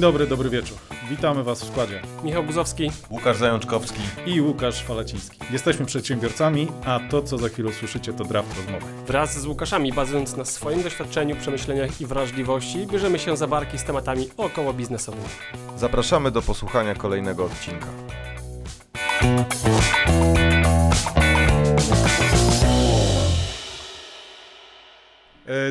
Dzień 0.00 0.12
dobry, 0.12 0.26
dobry 0.26 0.50
wieczór. 0.50 0.78
Witamy 1.10 1.44
Was 1.44 1.62
w 1.64 1.68
składzie. 1.68 2.02
Michał 2.24 2.42
Buzowski. 2.42 2.90
Łukasz 3.10 3.36
Zajączkowski. 3.36 4.00
I 4.26 4.40
Łukasz 4.40 4.82
Falaciński. 4.82 5.38
Jesteśmy 5.50 5.86
przedsiębiorcami, 5.86 6.68
a 6.84 7.00
to, 7.10 7.22
co 7.22 7.38
za 7.38 7.48
chwilę 7.48 7.68
usłyszycie, 7.68 8.12
to 8.12 8.24
draft 8.24 8.56
rozmowy. 8.56 8.86
Wraz 9.06 9.40
z 9.40 9.46
Łukaszami, 9.46 9.92
bazując 9.92 10.36
na 10.36 10.44
swoim 10.44 10.82
doświadczeniu, 10.82 11.36
przemyśleniach 11.36 12.00
i 12.00 12.06
wrażliwości, 12.06 12.86
bierzemy 12.86 13.18
się 13.18 13.36
za 13.36 13.46
barki 13.46 13.78
z 13.78 13.84
tematami 13.84 14.28
około 14.36 14.72
biznesowymi. 14.72 15.28
Zapraszamy 15.76 16.30
do 16.30 16.42
posłuchania 16.42 16.94
kolejnego 16.94 17.44
odcinka. 17.44 17.86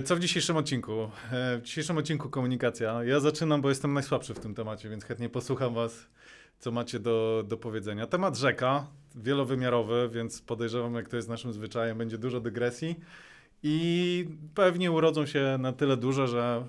Co 0.03 0.15
w 0.15 0.19
dzisiejszym 0.19 0.57
odcinku? 0.57 1.11
E, 1.31 1.57
W 1.57 1.61
dzisiejszym 1.61 1.97
odcinku 1.97 2.29
komunikacja. 2.29 3.03
Ja 3.03 3.19
zaczynam, 3.19 3.61
bo 3.61 3.69
jestem 3.69 3.93
najsłabszy 3.93 4.33
w 4.33 4.39
tym 4.39 4.55
temacie, 4.55 4.89
więc 4.89 5.03
chętnie 5.03 5.29
posłucham 5.29 5.73
Was, 5.73 6.07
co 6.59 6.71
macie 6.71 6.99
do, 6.99 7.43
do 7.47 7.57
powiedzenia. 7.57 8.07
Temat 8.07 8.37
rzeka, 8.37 8.87
wielowymiarowy, 9.15 10.09
więc 10.13 10.41
podejrzewam, 10.41 10.95
jak 10.95 11.09
to 11.09 11.15
jest 11.15 11.29
naszym 11.29 11.53
zwyczajem, 11.53 11.97
będzie 11.97 12.17
dużo 12.17 12.39
dygresji. 12.39 12.99
I 13.63 14.27
pewnie 14.55 14.91
urodzą 14.91 15.25
się 15.25 15.57
na 15.59 15.73
tyle 15.73 15.97
duże, 15.97 16.27
że 16.27 16.67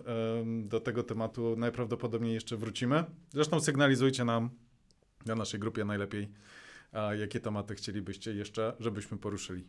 do 0.65 0.81
tego 0.81 1.03
tematu 1.03 1.57
najprawdopodobniej 1.57 2.35
jeszcze 2.35 2.57
wrócimy. 2.57 3.05
Zresztą 3.29 3.61
sygnalizujcie 3.61 4.25
nam 4.25 4.51
na 5.27 5.35
naszej 5.35 5.61
grupie 5.61 5.85
najlepiej, 5.85 6.29
a 6.93 7.15
jakie 7.15 7.41
tematy 7.41 7.75
chcielibyście 7.75 8.35
jeszcze, 8.35 8.73
żebyśmy 8.81 9.19
poruszyli. 9.19 9.65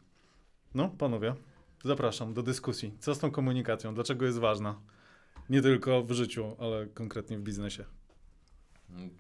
No, 0.76 0.90
panowie, 0.90 1.36
zapraszam 1.84 2.34
do 2.34 2.44
dyskusji. 2.44 2.94
Co 3.00 3.16
z 3.16 3.20
tą 3.20 3.32
komunikacją? 3.32 3.96
Dlaczego 3.96 4.26
jest 4.26 4.40
ważna? 4.40 4.82
Nie 5.50 5.62
tylko 5.62 6.04
w 6.04 6.12
życiu, 6.12 6.56
ale 6.60 6.88
konkretnie 6.88 7.38
w 7.38 7.42
biznesie. 7.42 7.86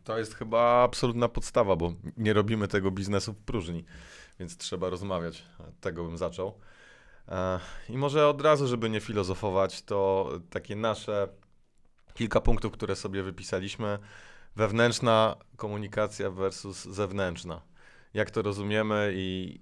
To 0.03 0.17
jest 0.17 0.35
chyba 0.35 0.83
absolutna 0.83 1.29
podstawa, 1.29 1.75
bo 1.75 1.93
nie 2.17 2.33
robimy 2.33 2.67
tego 2.67 2.91
biznesu 2.91 3.33
w 3.33 3.37
próżni, 3.37 3.85
więc 4.39 4.57
trzeba 4.57 4.89
rozmawiać. 4.89 5.45
Tego 5.81 6.03
bym 6.03 6.17
zaczął. 6.17 6.59
E, 7.27 7.59
I 7.89 7.97
może 7.97 8.27
od 8.27 8.41
razu, 8.41 8.67
żeby 8.67 8.89
nie 8.89 8.99
filozofować, 8.99 9.81
to 9.81 10.29
takie 10.49 10.75
nasze 10.75 11.27
kilka 12.13 12.41
punktów, 12.41 12.71
które 12.71 12.95
sobie 12.95 13.23
wypisaliśmy. 13.23 13.99
Wewnętrzna 14.55 15.35
komunikacja 15.57 16.31
versus 16.31 16.85
zewnętrzna. 16.85 17.61
Jak 18.13 18.31
to 18.31 18.41
rozumiemy 18.41 19.13
i 19.15 19.61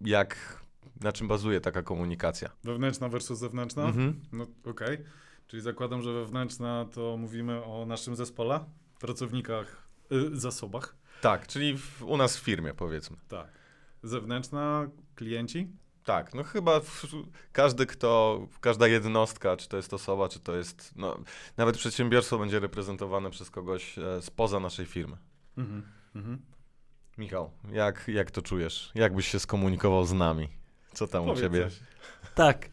jak, 0.00 0.61
na 1.00 1.12
czym 1.12 1.28
bazuje 1.28 1.60
taka 1.60 1.82
komunikacja? 1.82 2.50
Wewnętrzna 2.64 3.08
versus 3.08 3.38
zewnętrzna? 3.38 3.84
Mhm. 3.84 4.20
No 4.32 4.46
okej. 4.64 4.98
Czyli 5.46 5.62
zakładam, 5.62 6.02
że 6.02 6.12
wewnętrzna 6.12 6.86
to 6.92 7.16
mówimy 7.16 7.64
o 7.64 7.86
naszym 7.86 8.16
zespole, 8.16 8.64
pracownikach, 9.00 9.88
y, 10.12 10.40
zasobach. 10.40 10.96
Tak, 11.20 11.46
czyli 11.46 11.78
w, 11.78 12.02
u 12.02 12.16
nas 12.16 12.36
w 12.36 12.40
firmie 12.40 12.74
powiedzmy. 12.74 13.16
Tak. 13.28 13.48
Zewnętrzna, 14.02 14.88
klienci. 15.14 15.68
Tak, 16.04 16.34
no 16.34 16.42
chyba 16.42 16.80
w, 16.80 17.06
każdy, 17.52 17.86
kto, 17.86 18.40
każda 18.60 18.88
jednostka, 18.88 19.56
czy 19.56 19.68
to 19.68 19.76
jest 19.76 19.94
osoba, 19.94 20.28
czy 20.28 20.40
to 20.40 20.56
jest, 20.56 20.92
no, 20.96 21.18
nawet 21.56 21.76
przedsiębiorstwo 21.76 22.38
będzie 22.38 22.60
reprezentowane 22.60 23.30
przez 23.30 23.50
kogoś 23.50 23.98
e, 23.98 24.22
spoza 24.22 24.60
naszej 24.60 24.86
firmy. 24.86 25.16
Mhm. 25.56 25.82
Mhm. 26.14 26.42
Michał, 27.18 27.50
jak, 27.72 28.08
jak 28.08 28.30
to 28.30 28.42
czujesz? 28.42 28.92
Jak 28.94 29.14
byś 29.14 29.28
się 29.28 29.38
skomunikował 29.38 30.04
z 30.04 30.12
nami? 30.12 30.48
Co 30.94 31.06
tam 31.06 31.22
u 31.22 31.26
Powiedz 31.26 31.42
ciebie? 31.42 31.64
coś. 31.64 31.80
Tak. 32.34 32.68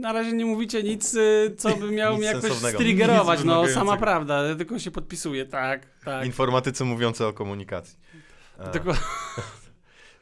Na 0.00 0.12
razie 0.12 0.32
nie 0.32 0.44
mówicie 0.46 0.82
nic, 0.82 1.14
y, 1.14 1.54
co 1.58 1.76
by 1.76 1.90
miało 1.90 2.16
mnie 2.16 2.26
jakoś 2.26 2.52
striggerować. 2.52 3.44
No, 3.44 3.68
sama 3.68 3.96
prawda, 3.96 4.42
ja 4.42 4.54
tylko 4.54 4.78
się 4.78 4.90
podpisuję. 4.90 5.46
Tak, 5.46 5.86
tak. 6.04 6.26
Informatycy 6.26 6.84
mówiący 6.84 7.26
o 7.26 7.32
komunikacji. 7.32 7.98
Tylko, 8.72 8.92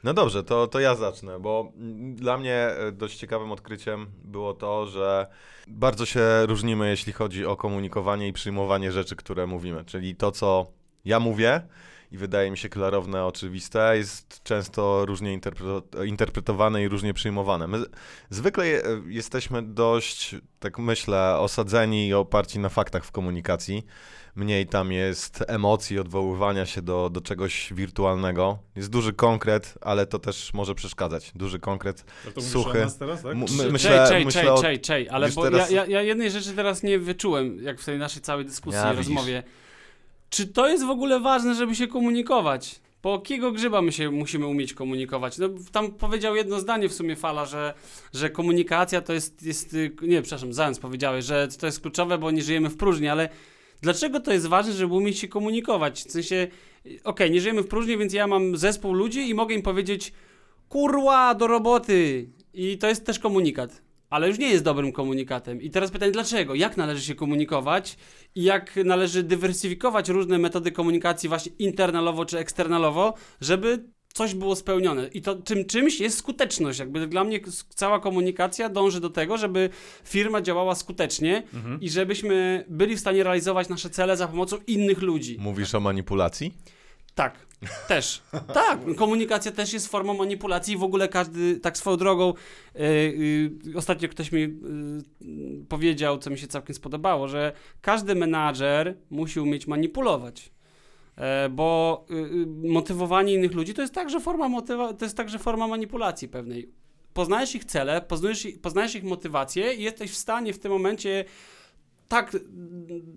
No 0.04 0.14
dobrze, 0.14 0.44
to, 0.44 0.66
to 0.66 0.80
ja 0.80 0.94
zacznę, 0.94 1.40
bo 1.40 1.72
dla 2.14 2.38
mnie 2.38 2.54
e, 2.54 2.92
dość 2.92 3.16
ciekawym 3.18 3.52
odkryciem 3.52 4.06
było 4.24 4.54
to, 4.54 4.86
że 4.86 5.26
bardzo 5.66 6.06
się 6.06 6.46
różnimy, 6.46 6.90
jeśli 6.90 7.12
chodzi 7.12 7.46
o 7.46 7.56
komunikowanie 7.56 8.28
i 8.28 8.32
przyjmowanie 8.32 8.92
rzeczy, 8.92 9.16
które 9.16 9.46
mówimy. 9.46 9.84
Czyli 9.84 10.16
to, 10.16 10.32
co 10.32 10.66
ja 11.04 11.20
mówię 11.20 11.62
i 12.14 12.16
wydaje 12.16 12.50
mi 12.50 12.58
się 12.58 12.68
klarowne, 12.68 13.24
oczywiste, 13.24 13.96
jest 13.96 14.42
często 14.42 15.06
różnie 15.06 15.38
interpreto- 15.38 16.06
interpretowane 16.06 16.82
i 16.82 16.88
różnie 16.88 17.14
przyjmowane. 17.14 17.66
My 17.66 17.78
zwykle 18.30 18.66
je, 18.66 18.82
jesteśmy 19.06 19.62
dość, 19.62 20.36
tak 20.60 20.78
myślę, 20.78 21.36
osadzeni 21.38 22.08
i 22.08 22.14
oparci 22.14 22.58
na 22.58 22.68
faktach 22.68 23.04
w 23.04 23.10
komunikacji. 23.12 23.86
Mniej 24.36 24.66
tam 24.66 24.92
jest 24.92 25.44
emocji, 25.48 25.98
odwoływania 25.98 26.66
się 26.66 26.82
do, 26.82 27.10
do 27.10 27.20
czegoś 27.20 27.72
wirtualnego. 27.72 28.58
Jest 28.76 28.90
duży 28.90 29.12
konkret, 29.12 29.74
ale 29.80 30.06
to 30.06 30.18
też 30.18 30.54
może 30.54 30.74
przeszkadzać. 30.74 31.32
Duży 31.34 31.58
konkret. 31.58 32.04
To 32.24 32.30
mówisz 32.36 32.50
Suchy. 32.52 32.78
nas 32.78 32.98
teraz, 32.98 33.22
tak? 33.22 33.32
M- 33.32 33.46
Czej, 33.46 33.56
my, 33.56 33.72
myślę, 33.72 34.06
czej, 34.08 34.24
myślę 34.24 34.42
czej, 34.42 34.60
czej, 34.60 34.80
czej, 34.80 35.08
ale 35.08 35.28
bo 35.28 35.42
teraz- 35.42 35.70
ja, 35.70 35.86
ja, 35.86 36.02
jednej 36.02 36.30
rzeczy 36.30 36.52
teraz 36.52 36.82
nie 36.82 36.98
wyczułem, 36.98 37.62
jak 37.62 37.80
w 37.80 37.84
tej 37.84 37.98
naszej 37.98 38.22
całej 38.22 38.44
dyskusji 38.44 38.80
Ja, 38.80 38.92
i 38.92 38.96
widzisz. 38.96 39.14
Czy 40.34 40.46
to 40.46 40.68
jest 40.68 40.84
w 40.84 40.90
ogóle 40.90 41.20
ważne, 41.20 41.54
żeby 41.54 41.74
się 41.74 41.86
komunikować? 41.86 42.80
Po 43.02 43.12
jakiego 43.12 43.52
grzyba 43.52 43.82
my 43.82 43.92
się 43.92 44.10
musimy 44.10 44.46
umieć 44.46 44.74
komunikować? 44.74 45.38
No, 45.38 45.48
tam 45.72 45.92
powiedział 45.92 46.36
jedno 46.36 46.60
zdanie 46.60 46.88
w 46.88 46.94
sumie 46.94 47.16
Fala, 47.16 47.46
że, 47.46 47.74
że 48.14 48.30
komunikacja 48.30 49.00
to 49.00 49.12
jest, 49.12 49.42
jest, 49.42 49.74
y, 49.74 49.96
nie, 50.02 50.22
przepraszam, 50.22 50.52
Zając 50.52 50.78
powiedziałeś, 50.78 51.24
że 51.24 51.48
to 51.48 51.66
jest 51.66 51.80
kluczowe, 51.80 52.18
bo 52.18 52.30
nie 52.30 52.42
żyjemy 52.42 52.70
w 52.70 52.76
próżni, 52.76 53.08
ale 53.08 53.28
dlaczego 53.82 54.20
to 54.20 54.32
jest 54.32 54.46
ważne, 54.46 54.72
żeby 54.72 54.94
umieć 54.94 55.18
się 55.18 55.28
komunikować? 55.28 56.04
W 56.04 56.10
sensie, 56.10 56.48
y, 56.86 57.00
okej, 57.04 57.30
nie 57.30 57.40
żyjemy 57.40 57.62
w 57.62 57.68
próżni, 57.68 57.98
więc 57.98 58.12
ja 58.12 58.26
mam 58.26 58.56
zespół 58.56 58.92
ludzi 58.92 59.28
i 59.28 59.34
mogę 59.34 59.54
im 59.54 59.62
powiedzieć 59.62 60.12
kurwa, 60.68 61.34
do 61.34 61.46
roboty! 61.46 62.28
I 62.54 62.78
to 62.78 62.88
jest 62.88 63.06
też 63.06 63.18
komunikat. 63.18 63.83
Ale 64.14 64.28
już 64.28 64.38
nie 64.38 64.48
jest 64.48 64.64
dobrym 64.64 64.92
komunikatem. 64.92 65.62
I 65.62 65.70
teraz 65.70 65.90
pytanie, 65.90 66.12
dlaczego? 66.12 66.54
Jak 66.54 66.76
należy 66.76 67.02
się 67.02 67.14
komunikować 67.14 67.96
i 68.34 68.42
jak 68.42 68.76
należy 68.84 69.22
dywersyfikować 69.22 70.08
różne 70.08 70.38
metody 70.38 70.72
komunikacji 70.72 71.28
właśnie 71.28 71.52
internalowo 71.58 72.24
czy 72.24 72.38
eksternalowo, 72.38 73.14
żeby 73.40 73.84
coś 74.14 74.34
było 74.34 74.56
spełnione. 74.56 75.08
I 75.08 75.22
to 75.22 75.34
tym 75.34 75.64
czymś 75.64 76.00
jest 76.00 76.18
skuteczność. 76.18 76.78
Jakby 76.78 77.06
dla 77.06 77.24
mnie 77.24 77.40
cała 77.68 78.00
komunikacja 78.00 78.68
dąży 78.68 79.00
do 79.00 79.10
tego, 79.10 79.38
żeby 79.38 79.70
firma 80.04 80.42
działała 80.42 80.74
skutecznie 80.74 81.42
Mhm. 81.54 81.80
i 81.80 81.90
żebyśmy 81.90 82.64
byli 82.68 82.96
w 82.96 83.00
stanie 83.00 83.22
realizować 83.22 83.68
nasze 83.68 83.90
cele 83.90 84.16
za 84.16 84.28
pomocą 84.28 84.56
innych 84.66 85.02
ludzi. 85.02 85.36
Mówisz 85.40 85.74
o 85.74 85.80
manipulacji? 85.80 86.54
Tak, 87.14 87.46
też. 87.88 88.22
Tak, 88.54 88.78
komunikacja 88.96 89.52
też 89.52 89.72
jest 89.72 89.88
formą 89.88 90.14
manipulacji. 90.14 90.76
W 90.76 90.82
ogóle 90.82 91.08
każdy, 91.08 91.60
tak 91.60 91.76
swoją 91.78 91.96
drogą, 91.96 92.34
yy, 92.74 92.82
yy, 93.64 93.78
ostatnio 93.78 94.08
ktoś 94.08 94.32
mi 94.32 94.40
yy, 94.40 95.64
powiedział, 95.68 96.18
co 96.18 96.30
mi 96.30 96.38
się 96.38 96.46
całkiem 96.46 96.74
spodobało, 96.74 97.28
że 97.28 97.52
każdy 97.80 98.14
menadżer 98.14 98.96
musi 99.10 99.40
umieć 99.40 99.66
manipulować. 99.66 100.54
Bo 101.50 102.06
motywowanie 102.62 103.34
innych 103.34 103.52
ludzi 103.52 103.74
to 103.74 103.82
jest 103.82 103.94
także 103.94 104.20
forma 104.20 104.48
motywa- 104.48 104.94
to 104.94 105.04
jest 105.04 105.16
także 105.16 105.38
forma 105.38 105.68
manipulacji 105.68 106.28
pewnej. 106.28 106.68
Poznajesz 107.12 107.54
ich 107.54 107.64
cele, 107.64 108.02
poznajesz, 108.02 108.44
ich- 108.44 108.60
poznajesz 108.60 108.94
ich 108.94 109.04
motywacje 109.04 109.74
i 109.74 109.82
jesteś 109.82 110.10
w 110.10 110.16
stanie 110.16 110.52
w 110.52 110.58
tym 110.58 110.72
momencie 110.72 111.24
tak 112.08 112.36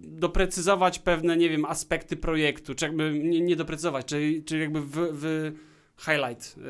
doprecyzować 0.03 0.99
pewne, 0.99 1.37
nie 1.37 1.49
wiem, 1.49 1.65
aspekty 1.65 2.15
projektu, 2.17 2.75
czy 2.75 2.85
jakby 2.85 3.19
nie, 3.23 3.41
nie 3.41 3.55
doprecyzować, 3.55 4.05
czy, 4.05 4.43
czy 4.45 4.57
jakby 4.57 4.81
w, 4.81 4.89
w 5.11 5.51
highlight, 5.99 6.57
yy, 6.57 6.63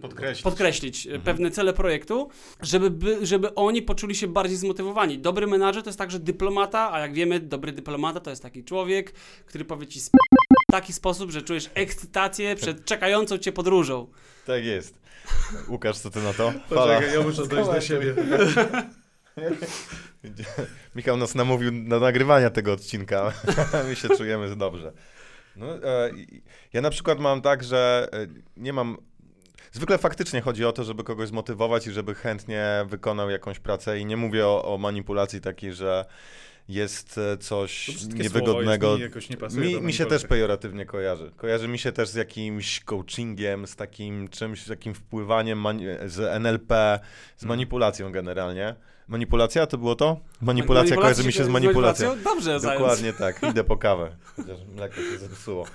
Podkreślić. 0.00 0.42
podkreślić 0.42 1.06
Mhm. 1.06 1.22
pewne 1.22 1.50
cele 1.50 1.72
projektu, 1.72 2.28
żeby, 2.62 2.90
by, 2.90 3.26
żeby 3.26 3.54
oni 3.54 3.82
poczuli 3.82 4.14
się 4.14 4.28
bardziej 4.28 4.56
zmotywowani. 4.56 5.18
Dobry 5.18 5.46
menadżer 5.46 5.82
to 5.82 5.88
jest 5.88 5.98
także 5.98 6.18
dyplomata, 6.18 6.92
a 6.92 7.00
jak 7.00 7.14
wiemy, 7.14 7.40
dobry 7.40 7.72
dyplomata 7.72 8.20
to 8.20 8.30
jest 8.30 8.42
taki 8.42 8.64
człowiek, 8.64 9.12
który 9.46 9.64
powie 9.64 9.86
ci 9.86 10.00
w 10.00 10.72
taki 10.72 10.92
sposób, 10.92 11.30
że 11.30 11.42
czujesz 11.42 11.70
ekscytację 11.74 12.54
przed 12.56 12.84
czekającą 12.84 13.38
cię 13.38 13.52
podróżą. 13.52 14.06
Tak 14.46 14.64
jest. 14.64 14.98
Łukasz, 15.68 15.98
co 15.98 16.10
ty 16.10 16.20
na 16.22 16.32
to? 16.32 16.52
Poczekaj, 16.68 17.14
ja 17.14 17.20
muszę 17.22 17.46
dojść 17.46 17.70
do 17.70 17.80
siebie. 17.80 18.14
Michał 20.96 21.16
nas 21.16 21.34
namówił 21.34 21.88
do 21.88 22.00
nagrywania 22.00 22.50
tego 22.50 22.72
odcinka. 22.72 23.32
My 23.88 23.96
się 23.96 24.08
czujemy 24.08 24.56
dobrze. 24.56 24.92
No, 25.56 25.84
e, 25.84 26.10
ja 26.72 26.80
na 26.80 26.90
przykład 26.90 27.20
mam 27.20 27.42
tak, 27.42 27.64
że 27.64 28.08
e, 28.12 28.26
nie 28.56 28.72
mam. 28.72 28.96
Zwykle 29.72 29.98
faktycznie 29.98 30.40
chodzi 30.40 30.64
o 30.64 30.72
to, 30.72 30.84
żeby 30.84 31.04
kogoś 31.04 31.28
zmotywować 31.28 31.86
i 31.86 31.92
żeby 31.92 32.14
chętnie 32.14 32.84
wykonał 32.88 33.30
jakąś 33.30 33.58
pracę. 33.58 33.98
I 33.98 34.06
nie 34.06 34.16
mówię 34.16 34.46
o, 34.46 34.74
o 34.74 34.78
manipulacji 34.78 35.40
takiej, 35.40 35.72
że 35.72 36.04
jest 36.68 37.18
e, 37.18 37.38
coś 37.38 37.90
brzydkie 37.94 38.22
niewygodnego. 38.22 38.86
Jest, 38.86 38.98
mi 38.98 39.04
jakoś 39.04 39.30
nie 39.30 39.36
pasuje 39.36 39.76
Mi, 39.76 39.82
mi 39.82 39.92
się 39.92 40.06
też 40.06 40.26
pejoratywnie 40.26 40.86
kojarzy. 40.86 41.32
Kojarzy 41.36 41.68
mi 41.68 41.78
się 41.78 41.92
też 41.92 42.08
z 42.08 42.14
jakimś 42.14 42.80
coachingiem, 42.80 43.66
z 43.66 43.76
takim 43.76 44.28
czymś, 44.28 44.62
z 44.62 44.68
takim 44.68 44.94
wpływaniem 44.94 45.64
z 46.06 46.18
NLP, 46.20 47.00
z 47.36 47.42
Mhm. 47.42 47.48
manipulacją 47.48 48.12
generalnie. 48.12 48.74
Manipulacja 49.08 49.66
to 49.66 49.78
było 49.78 49.94
to? 49.94 50.06
Manipulacja 50.06 50.44
Manipulacja 50.46 50.96
kojarzy 50.96 51.24
mi 51.24 51.32
się 51.32 51.44
z 51.44 51.48
manipulacją. 51.48 52.22
Dobrze, 52.24 52.60
zając. 52.60 52.80
Dokładnie 52.80 53.12
tak, 53.24 53.42
idę 53.50 53.64
po 53.64 53.76
kawę. 53.76 54.16
Chociaż 54.36 54.58
mleko 54.74 54.96
się 54.96 55.18
zepsuło. 55.18 55.66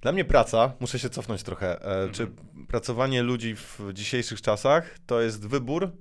Dla 0.00 0.12
mnie 0.12 0.24
praca, 0.24 0.72
muszę 0.80 0.98
się 0.98 1.10
cofnąć 1.10 1.42
trochę, 1.42 1.82
e, 2.04 2.10
czy 2.10 2.30
pracowanie 2.68 3.22
ludzi 3.22 3.56
w 3.56 3.80
dzisiejszych 3.92 4.42
czasach 4.42 4.98
to 5.06 5.20
jest 5.20 5.48
wybór 5.48 5.92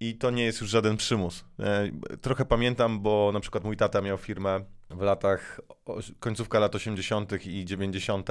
i 0.00 0.14
to 0.14 0.30
nie 0.30 0.44
jest 0.44 0.60
już 0.60 0.70
żaden 0.70 0.96
przymus. 0.96 1.44
E, 1.60 1.90
trochę 2.20 2.44
pamiętam, 2.44 3.00
bo 3.00 3.30
na 3.32 3.40
przykład 3.40 3.64
mój 3.64 3.76
tata 3.76 4.00
miał 4.00 4.18
firmę 4.18 4.60
w 4.90 5.00
latach, 5.00 5.60
końcówka 6.20 6.58
lat 6.58 6.74
80. 6.74 7.46
i 7.46 7.64
90. 7.64 8.28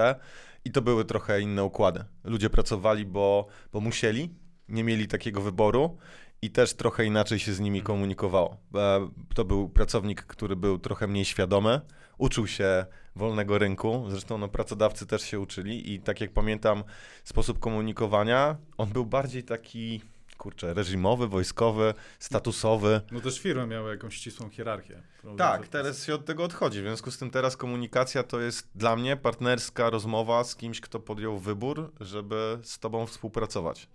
i 0.66 0.72
to 0.72 0.82
były 0.82 1.06
trochę 1.06 1.42
inne 1.42 1.64
układy. 1.64 2.04
Ludzie 2.24 2.50
pracowali, 2.50 3.06
bo, 3.06 3.48
bo 3.74 3.82
musieli, 3.82 4.30
nie 4.70 4.84
mieli 4.84 5.08
takiego 5.08 5.42
wyboru 5.42 5.98
i 6.46 6.50
też 6.50 6.74
trochę 6.74 7.06
inaczej 7.06 7.40
się 7.40 7.54
z 7.54 7.60
nimi 7.60 7.82
komunikowało. 7.82 8.58
E, 8.76 9.10
To 9.36 9.46
był 9.46 9.70
pracownik, 9.70 10.22
który 10.22 10.56
był 10.56 10.80
trochę 10.80 11.08
mniej 11.08 11.26
świadomy, 11.26 11.82
uczył 12.18 12.48
się 12.48 12.86
wolnego 13.16 13.58
rynku, 13.58 14.06
zresztą 14.10 14.38
no, 14.38 14.48
pracodawcy 14.48 15.06
też 15.06 15.22
się 15.22 15.40
uczyli 15.40 15.94
i 15.94 16.00
tak 16.00 16.22
jak 16.22 16.34
pamiętam 16.34 16.84
sposób 17.24 17.60
komunikowania, 17.60 18.58
on 18.78 18.90
był 18.90 19.06
bardziej 19.06 19.44
taki, 19.44 20.02
kurczę, 20.38 20.74
reżimowy, 20.74 21.28
wojskowy, 21.28 21.94
statusowy. 22.20 23.02
No 23.12 23.22
też 23.22 23.40
firmy 23.40 23.68
miały 23.68 23.92
jakąś 23.92 24.16
ścisłą 24.16 24.50
hierarchię. 24.50 25.02
Tak, 25.38 25.68
teraz 25.68 26.06
się 26.06 26.16
od 26.16 26.26
tego 26.26 26.44
odchodzi. 26.44 26.80
W 26.80 26.84
związku 26.84 27.12
z 27.12 27.18
tym 27.18 27.30
teraz 27.30 27.58
komunikacja 27.58 28.24
to 28.24 28.40
jest 28.40 28.70
dla 28.76 28.96
mnie 28.96 29.18
partnerska 29.18 29.90
rozmowa 29.90 30.44
z 30.44 30.56
kimś, 30.56 30.82
kto 30.82 31.00
podjął 31.00 31.40
wybór, 31.40 31.92
żeby 32.00 32.60
z 32.64 32.80
tobą 32.80 33.06
współpracować. 33.06 33.88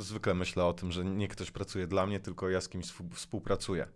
Zwykle 0.00 0.34
myślę 0.34 0.64
o 0.64 0.72
tym, 0.72 0.92
że 0.92 1.04
nie 1.04 1.28
ktoś 1.28 1.50
pracuje 1.50 1.86
dla 1.86 2.06
mnie, 2.06 2.20
tylko 2.20 2.48
ja 2.48 2.60
z 2.60 2.68
kimś 2.68 2.86
współ- 2.86 3.14
współpracuję. 3.14 3.86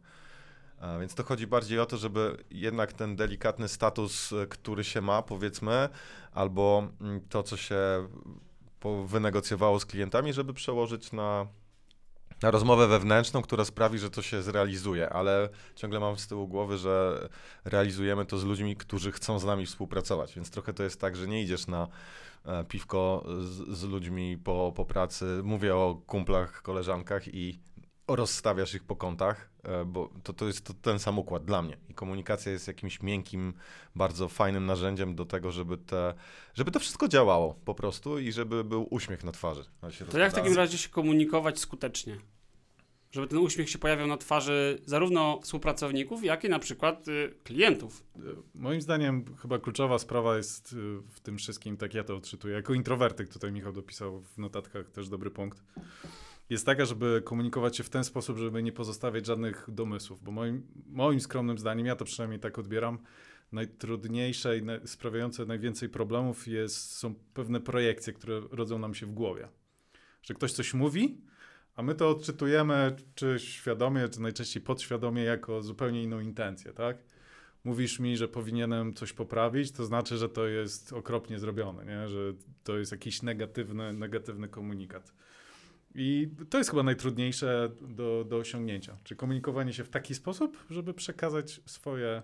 Więc 1.00 1.14
to 1.14 1.24
chodzi 1.24 1.46
bardziej 1.46 1.78
o 1.78 1.86
to, 1.86 1.96
żeby 1.96 2.44
jednak 2.50 2.92
ten 2.92 3.16
delikatny 3.16 3.68
status, 3.68 4.32
y, 4.32 4.46
który 4.46 4.84
się 4.84 5.00
ma, 5.00 5.22
powiedzmy, 5.22 5.88
albo 6.32 6.88
mm, 7.00 7.20
to, 7.28 7.42
co 7.42 7.56
się 7.56 8.08
wynegocjowało 9.06 9.80
z 9.80 9.86
klientami, 9.86 10.32
żeby 10.32 10.54
przełożyć 10.54 11.12
na, 11.12 11.46
na 12.42 12.50
rozmowę 12.50 12.88
wewnętrzną, 12.88 13.42
która 13.42 13.64
sprawi, 13.64 13.98
że 13.98 14.10
to 14.10 14.22
się 14.22 14.42
zrealizuje, 14.42 15.10
ale 15.10 15.48
ciągle 15.74 16.00
mam 16.00 16.18
z 16.18 16.26
tyłu 16.26 16.48
głowy, 16.48 16.78
że 16.78 17.28
realizujemy 17.64 18.26
to 18.26 18.38
z 18.38 18.44
ludźmi, 18.44 18.76
którzy 18.76 19.12
chcą 19.12 19.38
z 19.38 19.44
nami 19.44 19.66
współpracować, 19.66 20.34
więc 20.34 20.50
trochę 20.50 20.72
to 20.72 20.82
jest 20.82 21.00
tak, 21.00 21.16
że 21.16 21.26
nie 21.26 21.42
idziesz 21.42 21.66
na 21.66 21.88
e, 22.46 22.64
piwko 22.64 23.24
z, 23.40 23.78
z 23.78 23.82
ludźmi 23.82 24.38
po, 24.44 24.72
po 24.76 24.84
pracy, 24.84 25.40
mówię 25.44 25.76
o 25.76 26.00
kumplach, 26.06 26.62
koleżankach 26.62 27.34
i 27.34 27.58
rozstawiasz 28.08 28.74
ich 28.74 28.84
po 28.84 28.96
kątach, 28.96 29.50
e, 29.62 29.84
bo 29.84 30.10
to, 30.22 30.32
to 30.32 30.46
jest 30.46 30.66
to 30.66 30.74
ten 30.74 30.98
sam 30.98 31.18
układ 31.18 31.44
dla 31.44 31.62
mnie. 31.62 31.76
I 31.88 31.94
komunikacja 31.94 32.52
jest 32.52 32.68
jakimś 32.68 33.02
miękkim, 33.02 33.54
bardzo 33.94 34.28
fajnym 34.28 34.66
narzędziem 34.66 35.14
do 35.14 35.24
tego, 35.24 35.52
żeby, 35.52 35.78
te, 35.78 36.14
żeby 36.54 36.70
to 36.70 36.80
wszystko 36.80 37.08
działało 37.08 37.54
po 37.64 37.74
prostu 37.74 38.18
i 38.18 38.32
żeby 38.32 38.64
był 38.64 38.86
uśmiech 38.90 39.24
na 39.24 39.32
twarzy. 39.32 39.64
To 39.80 39.86
jak 39.86 39.96
w 39.96 40.08
takim 40.10 40.20
rozpadało. 40.20 40.56
razie 40.56 40.78
się 40.78 40.88
komunikować 40.88 41.58
skutecznie? 41.58 42.18
Żeby 43.10 43.26
ten 43.26 43.38
uśmiech 43.38 43.70
się 43.70 43.78
pojawiał 43.78 44.06
na 44.06 44.16
twarzy 44.16 44.78
zarówno 44.86 45.40
współpracowników, 45.42 46.24
jak 46.24 46.44
i 46.44 46.48
na 46.48 46.58
przykład 46.58 47.08
y, 47.08 47.34
klientów. 47.44 48.04
Moim 48.54 48.80
zdaniem 48.80 49.36
chyba 49.36 49.58
kluczowa 49.58 49.98
sprawa 49.98 50.36
jest 50.36 50.72
y, 50.72 50.76
w 51.10 51.20
tym 51.20 51.38
wszystkim, 51.38 51.76
tak 51.76 51.94
ja 51.94 52.04
to 52.04 52.16
odczytuję, 52.16 52.54
jako 52.54 52.74
introwertyk, 52.74 53.28
tutaj 53.28 53.52
Michał 53.52 53.72
dopisał 53.72 54.20
w 54.20 54.38
notatkach 54.38 54.90
też 54.90 55.08
dobry 55.08 55.30
punkt, 55.30 55.62
jest 56.50 56.66
taka, 56.66 56.84
żeby 56.84 57.22
komunikować 57.24 57.76
się 57.76 57.84
w 57.84 57.90
ten 57.90 58.04
sposób, 58.04 58.38
żeby 58.38 58.62
nie 58.62 58.72
pozostawiać 58.72 59.26
żadnych 59.26 59.66
domysłów, 59.68 60.22
bo 60.22 60.30
moim, 60.30 60.66
moim 60.86 61.20
skromnym 61.20 61.58
zdaniem, 61.58 61.86
ja 61.86 61.96
to 61.96 62.04
przynajmniej 62.04 62.40
tak 62.40 62.58
odbieram, 62.58 62.98
najtrudniejsze 63.52 64.58
i 64.58 64.62
na, 64.62 64.72
sprawiające 64.86 65.46
najwięcej 65.46 65.88
problemów 65.88 66.48
jest, 66.48 66.92
są 66.92 67.14
pewne 67.14 67.60
projekcje, 67.60 68.12
które 68.12 68.40
rodzą 68.50 68.78
nam 68.78 68.94
się 68.94 69.06
w 69.06 69.10
głowie. 69.10 69.48
Że 70.22 70.34
ktoś 70.34 70.52
coś 70.52 70.74
mówi, 70.74 71.20
a 71.76 71.82
my 71.82 71.94
to 71.94 72.08
odczytujemy, 72.08 72.96
czy 73.14 73.38
świadomie, 73.38 74.08
czy 74.08 74.20
najczęściej 74.20 74.62
podświadomie, 74.62 75.22
jako 75.22 75.62
zupełnie 75.62 76.02
inną 76.02 76.20
intencję, 76.20 76.72
tak? 76.72 76.98
mówisz 77.64 78.00
mi, 78.00 78.16
że 78.16 78.28
powinienem 78.28 78.94
coś 78.94 79.12
poprawić, 79.12 79.72
to 79.72 79.84
znaczy, 79.84 80.16
że 80.16 80.28
to 80.28 80.46
jest 80.46 80.92
okropnie 80.92 81.38
zrobione, 81.38 81.84
nie? 81.84 82.08
że 82.08 82.18
to 82.64 82.78
jest 82.78 82.92
jakiś 82.92 83.22
negatywny, 83.22 83.92
negatywny 83.92 84.48
komunikat. 84.48 85.12
I 85.94 86.28
to 86.50 86.58
jest 86.58 86.70
chyba 86.70 86.82
najtrudniejsze 86.82 87.70
do, 87.80 88.24
do 88.28 88.36
osiągnięcia. 88.36 88.96
Czy 89.04 89.16
komunikowanie 89.16 89.72
się 89.72 89.84
w 89.84 89.88
taki 89.88 90.14
sposób, 90.14 90.58
żeby 90.70 90.94
przekazać 90.94 91.60
swoje 91.66 92.22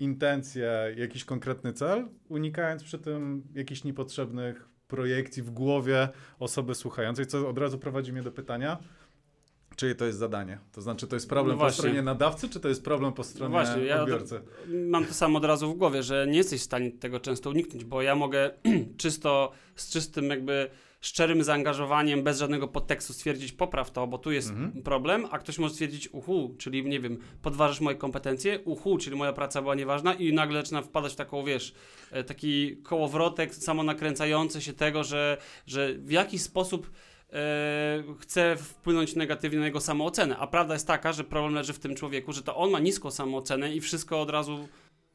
intencje, 0.00 0.94
jakiś 0.96 1.24
konkretny 1.24 1.72
cel, 1.72 2.08
unikając 2.28 2.84
przy 2.84 2.98
tym 2.98 3.42
jakichś 3.54 3.84
niepotrzebnych 3.84 4.68
projekcji 4.88 5.42
w 5.42 5.50
głowie 5.50 6.08
osoby 6.38 6.74
słuchającej, 6.74 7.26
co 7.26 7.48
od 7.48 7.58
razu 7.58 7.78
prowadzi 7.78 8.12
mnie 8.12 8.22
do 8.22 8.32
pytania, 8.32 8.78
czyje 9.76 9.94
to 9.94 10.04
jest 10.04 10.18
zadanie? 10.18 10.58
To 10.72 10.80
znaczy, 10.80 11.06
to 11.06 11.16
jest 11.16 11.28
problem 11.28 11.58
No 11.58 11.64
po 11.64 11.72
stronie 11.72 12.02
nadawcy, 12.02 12.48
czy 12.48 12.60
to 12.60 12.68
jest 12.68 12.84
problem 12.84 13.12
po 13.12 13.24
stronie 13.24 13.50
właśnie, 13.50 13.82
ja 13.82 14.02
odbiorcy? 14.02 14.40
Mam 14.88 15.06
to 15.06 15.14
samo 15.14 15.38
od 15.38 15.44
razu 15.44 15.74
w 15.74 15.76
głowie, 15.76 16.02
że 16.02 16.26
nie 16.26 16.36
jesteś 16.36 16.60
w 16.60 16.64
stanie 16.64 16.90
tego 16.90 17.20
często 17.20 17.50
uniknąć, 17.50 17.84
bo 17.84 18.02
ja 18.02 18.14
mogę 18.14 18.50
czysto, 18.96 19.52
z 19.74 19.90
czystym 19.92 20.30
jakby 20.30 20.70
szczerym 21.00 21.44
zaangażowaniem, 21.44 22.22
bez 22.22 22.38
żadnego 22.38 22.68
podtekstu 22.68 23.12
stwierdzić 23.12 23.52
popraw 23.52 23.90
to, 23.90 24.06
bo 24.06 24.18
tu 24.18 24.32
jest 24.32 24.50
Mhm. 24.50 24.82
problem, 24.82 25.26
a 25.30 25.38
ktoś 25.38 25.58
może 25.58 25.72
stwierdzić 25.74 26.08
uhu, 26.12 26.54
czyli 26.58 26.84
nie 26.84 27.00
wiem, 27.00 27.18
podważasz 27.42 27.80
moje 27.80 27.96
kompetencje, 27.96 28.60
uhu, 28.64 28.98
czyli 28.98 29.16
moja 29.16 29.32
praca 29.32 29.62
była 29.62 29.74
nieważna 29.74 30.14
i 30.14 30.32
nagle 30.32 30.60
zaczyna 30.60 30.82
wpadać 30.82 31.12
w 31.12 31.16
taką, 31.16 31.44
wiesz, 31.44 31.74
e, 32.10 32.24
taki 32.24 32.76
kołowrotek 32.76 33.54
samonakręcający 33.54 34.62
się 34.62 34.72
tego, 34.72 35.04
że, 35.04 35.36
że 35.66 35.94
w 35.94 36.10
jakiś 36.10 36.42
sposób 36.42 36.90
e, 37.32 38.02
chce 38.20 38.56
wpłynąć 38.56 39.16
negatywnie 39.16 39.58
na 39.58 39.66
jego 39.66 39.80
samoocenę. 39.80 40.36
A 40.38 40.46
prawda 40.46 40.74
jest 40.74 40.86
taka, 40.86 41.12
że 41.12 41.24
problem 41.24 41.54
leży 41.54 41.72
w 41.72 41.78
tym 41.78 41.94
człowieku, 41.94 42.32
że 42.32 42.42
to 42.42 42.56
on 42.56 42.70
ma 42.70 42.78
niską 42.78 43.10
samoocenę 43.10 43.74
i 43.74 43.80
wszystko 43.80 44.20
od 44.20 44.30
razu 44.30 44.68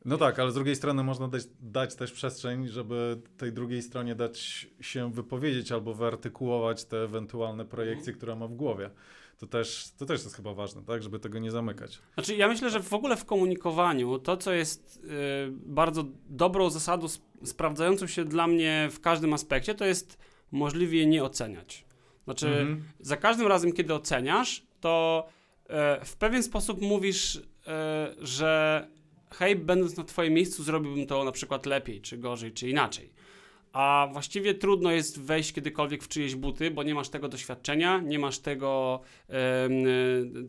No 0.06 0.18
tak, 0.18 0.40
ale 0.40 0.52
z 0.52 0.54
drugiej 0.54 0.75
strony 0.75 1.04
można 1.04 1.28
dać, 1.28 1.44
dać 1.62 1.96
też 1.96 2.12
przestrzeń, 2.12 2.68
żeby 2.68 3.22
tej 3.38 3.54
drugiej 3.54 3.81
stronie 3.81 4.16
dać 4.16 4.68
się 4.81 5.12
wypowiedzieć 5.12 5.72
albo 5.72 5.94
wyartykułować 5.94 6.85
te 6.85 6.97
ewentualne 7.04 7.66
projekcje, 7.66 8.14
które 8.14 8.35
ma 8.35 8.47
w 8.47 8.54
głowie. 8.54 8.90
To 9.38 9.47
też, 9.47 9.90
to 9.97 10.06
też 10.06 10.24
jest 10.24 10.35
chyba 10.35 10.54
ważne, 10.54 10.81
tak, 10.83 11.04
żeby 11.04 11.19
tego 11.19 11.40
nie 11.40 11.52
zamykać. 11.52 12.00
Znaczy, 12.14 12.35
ja 12.35 12.47
myślę, 12.47 12.69
że 12.69 12.80
w 12.80 12.94
ogóle 12.94 13.18
w 13.18 13.26
komunikowaniu 13.26 14.19
to, 14.19 14.38
co 14.38 14.54
jest 14.54 14.97
y, 15.04 15.09
bardzo 15.52 16.06
dobrą 16.30 16.69
zasadą, 16.69 17.06
sp- 17.16 17.26
sprawdzającą 17.44 18.07
się 18.07 18.26
dla 18.26 18.47
mnie 18.47 18.90
w 18.92 19.00
każdym 19.00 19.33
aspekcie, 19.33 19.76
to 19.76 19.85
jest 19.85 20.18
możliwie 20.52 21.06
nie 21.06 21.24
oceniać. 21.24 21.85
Znaczy, 22.26 22.47
Mhm. 22.47 22.83
za 23.00 23.18
każdym 23.18 23.47
razem, 23.47 23.71
kiedy 23.74 23.94
oceniasz, 23.94 24.64
to 24.81 25.26
e, 25.69 26.06
w 26.06 26.16
pewien 26.16 26.44
sposób 26.44 26.81
mówisz, 26.81 27.42
e, 27.68 28.16
że 28.21 28.88
hej, 29.37 29.56
będąc 29.56 29.97
na 29.97 30.04
twoim 30.04 30.33
miejscu, 30.33 30.63
zrobiłbym 30.63 31.07
to 31.07 31.23
na 31.23 31.31
przykład 31.31 31.65
lepiej, 31.65 32.01
czy 32.01 32.18
gorzej, 32.18 32.51
czy 32.51 32.69
inaczej. 32.69 33.09
A 33.73 34.09
właściwie 34.13 34.54
trudno 34.54 34.92
jest 34.92 35.21
wejść 35.21 35.54
kiedykolwiek 35.54 36.04
w 36.04 36.07
czyjeś 36.07 36.35
buty, 36.35 36.71
bo 36.71 36.83
nie 36.83 36.95
masz 36.95 37.09
tego 37.09 37.30
doświadczenia, 37.30 38.01
nie 38.01 38.19
masz 38.19 38.39
tego, 38.39 39.01
e, 39.30 39.69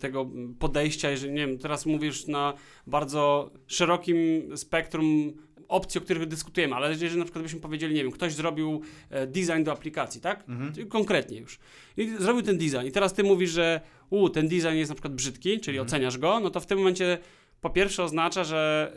tego 0.00 0.30
podejścia, 0.58 1.10
jeżeli, 1.10 1.32
nie 1.32 1.46
wiem, 1.46 1.58
teraz 1.58 1.86
mówisz 1.86 2.26
na 2.26 2.54
bardzo 2.86 3.50
szerokim 3.66 4.16
spektrum 4.56 5.32
opcji, 5.68 5.98
o 5.98 6.04
których 6.04 6.26
dyskutujemy, 6.26 6.74
ale 6.74 6.90
jeżeli 6.90 7.16
na 7.16 7.24
przykład 7.24 7.42
byśmy 7.42 7.60
powiedzieli, 7.60 7.94
nie 7.94 8.02
wiem, 8.02 8.12
ktoś 8.12 8.32
zrobił 8.32 8.82
e, 9.10 9.26
design 9.26 9.62
do 9.62 9.72
aplikacji, 9.72 10.20
tak? 10.20 10.44
Mhm. 10.48 10.88
Konkretnie 10.88 11.38
już. 11.38 11.58
I 11.96 12.10
zrobił 12.18 12.42
ten 12.42 12.58
design. 12.58 12.86
I 12.86 12.92
teraz 12.92 13.12
ty 13.14 13.24
mówisz, 13.24 13.50
że 13.50 13.80
u, 14.10 14.28
ten 14.28 14.48
design 14.48 14.74
jest 14.74 14.88
na 14.88 14.94
przykład 14.94 15.14
brzydki, 15.14 15.60
czyli 15.60 15.78
Mhm. 15.78 15.86
oceniasz 15.86 16.18
go, 16.18 16.40
no 16.40 16.50
to 16.50 16.60
w 16.60 16.66
tym 16.66 16.78
momencie 16.78 17.18
po 17.60 17.70
pierwsze 17.70 18.04
oznacza, 18.04 18.44
że 18.44 18.92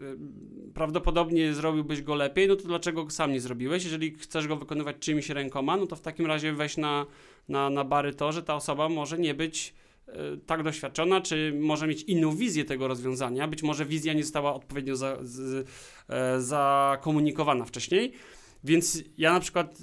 y, 0.00 0.04
y, 0.04 0.16
prawdopodobnie 0.74 1.54
zrobiłbyś 1.54 2.02
go 2.02 2.14
lepiej, 2.14 2.48
no 2.48 2.56
to 2.56 2.62
dlaczego 2.62 3.04
go 3.04 3.10
sam 3.10 3.32
nie 3.32 3.40
zrobiłeś? 3.40 3.84
Jeżeli 3.84 4.14
chcesz 4.14 4.46
go 4.46 4.56
wykonywać 4.56 4.96
czyimiś 5.00 5.28
rękoma, 5.28 5.76
no 5.76 5.86
to 5.86 5.96
w 5.96 6.00
takim 6.00 6.26
razie 6.26 6.52
weź 6.52 6.76
na, 6.76 7.06
na, 7.48 7.70
na 7.70 7.84
bary 7.84 8.14
to, 8.14 8.32
że 8.32 8.42
ta 8.42 8.54
osoba 8.54 8.88
może 8.88 9.18
nie 9.18 9.34
być 9.34 9.74
y, 10.08 10.12
tak 10.46 10.62
doświadczona, 10.62 11.20
czy 11.20 11.58
może 11.60 11.86
mieć 11.86 12.02
inną 12.02 12.36
wizję 12.36 12.64
tego 12.64 12.88
rozwiązania. 12.88 13.48
Być 13.48 13.62
może 13.62 13.84
wizja 13.84 14.12
nie 14.12 14.24
została 14.24 14.54
odpowiednio 14.54 14.96
za, 14.96 15.18
z, 15.22 15.68
e, 16.08 16.40
zakomunikowana 16.40 17.64
wcześniej. 17.64 18.12
Więc 18.64 19.02
ja 19.18 19.32
na 19.32 19.40
przykład 19.40 19.78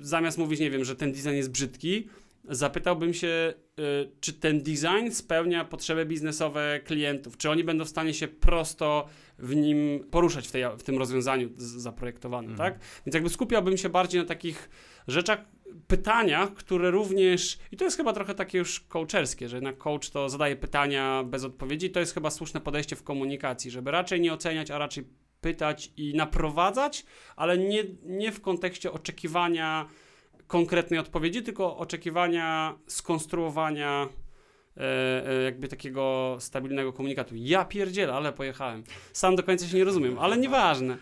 zamiast 0.00 0.38
mówić, 0.38 0.60
nie 0.60 0.70
wiem, 0.70 0.84
że 0.84 0.96
ten 0.96 1.12
design 1.12 1.30
jest 1.30 1.50
brzydki, 1.50 2.08
zapytałbym 2.48 3.14
się, 3.14 3.54
y, 3.78 4.10
czy 4.20 4.32
ten 4.32 4.62
design 4.62 5.10
spełnia 5.10 5.64
potrzeby 5.64 6.06
biznesowe 6.06 6.80
klientów, 6.84 7.36
czy 7.36 7.50
oni 7.50 7.64
będą 7.64 7.84
w 7.84 7.88
stanie 7.88 8.14
się 8.14 8.28
prosto 8.28 9.06
w 9.38 9.56
nim 9.56 10.04
poruszać 10.10 10.48
w, 10.48 10.52
tej, 10.52 10.64
w 10.78 10.82
tym 10.82 10.98
rozwiązaniu 10.98 11.48
zaprojektowanym, 11.56 12.50
Mhm. 12.50 12.72
tak? 12.72 12.80
Więc 13.06 13.14
jakby 13.14 13.30
skupiałbym 13.30 13.76
się 13.76 13.88
bardziej 13.88 14.20
na 14.20 14.26
takich 14.26 14.70
rzeczach, 15.08 15.38
pytaniach, 15.86 16.54
które 16.54 16.90
również, 16.90 17.58
i 17.72 17.76
to 17.76 17.84
jest 17.84 17.96
chyba 17.96 18.12
trochę 18.12 18.34
takie 18.34 18.58
już 18.58 18.80
coacherskie, 18.80 19.48
że 19.48 19.56
jednak 19.56 19.78
coach 19.78 20.10
to 20.10 20.28
zadaje 20.28 20.56
pytania 20.56 21.24
bez 21.26 21.44
odpowiedzi, 21.44 21.90
to 21.90 22.00
jest 22.00 22.14
chyba 22.14 22.30
słuszne 22.30 22.60
podejście 22.60 22.96
w 22.96 23.02
komunikacji, 23.02 23.70
żeby 23.70 23.90
raczej 23.90 24.20
nie 24.20 24.32
oceniać, 24.32 24.70
a 24.70 24.78
raczej 24.78 25.04
pytać 25.40 25.92
i 25.96 26.14
naprowadzać, 26.14 27.04
ale 27.36 27.58
nie, 27.58 27.84
nie 28.02 28.32
w 28.32 28.40
kontekście 28.40 28.92
oczekiwania 28.92 29.88
konkretnej 30.46 31.00
odpowiedzi, 31.00 31.42
tylko 31.42 31.76
oczekiwania 31.76 32.74
skonstruowania 32.86 34.08
e, 34.76 35.28
e, 35.28 35.42
jakby 35.42 35.68
takiego 35.68 36.36
stabilnego 36.40 36.92
komunikatu. 36.92 37.34
Ja 37.38 37.64
pierdzielę, 37.64 38.12
ale 38.12 38.32
pojechałem. 38.32 38.84
Sam 39.12 39.36
do 39.36 39.42
końca 39.42 39.66
się 39.66 39.76
nie 39.76 39.84
rozumiem, 39.84 40.18
ale 40.18 40.36
nieważne. 40.36 40.96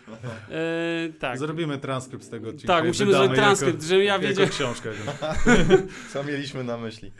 E, 0.49 1.09
tak. 1.19 1.37
Zrobimy 1.37 1.77
transkrypt 1.77 2.23
z 2.23 2.29
tego 2.29 2.49
odcinka. 2.49 2.73
Tak, 2.73 2.85
musimy 2.85 3.05
wydamy 3.05 3.25
zrobić 3.25 3.43
transkrypt, 3.43 3.73
jako, 3.73 3.87
żebym 3.87 4.05
ja 4.05 4.19
wiedział. 4.19 4.47
książkę. 4.47 4.89
Co 6.13 6.23
mieliśmy 6.23 6.63
na 6.63 6.77
myśli? 6.77 7.11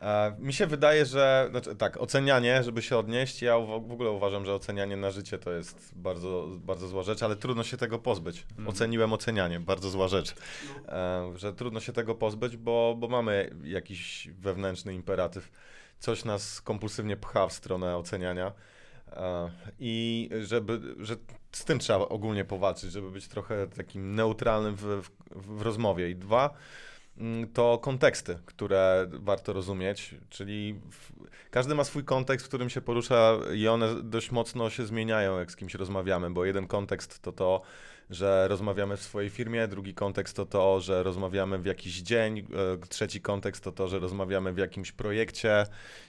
E, 0.00 0.36
mi 0.38 0.52
się 0.52 0.66
wydaje, 0.66 1.06
że 1.06 1.46
znaczy, 1.50 1.76
tak, 1.76 1.96
ocenianie, 1.96 2.62
żeby 2.62 2.82
się 2.82 2.98
odnieść, 2.98 3.42
ja 3.42 3.58
w 3.58 3.92
ogóle 3.92 4.10
uważam, 4.10 4.44
że 4.44 4.54
ocenianie 4.54 4.96
na 4.96 5.10
życie 5.10 5.38
to 5.38 5.52
jest 5.52 5.92
bardzo, 5.96 6.48
bardzo 6.50 6.88
zła 6.88 7.02
rzecz, 7.02 7.22
ale 7.22 7.36
trudno 7.36 7.64
się 7.64 7.76
tego 7.76 7.98
pozbyć. 7.98 8.46
Mhm. 8.50 8.68
Oceniłem 8.68 9.12
ocenianie, 9.12 9.60
bardzo 9.60 9.90
zła 9.90 10.08
rzecz. 10.08 10.34
E, 10.88 11.32
że 11.36 11.52
trudno 11.52 11.80
się 11.80 11.92
tego 11.92 12.14
pozbyć, 12.14 12.56
bo, 12.56 12.94
bo 12.98 13.08
mamy 13.08 13.50
jakiś 13.64 14.28
wewnętrzny 14.38 14.94
imperatyw. 14.94 15.50
Coś 15.98 16.24
nas 16.24 16.60
kompulsywnie 16.60 17.16
pcha 17.16 17.46
w 17.46 17.52
stronę 17.52 17.96
oceniania. 17.96 18.52
E, 19.12 19.50
I 19.78 20.28
żeby, 20.42 20.80
że 20.98 21.16
z 21.52 21.64
tym 21.64 21.78
trzeba 21.78 21.98
ogólnie 21.98 22.44
powalczyć, 22.44 22.92
żeby 22.92 23.10
być 23.10 23.28
trochę 23.28 23.66
takim 23.66 24.14
neutralnym 24.14 24.74
w, 24.76 24.82
w, 24.82 25.10
w 25.30 25.62
rozmowie. 25.62 26.10
I 26.10 26.16
dwa, 26.16 26.54
to 27.54 27.78
konteksty, 27.78 28.38
które 28.46 29.06
warto 29.12 29.52
rozumieć, 29.52 30.14
czyli 30.30 30.80
w, 30.90 31.12
każdy 31.50 31.74
ma 31.74 31.84
swój 31.84 32.04
kontekst, 32.04 32.46
w 32.46 32.48
którym 32.48 32.70
się 32.70 32.80
porusza 32.80 33.38
i 33.54 33.68
one 33.68 34.02
dość 34.02 34.30
mocno 34.30 34.70
się 34.70 34.86
zmieniają, 34.86 35.38
jak 35.38 35.52
z 35.52 35.56
kimś 35.56 35.74
rozmawiamy, 35.74 36.30
bo 36.30 36.44
jeden 36.44 36.66
kontekst 36.66 37.22
to 37.22 37.32
to, 37.32 37.62
że 38.10 38.48
rozmawiamy 38.48 38.96
w 38.96 39.02
swojej 39.02 39.30
firmie, 39.30 39.68
drugi 39.68 39.94
kontekst 39.94 40.36
to 40.36 40.46
to, 40.46 40.80
że 40.80 41.02
rozmawiamy 41.02 41.58
w 41.58 41.66
jakiś 41.66 42.00
dzień, 42.02 42.38
e, 42.38 42.86
trzeci 42.88 43.20
kontekst 43.20 43.64
to 43.64 43.72
to, 43.72 43.88
że 43.88 43.98
rozmawiamy 43.98 44.52
w 44.52 44.58
jakimś 44.58 44.92
projekcie 44.92 45.66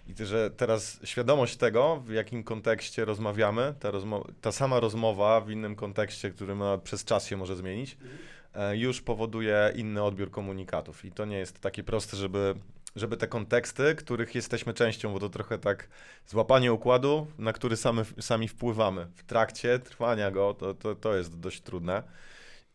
i 0.07 0.25
że 0.25 0.51
teraz 0.51 0.99
świadomość 1.03 1.57
tego, 1.57 2.03
w 2.05 2.11
jakim 2.11 2.43
kontekście 2.43 3.05
rozmawiamy, 3.05 3.73
ta, 3.79 3.91
rozmo- 3.91 4.31
ta 4.41 4.51
sama 4.51 4.79
rozmowa 4.79 5.41
w 5.41 5.51
innym 5.51 5.75
kontekście, 5.75 6.31
który 6.31 6.55
ma, 6.55 6.77
przez 6.77 7.05
czas 7.05 7.27
się 7.27 7.37
może 7.37 7.55
zmienić, 7.55 7.93
e, 7.93 8.38
już 8.73 9.01
powoduje 9.01 9.73
inny 9.75 10.03
odbiór 10.03 10.31
komunikatów. 10.31 11.05
I 11.05 11.11
to 11.11 11.25
nie 11.25 11.37
jest 11.37 11.59
takie 11.59 11.83
proste, 11.83 12.17
żeby, 12.17 12.55
żeby 12.95 13.17
te 13.17 13.27
konteksty, 13.27 13.95
których 13.95 14.35
jesteśmy 14.35 14.73
częścią, 14.73 15.13
bo 15.13 15.19
to 15.19 15.29
trochę 15.29 15.57
tak 15.57 15.89
złapanie 16.27 16.73
układu, 16.73 17.27
na 17.37 17.53
który 17.53 17.77
samy, 17.77 18.05
sami 18.19 18.47
wpływamy 18.47 19.07
w 19.15 19.23
trakcie 19.23 19.79
trwania 19.79 20.31
go, 20.31 20.53
to, 20.53 20.73
to, 20.73 20.95
to 20.95 21.15
jest 21.15 21.39
dość 21.39 21.61
trudne. 21.61 22.03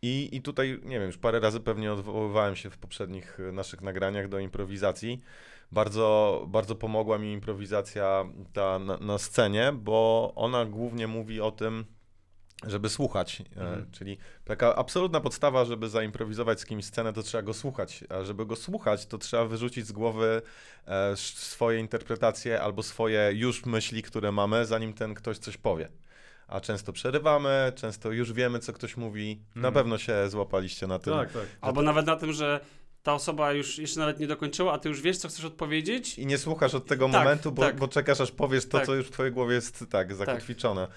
I, 0.02 0.28
I 0.33 0.43
tutaj, 0.43 0.81
nie 0.85 0.99
wiem, 0.99 1.07
już 1.07 1.19
parę 1.19 1.40
razy 1.40 1.61
pewnie 1.61 1.93
odwoływałem 1.93 2.57
się 2.57 2.71
w 2.71 2.78
poprzednich 2.78 3.40
e, 3.40 3.52
naszych 3.52 3.83
nagraniach 3.83 4.28
do 4.28 4.38
improwizacji. 4.38 5.21
Bardzo, 5.73 6.45
bardzo 6.49 6.75
pomogła 6.75 7.19
mi 7.19 7.33
improwizacja 7.33 8.25
ta 8.52 8.78
na, 8.78 8.97
na 8.97 9.19
scenie, 9.19 9.73
bo 9.73 10.33
ona 10.37 10.64
głównie 10.64 11.07
mówi 11.07 11.40
o 11.40 11.50
tym, 11.50 11.85
żeby 12.66 12.88
słuchać. 12.88 13.40
E, 13.56 13.61
Mhm. 13.61 13.90
Czyli 13.92 14.18
taka 14.44 14.76
absolutna 14.76 15.20
podstawa, 15.20 15.64
żeby 15.64 15.88
zaimprowizować 15.88 16.61
z 16.61 16.66
kimś 16.66 16.84
scenę, 16.84 17.12
to 17.12 17.23
trzeba 17.23 17.42
go 17.42 17.54
słuchać. 17.54 18.04
A 18.08 18.25
żeby 18.25 18.46
go 18.46 18.56
słuchać, 18.56 19.06
to 19.06 19.18
trzeba 19.18 19.44
wyrzucić 19.44 19.87
z 19.87 19.92
głowy 19.92 20.42
e, 20.87 21.16
swoje 21.16 21.80
interpretacje 21.80 22.61
albo 22.62 22.82
swoje 22.82 23.30
już 23.34 23.66
myśli, 23.66 24.02
które 24.02 24.32
mamy, 24.32 24.66
zanim 24.66 24.92
ten 24.92 25.14
ktoś 25.14 25.38
coś 25.38 25.56
powie. 25.56 25.88
A 26.49 26.61
często 26.61 26.92
przerywamy, 26.92 27.73
często 27.76 28.12
już 28.12 28.32
wiemy, 28.32 28.58
co 28.58 28.73
ktoś 28.73 28.96
mówi. 28.96 29.40
Na 29.54 29.56
Mhm. 29.56 29.75
pewno 29.75 29.99
się 29.99 30.30
złapaliście 30.30 30.87
na 30.87 30.99
tym. 30.99 31.12
Tak, 31.14 31.32
tak. 31.32 31.42
Albo 31.61 31.82
nawet 31.82 32.06
na 32.06 32.16
tym, 32.16 32.32
że 32.32 32.61
ta 33.04 33.14
osoba 33.14 33.52
już 33.52 33.78
jeszcze 33.78 34.00
nawet 34.00 34.20
nie 34.20 34.26
dokończyła, 34.26 34.73
a 34.73 34.78
ty 34.78 34.88
już 34.88 35.00
wiesz, 35.00 35.16
co 35.16 35.28
chcesz 35.28 35.44
odpowiedzieć. 35.44 36.18
I 36.18 36.26
nie 36.26 36.38
słuchasz 36.38 36.75
od 36.75 36.87
tego 36.87 37.08
Tak, 37.08 37.25
momentu, 37.25 37.52
bo, 37.52 37.62
tak. 37.62 37.76
bo 37.76 37.88
czekasz, 37.88 38.20
aż 38.20 38.30
powiesz 38.30 38.66
to, 38.66 38.78
Tak. 38.78 38.87
co 38.87 38.94
już 38.94 39.06
w 39.06 39.11
twojej 39.11 39.32
głowie 39.32 39.54
jest 39.54 39.84
tak 39.90 40.14
zakotwiczone. 40.14 40.88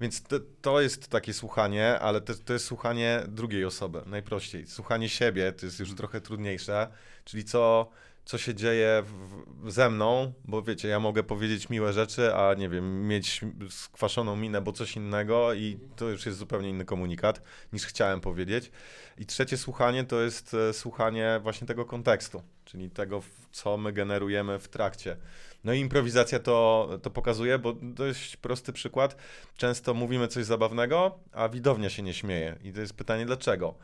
Więc 0.00 0.22
to, 0.22 0.36
to 0.62 0.80
jest 0.80 1.08
takie 1.08 1.32
słuchanie, 1.34 1.98
ale 1.98 2.20
to, 2.20 2.34
to 2.44 2.52
jest 2.52 2.64
słuchanie 2.64 3.22
drugiej 3.28 3.64
osoby, 3.64 4.02
najprościej. 4.06 4.66
Słuchanie 4.66 5.08
siebie 5.08 5.52
to 5.52 5.66
jest 5.66 5.80
już 5.80 5.94
trochę 5.94 6.20
trudniejsze, 6.20 6.88
czyli 7.24 7.44
co, 7.44 7.90
co 8.24 8.38
się 8.38 8.54
dzieje 8.54 9.02
w, 9.02 9.70
ze 9.70 9.90
mną, 9.90 10.32
bo 10.44 10.62
wiecie, 10.62 10.88
ja 10.88 11.00
mogę 11.00 11.22
powiedzieć 11.22 11.68
miłe 11.68 11.92
rzeczy, 11.92 12.34
a 12.34 12.54
nie 12.54 12.68
wiem, 12.68 13.08
mieć 13.08 13.40
skwaszoną 13.70 14.36
minę, 14.36 14.60
bo 14.60 14.72
coś 14.72 14.96
innego 14.96 15.54
i 15.54 15.78
to 15.96 16.08
już 16.08 16.26
jest 16.26 16.38
zupełnie 16.38 16.70
inny 16.70 16.84
komunikat 16.84 17.42
niż 17.72 17.86
chciałem 17.86 18.20
powiedzieć. 18.20 18.70
I 19.18 19.26
trzecie 19.26 19.56
słuchanie 19.56 20.04
to 20.04 20.20
jest 20.20 20.54
e, 20.54 20.72
słuchanie 20.72 21.40
właśnie 21.42 21.66
tego 21.66 21.84
kontekstu, 21.84 22.42
czyli 22.64 22.90
tego, 22.90 23.22
co 23.52 23.76
my 23.76 23.92
generujemy 23.92 24.58
w 24.58 24.68
trakcie. 24.68 25.16
No 25.64 25.72
i 25.72 25.80
improwizacja 25.80 26.38
to, 26.38 26.88
to 27.02 27.10
pokazuje, 27.10 27.58
bo 27.58 27.72
dość 27.82 28.36
prosty 28.36 28.72
przykład. 28.72 29.16
Często 29.56 29.94
mówimy 29.94 30.28
coś 30.28 30.44
zabawnego, 30.44 31.18
a 31.32 31.48
widownia 31.48 31.90
się 31.90 32.02
nie 32.02 32.14
śmieje. 32.14 32.58
I 32.64 32.72
to 32.72 32.80
jest 32.80 32.94
pytanie 32.94 33.26
dlaczego. 33.26 33.74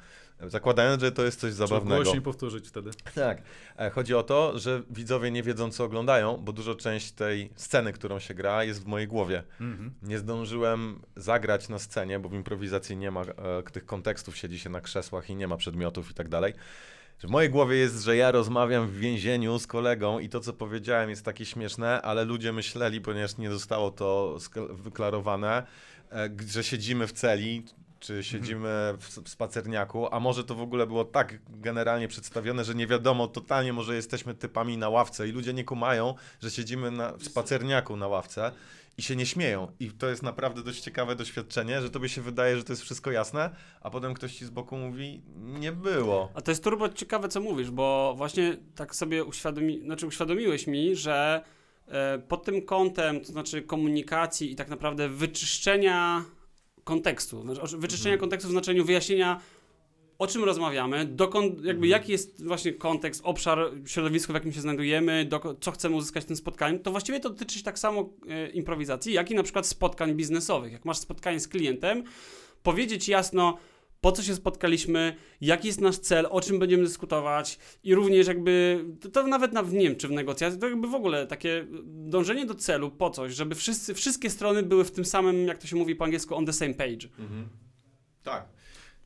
Zakładając, 0.47 1.02
że 1.02 1.12
to 1.12 1.25
jest 1.25 1.40
coś 1.40 1.52
Trzeba 1.54 1.66
zabawnego. 1.66 2.02
głośniej 2.02 2.23
powtórzyć 2.23 2.68
wtedy. 2.68 2.90
Tak. 3.14 3.42
E, 3.78 3.90
Chodzi 3.90 4.14
o 4.14 4.23
to, 4.23 4.58
że 4.58 4.82
widzowie 4.90 5.30
nie 5.30 5.42
wiedzą, 5.42 5.70
co 5.70 5.85
oglądają, 5.85 6.37
bo 6.37 6.52
dużo 6.52 6.75
część 6.75 7.12
tej 7.12 7.50
sceny, 7.56 7.92
którą 7.92 8.18
się 8.18 8.35
gra, 8.35 8.64
jest 8.64 8.82
w 8.85 8.87
mojej 8.87 9.08
głowie. 9.08 9.42
Mhm. 9.61 9.94
Nie 10.02 10.18
zdążyłem 10.18 11.00
zagrać 11.16 11.68
na 11.68 11.78
scenie, 11.78 12.18
bo 12.18 12.28
w 12.28 12.35
improwizacji 12.35 12.97
nie 12.97 13.11
ma 13.11 13.23
e, 13.23 13.62
tych 13.73 13.87
kontekstów, 13.87 14.37
siedzi 14.37 14.58
się 14.58 14.70
na 14.70 14.80
krzesłach 14.80 15.30
i 15.30 15.35
nie 15.37 15.49
ma 15.49 15.56
przedmiotów 15.56 16.11
i 16.11 16.14
tak 16.14 16.28
dalej. 16.28 16.54
W 17.18 17.28
mojej 17.30 17.50
głowie 17.50 17.76
jest, 17.76 18.02
że 18.02 18.16
ja 18.16 18.30
rozmawiam 18.30 18.88
w 18.88 18.98
więzieniu 18.98 19.58
z 19.58 19.66
kolegą 19.66 20.18
i 20.18 20.28
to, 20.28 20.40
co 20.40 20.52
powiedziałem, 20.52 21.10
jest 21.10 21.25
takie 21.25 21.44
śmieszne, 21.44 22.02
ale 22.02 22.25
ludzie 22.25 22.52
myśleli, 22.52 23.00
ponieważ 23.00 23.38
nie 23.38 23.50
zostało 23.50 23.90
to 23.90 24.38
wyklarowane, 24.70 25.66
e, 26.12 26.30
że 26.48 26.64
siedzimy 26.64 27.06
w 27.06 27.12
celi, 27.12 27.64
czy 28.00 28.25
siedzimy 28.25 28.94
w, 28.98 29.22
w 29.25 29.28
spacerniaku, 29.28 30.14
a 30.14 30.20
może 30.20 30.44
to 30.44 30.54
w 30.54 30.60
ogóle 30.60 30.87
było 30.87 31.04
tak 31.04 31.38
generalnie 31.48 32.08
przedstawione, 32.08 32.64
że 32.64 32.75
nie 32.75 32.87
wiadomo 32.87 33.28
totalnie, 33.28 33.72
może 33.72 33.94
jesteśmy 33.94 34.34
typami 34.34 34.76
na 34.76 34.88
ławce 34.88 35.28
i 35.28 35.32
ludzie 35.32 35.54
nie 35.54 35.64
kumają, 35.64 36.14
że 36.42 36.50
siedzimy 36.50 36.90
na, 36.90 37.12
w 37.12 37.25
spacerniaku 37.25 37.96
na 37.96 38.08
ławce 38.08 38.52
i 38.99 39.02
się 39.02 39.17
nie 39.17 39.26
śmieją. 39.26 39.73
I 39.81 39.90
to 39.90 40.09
jest 40.09 40.23
naprawdę 40.23 40.62
dość 40.62 40.81
ciekawe 40.81 41.17
doświadczenie, 41.17 41.81
że 41.83 41.90
tobie 41.90 42.09
się 42.09 42.23
wydaje, 42.23 42.57
że 42.57 42.64
to 42.64 42.73
jest 42.73 42.83
wszystko 42.83 43.11
jasne, 43.11 43.50
a 43.81 43.90
potem 43.90 44.14
ktoś 44.14 44.35
ci 44.35 44.45
z 44.45 44.50
boku 44.50 44.76
mówi, 44.76 45.23
nie 45.37 45.73
było. 45.73 46.31
A 46.35 46.40
to 46.40 46.50
jest 46.50 46.64
turbo 46.64 46.88
ciekawe, 46.88 47.28
co 47.28 47.40
mówisz, 47.40 47.71
bo 47.71 48.14
właśnie 48.17 48.57
tak 48.75 48.95
sobie 48.95 49.25
uświadomi, 49.25 49.81
znaczy 49.83 50.07
uświadomiłeś 50.07 50.67
mi, 50.67 50.97
że 50.97 51.43
e, 51.87 52.19
pod 52.19 52.45
tym 52.45 52.62
kątem, 52.62 53.21
to 53.21 53.26
znaczy 53.26 53.62
komunikacji 53.62 54.52
i 54.52 54.57
tak 54.57 54.69
naprawdę 54.69 55.09
wyczyszczenia 55.09 56.25
kontekstu, 56.85 57.43
znaczy 57.55 57.78
wyczyszczenia 57.78 58.14
Mhm. 58.14 58.21
kontekstu 58.21 58.49
w 58.49 58.52
znaczeniu 58.52 58.85
wyjaśnienia, 58.85 59.40
o 60.18 60.26
czym 60.26 60.44
rozmawiamy, 60.44 61.04
dokąd, 61.06 61.54
jakby 61.54 61.70
Mhm. 61.87 61.90
jaki 61.90 62.12
jest 62.12 62.44
właśnie 62.46 62.72
kontekst, 62.72 63.20
obszar, 63.25 63.58
środowisko, 63.87 64.32
w 64.32 64.34
jakim 64.37 64.52
się 64.52 64.60
znajdujemy, 64.60 65.26
doko- 65.30 65.54
co 65.60 65.70
chcemy 65.70 65.96
uzyskać 65.96 66.25
tym 66.25 66.37
spotkaniem, 66.37 66.78
to 66.82 66.90
właściwie 66.90 67.20
to 67.20 67.30
dotyczy 67.30 67.62
tak 67.62 67.78
samo 67.78 68.10
e, 68.28 68.50
improwizacji, 68.50 69.12
jak 69.12 69.30
i 69.30 69.34
na 69.34 69.42
przykład 69.42 69.66
spotkań 69.66 70.14
biznesowych. 70.14 70.72
Jak 70.72 70.84
masz 70.84 70.98
spotkanie 70.98 71.40
z 71.40 71.48
klientem, 71.48 72.04
powiedzieć 72.62 73.08
jasno, 73.08 73.58
po 74.00 74.12
co 74.12 74.22
się 74.22 74.34
spotkaliśmy, 74.34 75.16
jaki 75.40 75.66
jest 75.66 75.80
nasz 75.80 75.96
cel, 75.98 76.26
o 76.30 76.40
czym 76.40 76.58
będziemy 76.58 76.82
dyskutować 76.82 77.58
i 77.84 77.94
również 77.94 78.26
jakby, 78.26 78.84
to, 79.00 79.08
to 79.08 79.26
nawet 79.26 79.52
na, 79.52 79.62
nie 79.62 79.84
wiem, 79.88 79.96
czy 79.96 80.08
w 80.08 80.10
negocjacjach, 80.10 80.60
to 80.60 80.68
jakby 80.68 80.88
w 80.88 80.94
ogóle 80.94 81.26
takie 81.26 81.66
dążenie 81.84 82.46
do 82.46 82.54
celu 82.54 82.90
po 82.90 83.10
coś, 83.10 83.34
żeby 83.34 83.54
wszyscy, 83.54 83.94
wszystkie 83.94 84.30
strony 84.30 84.62
były 84.62 84.84
w 84.84 84.90
tym 84.90 85.04
samym, 85.04 85.46
jak 85.46 85.58
to 85.58 85.66
się 85.66 85.76
mówi 85.76 85.96
po 85.96 86.04
angielsku, 86.04 86.34
on 86.34 86.46
the 86.46 86.52
same 86.52 86.75
page. 86.75 87.08
Tak. 88.22 88.48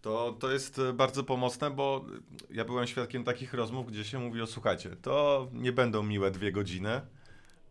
To, 0.03 0.37
to 0.39 0.53
jest 0.53 0.79
e, 0.79 0.93
bardzo 0.93 1.25
pomocne, 1.25 1.71
bo 1.71 2.05
ja 2.51 2.65
byłem 2.65 2.87
świadkiem 2.87 3.25
takich 3.25 3.55
rozmów, 3.55 3.87
gdzie 3.87 4.05
się 4.05 4.19
mówi 4.19 4.43
o 4.43 4.47
słuchajcie, 4.47 4.97
to 5.03 5.49
nie 5.53 5.73
będą 5.73 6.03
miłe 6.03 6.31
dwie 6.31 6.53
godziny, 6.53 7.01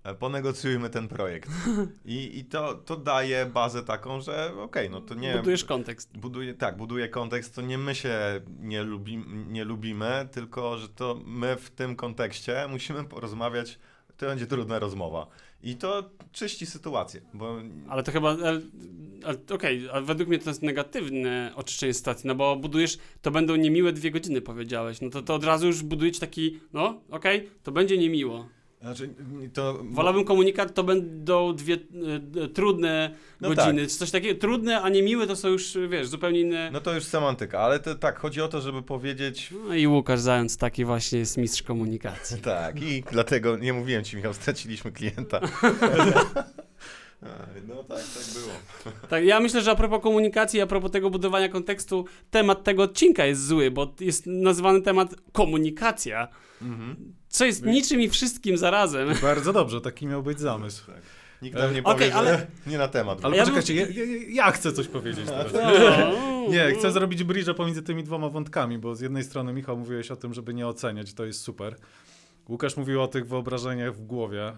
e, 0.03 0.15
ponegocjujmy 0.15 0.89
ten 0.89 1.07
projekt. 1.07 1.49
I, 2.05 2.39
i 2.39 2.45
to, 2.45 2.73
to 2.73 2.97
daje 2.97 3.45
bazę 3.45 3.83
taką, 3.83 4.21
że 4.21 4.51
okej, 4.61 4.89
no 4.89 5.01
to 5.01 5.13
nie... 5.13 5.35
Budujesz 5.37 5.65
kontekst. 5.65 6.17
Buduje, 6.17 6.53
tak, 6.53 6.77
buduje 6.77 7.09
kontekst, 7.09 7.55
to 7.55 7.61
nie 7.61 7.77
my 7.77 7.95
się 7.95 8.41
nie, 8.59 8.83
lubi, 8.83 9.17
nie 9.47 9.65
lubimy, 9.65 10.27
tylko 10.31 10.77
że 10.77 10.89
to 10.89 11.19
my 11.25 11.55
w 11.55 11.69
tym 11.69 11.95
kontekście 11.95 12.67
musimy 12.69 13.03
porozmawiać, 13.03 13.79
to 14.17 14.25
będzie 14.25 14.47
trudna 14.47 14.79
rozmowa. 14.79 15.27
I 15.63 15.75
to 15.75 16.09
czyści 16.31 16.65
sytuację, 16.65 17.21
bo 17.33 17.61
Ale 17.89 18.03
to 18.03 18.11
chyba. 18.11 18.37
Okej, 19.49 19.89
ale 19.89 20.01
według 20.01 20.29
mnie 20.29 20.39
to 20.39 20.49
jest 20.49 20.63
negatywne 20.63 21.51
oczyszczenie 21.55 21.93
sytuacji, 21.93 22.27
no 22.27 22.35
bo 22.35 22.55
budujesz, 22.55 22.97
to 23.21 23.31
będą 23.31 23.55
niemiłe 23.55 23.93
dwie 23.93 24.11
godziny, 24.11 24.41
powiedziałeś. 24.41 25.01
No 25.01 25.09
to, 25.09 25.21
to 25.21 25.35
od 25.35 25.43
razu 25.43 25.67
już 25.67 25.83
budujecie 25.83 26.19
taki, 26.19 26.59
no 26.73 27.01
okej, 27.09 27.49
to 27.63 27.71
będzie 27.71 27.97
niemiło. 27.97 28.47
Znaczy, 28.81 29.09
to... 29.53 29.79
Wolałbym 29.83 30.23
komunikat, 30.23 30.73
to 30.73 30.83
będą 30.83 31.55
dwie 31.55 31.73
e, 31.73 32.43
e, 32.43 32.47
trudne 32.47 33.15
No 33.41 33.49
godziny, 33.49 33.87
czy 33.87 33.95
coś 33.95 34.11
takiego. 34.11 34.39
Trudne, 34.39 34.81
a 34.81 34.89
niemiłe 34.89 35.27
to 35.27 35.35
są 35.35 35.47
już, 35.47 35.77
wiesz, 35.89 36.07
zupełnie 36.07 36.39
inne. 36.39 36.69
No 36.71 36.81
to 36.81 36.93
już 36.93 37.03
semantyka, 37.03 37.59
ale 37.59 37.79
to 37.79 37.95
tak, 37.95 38.19
chodzi 38.19 38.41
o 38.41 38.47
to, 38.47 38.61
żeby 38.61 38.83
powiedzieć 38.83 39.49
No 39.67 39.75
i 39.75 39.87
Łukasz 39.87 40.19
Zając 40.19 40.57
taki 40.57 40.85
właśnie 40.85 41.19
jest 41.19 41.37
mistrz 41.37 41.63
komunikacji. 41.63 42.41
Tak, 42.51 42.81
i 42.81 43.03
dlatego 43.11 43.57
nie 43.57 43.73
mówiłem 43.73 44.03
ci, 44.03 44.17
Michał, 44.17 44.33
straciliśmy 44.33 44.91
klienta. 44.91 45.39
No 47.67 47.83
tak, 47.83 47.97
tak 47.97 48.23
było. 48.33 48.53
Tak, 49.09 49.23
ja 49.25 49.39
myślę, 49.39 49.61
że 49.61 49.71
a 49.71 49.75
propos 49.75 50.01
komunikacji, 50.03 50.61
a 50.61 50.67
propos 50.67 50.91
tego 50.91 51.09
budowania 51.09 51.49
kontekstu, 51.49 52.05
temat 52.31 52.63
tego 52.63 52.83
odcinka 52.83 53.25
jest 53.25 53.47
zły, 53.47 53.71
bo 53.71 53.93
jest 53.99 54.23
nazwany 54.25 54.81
temat 54.81 55.15
komunikacja, 55.31 56.27
co 57.29 57.45
jest 57.45 57.65
niczym 57.65 58.01
i 58.01 58.09
wszystkim 58.09 58.57
zarazem. 58.57 59.09
Bardzo 59.21 59.53
dobrze, 59.53 59.81
taki 59.81 60.07
miał 60.07 60.23
być 60.23 60.39
zamysł. 60.39 60.85
Tak. 60.85 61.01
Nikt 61.41 61.57
nam 61.57 61.73
nie 61.73 61.83
Okej, 61.83 62.09
powie, 62.11 62.15
ale- 62.15 62.37
że 62.37 62.47
nie 62.71 62.77
na 62.77 62.87
temat. 62.87 63.25
Ale 63.25 63.37
Ja 63.37 63.43
poczekajcie, 63.43 63.75
ja, 63.75 63.85
ja, 63.85 64.05
ja 64.29 64.51
chcę 64.51 64.71
coś 64.71 64.87
powiedzieć 64.87 65.25
teraz. 65.25 65.53
No. 65.53 66.47
Nie, 66.49 66.71
chcę 66.71 66.91
zrobić 66.91 67.23
bridge'a 67.23 67.53
pomiędzy 67.53 67.81
tymi 67.83 68.03
dwoma 68.03 68.29
wątkami, 68.29 68.77
bo 68.77 68.95
z 68.95 69.01
jednej 69.01 69.23
strony 69.23 69.53
Michał 69.53 69.77
mówiłeś 69.77 70.11
o 70.11 70.15
tym, 70.15 70.33
żeby 70.33 70.53
nie 70.53 70.67
oceniać, 70.67 71.13
to 71.13 71.25
jest 71.25 71.41
super. 71.41 71.75
Łukasz 72.51 72.77
mówił 72.77 73.01
o 73.01 73.07
tych 73.07 73.27
wyobrażeniach 73.27 73.95
w 73.95 74.01
głowie, 74.01 74.53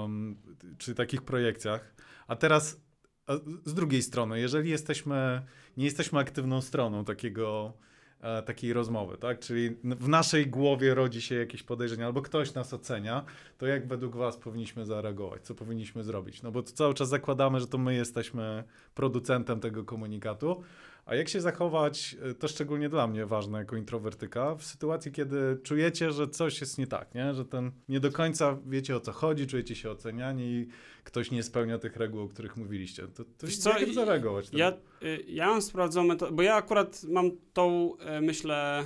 um, 0.00 0.36
czy 0.78 0.94
takich 0.94 1.22
projekcjach. 1.22 1.94
A 2.28 2.36
teraz 2.36 2.80
a 3.26 3.32
z 3.64 3.74
drugiej 3.74 4.02
strony, 4.02 4.40
jeżeli 4.40 4.70
jesteśmy, 4.70 5.42
nie 5.76 5.84
jesteśmy 5.84 6.18
aktywną 6.18 6.60
stroną 6.60 7.04
takiego, 7.04 7.72
e, 8.20 8.42
takiej 8.42 8.72
rozmowy, 8.72 9.16
tak? 9.18 9.38
Czyli 9.38 9.76
w 9.84 10.08
naszej 10.08 10.46
głowie 10.46 10.94
rodzi 10.94 11.22
się 11.22 11.34
jakieś 11.34 11.62
podejrzenie, 11.62 12.06
albo 12.06 12.22
ktoś 12.22 12.54
nas 12.54 12.74
ocenia, 12.74 13.24
to 13.58 13.66
jak 13.66 13.88
według 13.88 14.16
was 14.16 14.36
powinniśmy 14.36 14.86
zareagować? 14.86 15.42
Co 15.42 15.54
powinniśmy 15.54 16.04
zrobić? 16.04 16.42
No 16.42 16.52
bo 16.52 16.62
cały 16.62 16.94
czas 16.94 17.08
zakładamy, 17.08 17.60
że 17.60 17.66
to 17.66 17.78
my 17.78 17.94
jesteśmy 17.94 18.64
producentem 18.94 19.60
tego 19.60 19.84
komunikatu, 19.84 20.62
a 21.10 21.14
jak 21.14 21.28
się 21.28 21.40
zachować, 21.40 22.16
y, 22.30 22.34
to 22.34 22.48
szczególnie 22.48 22.88
dla 22.88 23.06
mnie 23.06 23.26
ważne 23.26 23.58
jako 23.58 23.76
introwertyka, 23.76 24.54
w 24.54 24.64
sytuacji, 24.64 25.12
kiedy 25.12 25.58
czujecie, 25.62 26.12
że 26.12 26.28
coś 26.28 26.60
jest 26.60 26.78
nie 26.78 26.86
tak, 26.86 27.14
nie? 27.14 27.34
że 27.34 27.44
ten 27.44 27.72
nie 27.88 28.00
do 28.00 28.12
końca 28.12 28.58
wiecie 28.66 28.96
o 28.96 29.00
co 29.00 29.12
chodzi, 29.12 29.46
czujecie 29.46 29.74
się 29.74 29.90
oceniani 29.90 30.44
i 30.44 30.68
ktoś 31.04 31.30
nie 31.30 31.42
spełnia 31.42 31.78
tych 31.78 31.96
reguł, 31.96 32.20
o 32.20 32.28
których 32.28 32.56
mówiliście. 32.56 33.08
To, 33.08 33.24
to 33.24 33.46
co, 33.46 33.78
jak 33.78 33.92
zareagować? 33.92 34.48
Ja, 34.52 34.72
y, 35.02 35.24
ja 35.28 35.46
mam 35.46 35.62
sprawdzone 35.62 36.16
to, 36.16 36.32
bo 36.32 36.42
ja 36.42 36.54
akurat 36.54 37.04
mam 37.04 37.30
tą, 37.52 37.96
e, 37.98 38.20
myślę, 38.20 38.84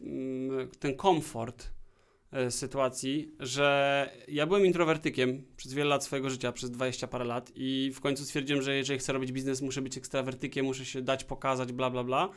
mm, 0.00 0.68
ten 0.78 0.96
komfort 0.96 1.64
e, 1.64 1.83
sytuacji, 2.50 3.32
że 3.40 4.10
ja 4.28 4.46
byłem 4.46 4.66
introwertykiem 4.66 5.44
przez 5.56 5.74
wiele 5.74 5.90
lat 5.90 6.04
swojego 6.04 6.30
życia, 6.30 6.52
przez 6.52 6.70
20 6.70 7.06
parę 7.06 7.24
lat 7.24 7.52
i 7.54 7.92
w 7.94 8.00
końcu 8.00 8.24
stwierdziłem, 8.24 8.62
że 8.62 8.74
jeżeli 8.76 8.98
chcę 8.98 9.12
robić 9.12 9.32
biznes, 9.32 9.62
muszę 9.62 9.82
być 9.82 9.98
ekstrawertykiem, 9.98 10.66
muszę 10.66 10.84
się 10.84 11.02
dać 11.02 11.24
pokazać, 11.24 11.72
bla, 11.72 11.90
bla, 11.90 12.04
bla. 12.04 12.28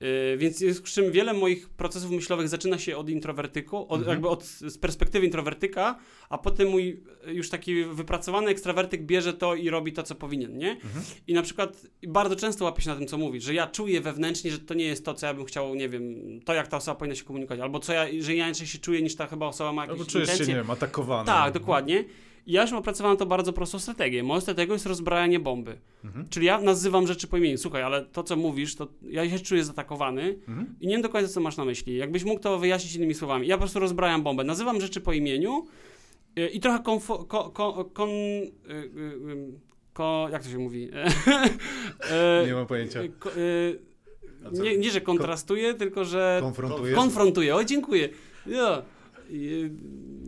Yy, 0.00 0.36
Więc 0.38 0.58
z 0.58 0.82
czym 0.82 1.12
wiele 1.12 1.32
moich 1.32 1.68
procesów 1.68 2.10
myślowych 2.10 2.48
zaczyna 2.48 2.78
się 2.78 2.96
od 2.96 3.08
introwertyku, 3.10 3.76
od, 3.88 3.98
Mhm. 3.98 4.08
jakby 4.10 4.28
od, 4.28 4.44
z 4.44 4.78
perspektywy 4.78 5.26
introwertyka, 5.26 5.98
a 6.28 6.38
potem 6.38 6.68
mój 6.68 7.02
y, 7.28 7.32
już 7.34 7.48
taki 7.50 7.84
wypracowany 7.84 8.50
ekstrawertyk 8.50 9.02
bierze 9.02 9.32
to 9.32 9.54
i 9.54 9.70
robi 9.70 9.92
to, 9.92 10.02
co 10.02 10.14
powinien, 10.14 10.58
nie? 10.58 10.70
Mhm. 10.70 11.04
I 11.26 11.34
na 11.34 11.42
przykład 11.42 11.86
bardzo 12.08 12.36
często 12.36 12.64
łapię 12.64 12.82
się 12.82 12.90
na 12.90 12.96
tym, 12.96 13.06
co 13.06 13.18
mówisz, 13.18 13.44
że 13.44 13.54
ja 13.54 13.66
czuję 13.66 14.00
wewnętrznie, 14.00 14.50
że 14.50 14.58
to 14.58 14.74
nie 14.74 14.84
jest 14.84 15.04
to, 15.04 15.14
co 15.14 15.26
ja 15.26 15.34
bym 15.34 15.44
chciał, 15.44 15.74
nie 15.74 15.88
wiem, 15.88 16.14
to 16.44 16.54
jak 16.54 16.68
ta 16.68 16.76
osoba 16.76 16.94
powinna 16.94 17.14
się 17.16 17.24
komunikować, 17.24 17.60
albo 17.60 17.78
co 17.80 17.92
ja, 17.92 18.06
że 18.20 18.34
ja 18.34 18.46
inaczej 18.46 18.66
się 18.66 18.78
czuję, 18.78 19.02
niż 19.02 19.16
ta 19.16 19.26
chyba 19.26 19.46
osoba 19.46 19.72
ma 19.72 19.82
jakieś 19.82 19.98
Albo 20.00 20.10
czujesz 20.10 20.28
się, 20.28 20.32
intencje. 20.32 20.54
nie 20.54 20.60
wiem, 20.60 20.70
atakowany. 20.70 21.26
Tak, 21.26 21.54
dokładnie. 21.54 22.04
I 22.46 22.52
ja 22.52 22.62
już 22.62 22.72
opracowałem 22.72 23.16
to 23.18 23.26
bardzo 23.26 23.52
prostą 23.52 23.78
strategię. 23.78 24.22
Moją 24.22 24.40
strategią 24.40 24.72
jest 24.72 24.86
rozbrajanie 24.86 25.40
bomby. 25.40 25.78
Mhm. 26.04 26.28
Czyli 26.28 26.46
ja 26.46 26.60
nazywam 26.60 27.06
rzeczy 27.06 27.26
po 27.26 27.36
imieniu. 27.36 27.58
Słuchaj, 27.58 27.82
ale 27.82 28.04
to, 28.04 28.22
co 28.22 28.36
mówisz, 28.36 28.74
to 28.76 28.88
ja 29.08 29.30
się 29.30 29.38
czuję 29.38 29.64
zaatakowany 29.64 30.38
Mhm. 30.48 30.66
i 30.80 30.86
nie 30.86 30.92
wiem 30.94 31.02
do 31.02 31.08
końca, 31.08 31.28
co 31.32 31.40
masz 31.40 31.56
na 31.56 31.64
myśli. 31.64 31.96
Jakbyś 31.96 32.24
mógł 32.24 32.40
to 32.40 32.58
wyjaśnić 32.58 32.94
innymi 32.94 33.14
słowami. 33.14 33.46
Ja 33.46 33.56
po 33.56 33.60
prostu 33.60 33.78
rozbrajam 33.78 34.22
bombę. 34.22 34.44
Nazywam 34.44 34.80
rzeczy 34.80 35.00
po 35.00 35.12
imieniu 35.12 35.66
y, 36.38 36.48
i 36.48 36.60
trochę 36.60 36.78
konfo, 36.82 37.18
ko, 37.24 37.50
ko, 37.50 37.84
kon... 37.84 38.08
y, 38.10 38.50
y, 38.70 39.52
ko, 39.92 40.28
jak 40.32 40.42
to 40.42 40.48
się 40.48 40.58
mówi? 40.58 40.90
Nie 42.46 42.54
mam 42.54 42.66
pojęcia. 42.66 43.00
ko, 43.18 43.36
y, 43.36 43.78
nie, 44.52 44.76
nie, 44.78 44.90
że 44.90 45.00
kontrastuję, 45.00 45.74
tylko 45.74 46.04
że 46.04 46.38
Konfrontujesz? 46.42 46.96
konfrontuję. 46.96 47.54
O, 47.56 47.64
dziękuję. 47.64 48.08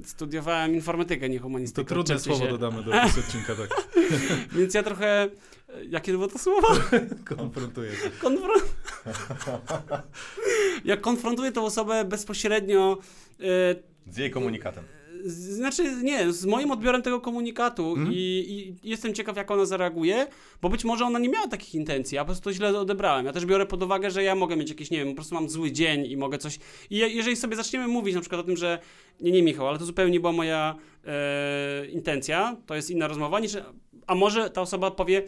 Studiowałem 0.04 0.74
informatykę, 0.74 1.28
nie 1.28 1.36
To 1.38 1.42
humanistykę. 1.42 1.84
trudne 1.88 2.14
uczcie 2.14 2.24
słowo 2.30 2.44
się. 2.44 2.50
dodamy 2.50 2.82
do 2.82 2.90
odcinka, 3.26 3.54
tak. 3.54 3.88
Więc 4.58 4.74
ja 4.74 4.82
trochę... 4.82 5.28
Jakie 5.90 6.12
było 6.12 6.28
to 6.28 6.38
słowo? 6.38 6.68
Konfrontujesz. 7.36 7.96
Konfron... 8.20 8.60
Jak 10.84 11.00
konfrontuję 11.00 11.52
tą 11.52 11.64
osobę 11.64 12.04
bezpośrednio, 12.04 12.98
e, 13.40 13.44
Z 14.12 14.16
jej 14.16 14.30
komunikatem. 14.30 14.84
Znaczy 15.24 15.96
nie, 16.02 16.32
z 16.32 16.46
moim 16.46 16.70
odbiorem 16.70 17.02
tego 17.02 17.20
komunikatu 17.20 17.88
Mhm. 17.88 18.12
i, 18.12 18.16
i 18.82 18.88
jestem 18.90 19.14
ciekaw, 19.14 19.36
jak 19.36 19.50
ona 19.50 19.64
zareaguje, 19.64 20.26
bo 20.62 20.68
być 20.68 20.84
może 20.84 21.04
ona 21.04 21.18
nie 21.18 21.28
miała 21.28 21.48
takich 21.48 21.74
intencji, 21.74 22.18
a 22.18 22.20
po 22.20 22.26
prostu 22.26 22.44
to 22.44 22.52
źle 22.52 22.78
odebrałem. 22.78 23.26
Ja 23.26 23.32
też 23.32 23.46
biorę 23.46 23.66
pod 23.66 23.82
uwagę, 23.82 24.10
że 24.10 24.22
ja 24.22 24.34
mogę 24.34 24.56
mieć 24.56 24.68
jakieś, 24.68 24.90
nie 24.90 24.98
wiem, 24.98 25.08
po 25.08 25.14
prostu 25.14 25.34
mam 25.34 25.48
zły 25.48 25.72
dzień 25.72 26.06
i 26.06 26.16
mogę 26.16 26.38
coś... 26.38 26.58
I 26.90 26.96
je, 26.96 27.08
jeżeli 27.08 27.36
sobie 27.36 27.56
zaczniemy 27.56 27.88
mówić 27.88 28.14
na 28.14 28.20
przykład 28.20 28.40
o 28.40 28.44
tym, 28.44 28.56
że 28.56 28.78
nie, 29.20 29.32
nie 29.32 29.42
Michał, 29.42 29.68
ale 29.68 29.78
to 29.78 29.84
zupełnie 29.84 30.12
nie 30.12 30.20
była 30.20 30.32
moja 30.32 30.74
e, 31.06 31.86
intencja, 31.86 32.56
to 32.66 32.74
jest 32.74 32.90
inna 32.90 33.08
rozmowa, 33.08 33.40
niż... 33.40 33.56
A 34.06 34.14
może 34.14 34.50
ta 34.50 34.60
osoba 34.60 34.90
powie, 34.90 35.22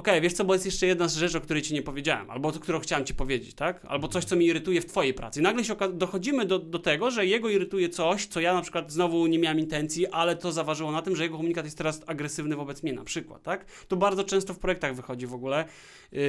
okej, 0.00 0.20
wiesz 0.20 0.32
co, 0.32 0.44
bo 0.44 0.52
jest 0.52 0.66
jeszcze 0.66 0.86
jedna 0.86 1.08
rzecz, 1.08 1.34
o 1.34 1.40
której 1.40 1.62
ci 1.62 1.74
nie 1.74 1.82
powiedziałem, 1.82 2.30
albo 2.30 2.52
którą 2.52 2.80
chciałem 2.80 3.04
ci 3.04 3.14
powiedzieć, 3.14 3.54
tak? 3.54 3.84
Albo 3.84 4.08
coś, 4.08 4.24
co 4.24 4.36
mi 4.36 4.46
irytuje 4.46 4.80
w 4.80 4.86
twojej 4.86 5.14
pracy. 5.14 5.40
I 5.40 5.42
nagle 5.42 5.64
się 5.64 5.76
dochodzimy 5.92 6.46
do, 6.46 6.58
do 6.58 6.78
tego, 6.78 7.10
że 7.10 7.26
jego 7.26 7.48
irytuje 7.48 7.88
coś, 7.88 8.26
co 8.26 8.40
ja 8.40 8.54
na 8.54 8.62
przykład 8.62 8.92
znowu 8.92 9.26
nie 9.26 9.38
miałem 9.38 9.60
intencji, 9.60 10.06
ale 10.06 10.36
to 10.36 10.52
zaważyło 10.52 10.92
na 10.92 11.02
tym, 11.02 11.16
że 11.16 11.22
jego 11.22 11.36
komunikat 11.36 11.64
jest 11.64 11.78
teraz 11.78 12.02
agresywny 12.06 12.56
wobec 12.56 12.82
mnie 12.82 12.92
na 12.92 13.04
przykład, 13.04 13.42
tak? 13.42 13.64
To 13.88 13.96
bardzo 13.96 14.24
często 14.24 14.54
w 14.54 14.58
projektach 14.58 14.94
wychodzi 14.94 15.26
w 15.26 15.34
ogóle. 15.34 15.64
Yy, 16.12 16.20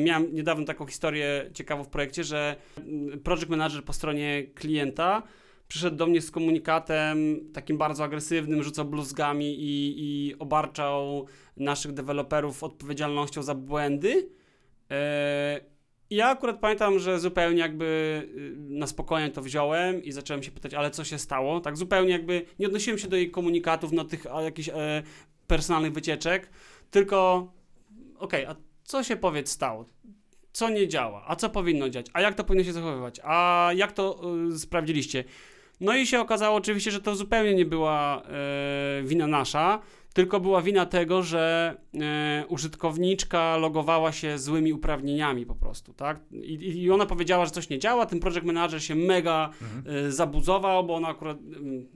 miałem 0.00 0.34
niedawno 0.34 0.64
taką 0.64 0.86
historię 0.86 1.50
ciekawą 1.54 1.84
w 1.84 1.88
projekcie, 1.88 2.24
że 2.24 2.56
mm, 2.76 3.20
project 3.20 3.48
manager 3.48 3.84
po 3.84 3.92
stronie 3.92 4.44
klienta 4.54 5.22
przyszedł 5.70 5.96
do 5.96 6.06
mnie 6.06 6.20
z 6.20 6.30
komunikatem 6.30 7.40
takim 7.52 7.78
bardzo 7.78 8.04
agresywnym, 8.04 8.62
rzucał 8.62 8.84
bluzgami 8.84 9.54
i, 9.60 9.94
i 9.98 10.38
obarczał 10.38 11.26
naszych 11.56 11.92
deweloperów 11.92 12.64
odpowiedzialnością 12.64 13.42
za 13.42 13.54
błędy. 13.54 14.28
E, 14.90 15.60
ja 16.10 16.28
akurat 16.28 16.60
pamiętam, 16.60 16.98
że 16.98 17.20
zupełnie 17.20 17.60
jakby 17.60 17.84
y, 18.38 18.56
na 18.56 18.86
spokojnie 18.86 19.30
to 19.30 19.42
wziąłem 19.42 20.04
i 20.04 20.12
zacząłem 20.12 20.42
się 20.42 20.50
pytać, 20.50 20.74
ale 20.74 20.90
co 20.90 21.04
się 21.04 21.18
stało? 21.18 21.60
Tak 21.60 21.76
zupełnie 21.76 22.12
jakby 22.12 22.46
nie 22.58 22.66
odnosiłem 22.66 22.98
się 22.98 23.08
do 23.08 23.16
jej 23.16 23.30
komunikatów, 23.30 23.92
no 23.92 24.04
tych 24.04 24.24
jakichś 24.44 24.68
e, 24.68 25.02
personalnych 25.46 25.92
wycieczek, 25.92 26.50
tylko 26.90 27.48
okej, 28.18 28.46
a 28.46 28.56
co 28.84 29.04
się 29.04 29.16
powiedz 29.16 29.50
stało? 29.50 29.86
Co 30.52 30.70
nie 30.70 30.88
działa? 30.88 31.24
A 31.26 31.36
co 31.36 31.50
powinno 31.50 31.88
dziać? 31.90 32.06
A 32.12 32.20
jak 32.20 32.34
to 32.34 32.44
powinno 32.44 32.64
się 32.64 32.72
zachowywać? 32.72 33.20
A 33.24 33.70
jak 33.76 33.92
to 33.92 34.20
y, 34.54 34.58
sprawdziliście? 34.58 35.24
No 35.80 35.96
i 35.96 36.06
się 36.06 36.20
okazało 36.20 36.56
oczywiście, 36.56 36.90
że 36.90 37.00
to 37.00 37.14
zupełnie 37.16 37.54
nie 37.54 37.66
była 37.66 38.22
e, 38.22 39.02
wina 39.02 39.26
nasza, 39.26 39.80
tylko 40.14 40.40
była 40.40 40.62
wina 40.62 40.86
tego, 40.86 41.22
że 41.22 41.74
e, 42.00 42.44
użytkowniczka 42.48 43.56
logowała 43.56 44.12
się 44.12 44.38
złymi 44.38 44.72
uprawnieniami 44.72 45.46
po 45.46 45.54
prostu, 45.54 45.92
tak? 45.92 46.20
I, 46.32 46.82
I 46.82 46.90
ona 46.90 47.06
powiedziała, 47.06 47.44
że 47.44 47.50
coś 47.50 47.68
nie 47.68 47.78
działa, 47.78 48.06
ten 48.06 48.20
project 48.20 48.42
manager 48.46 48.82
się 48.82 48.94
mega 48.94 49.50
Mhm. 49.62 50.06
e, 50.06 50.12
zabuzował, 50.12 50.84
bo 50.84 50.94
ona 50.94 51.08
akurat, 51.08 51.38
mm, 51.38 51.86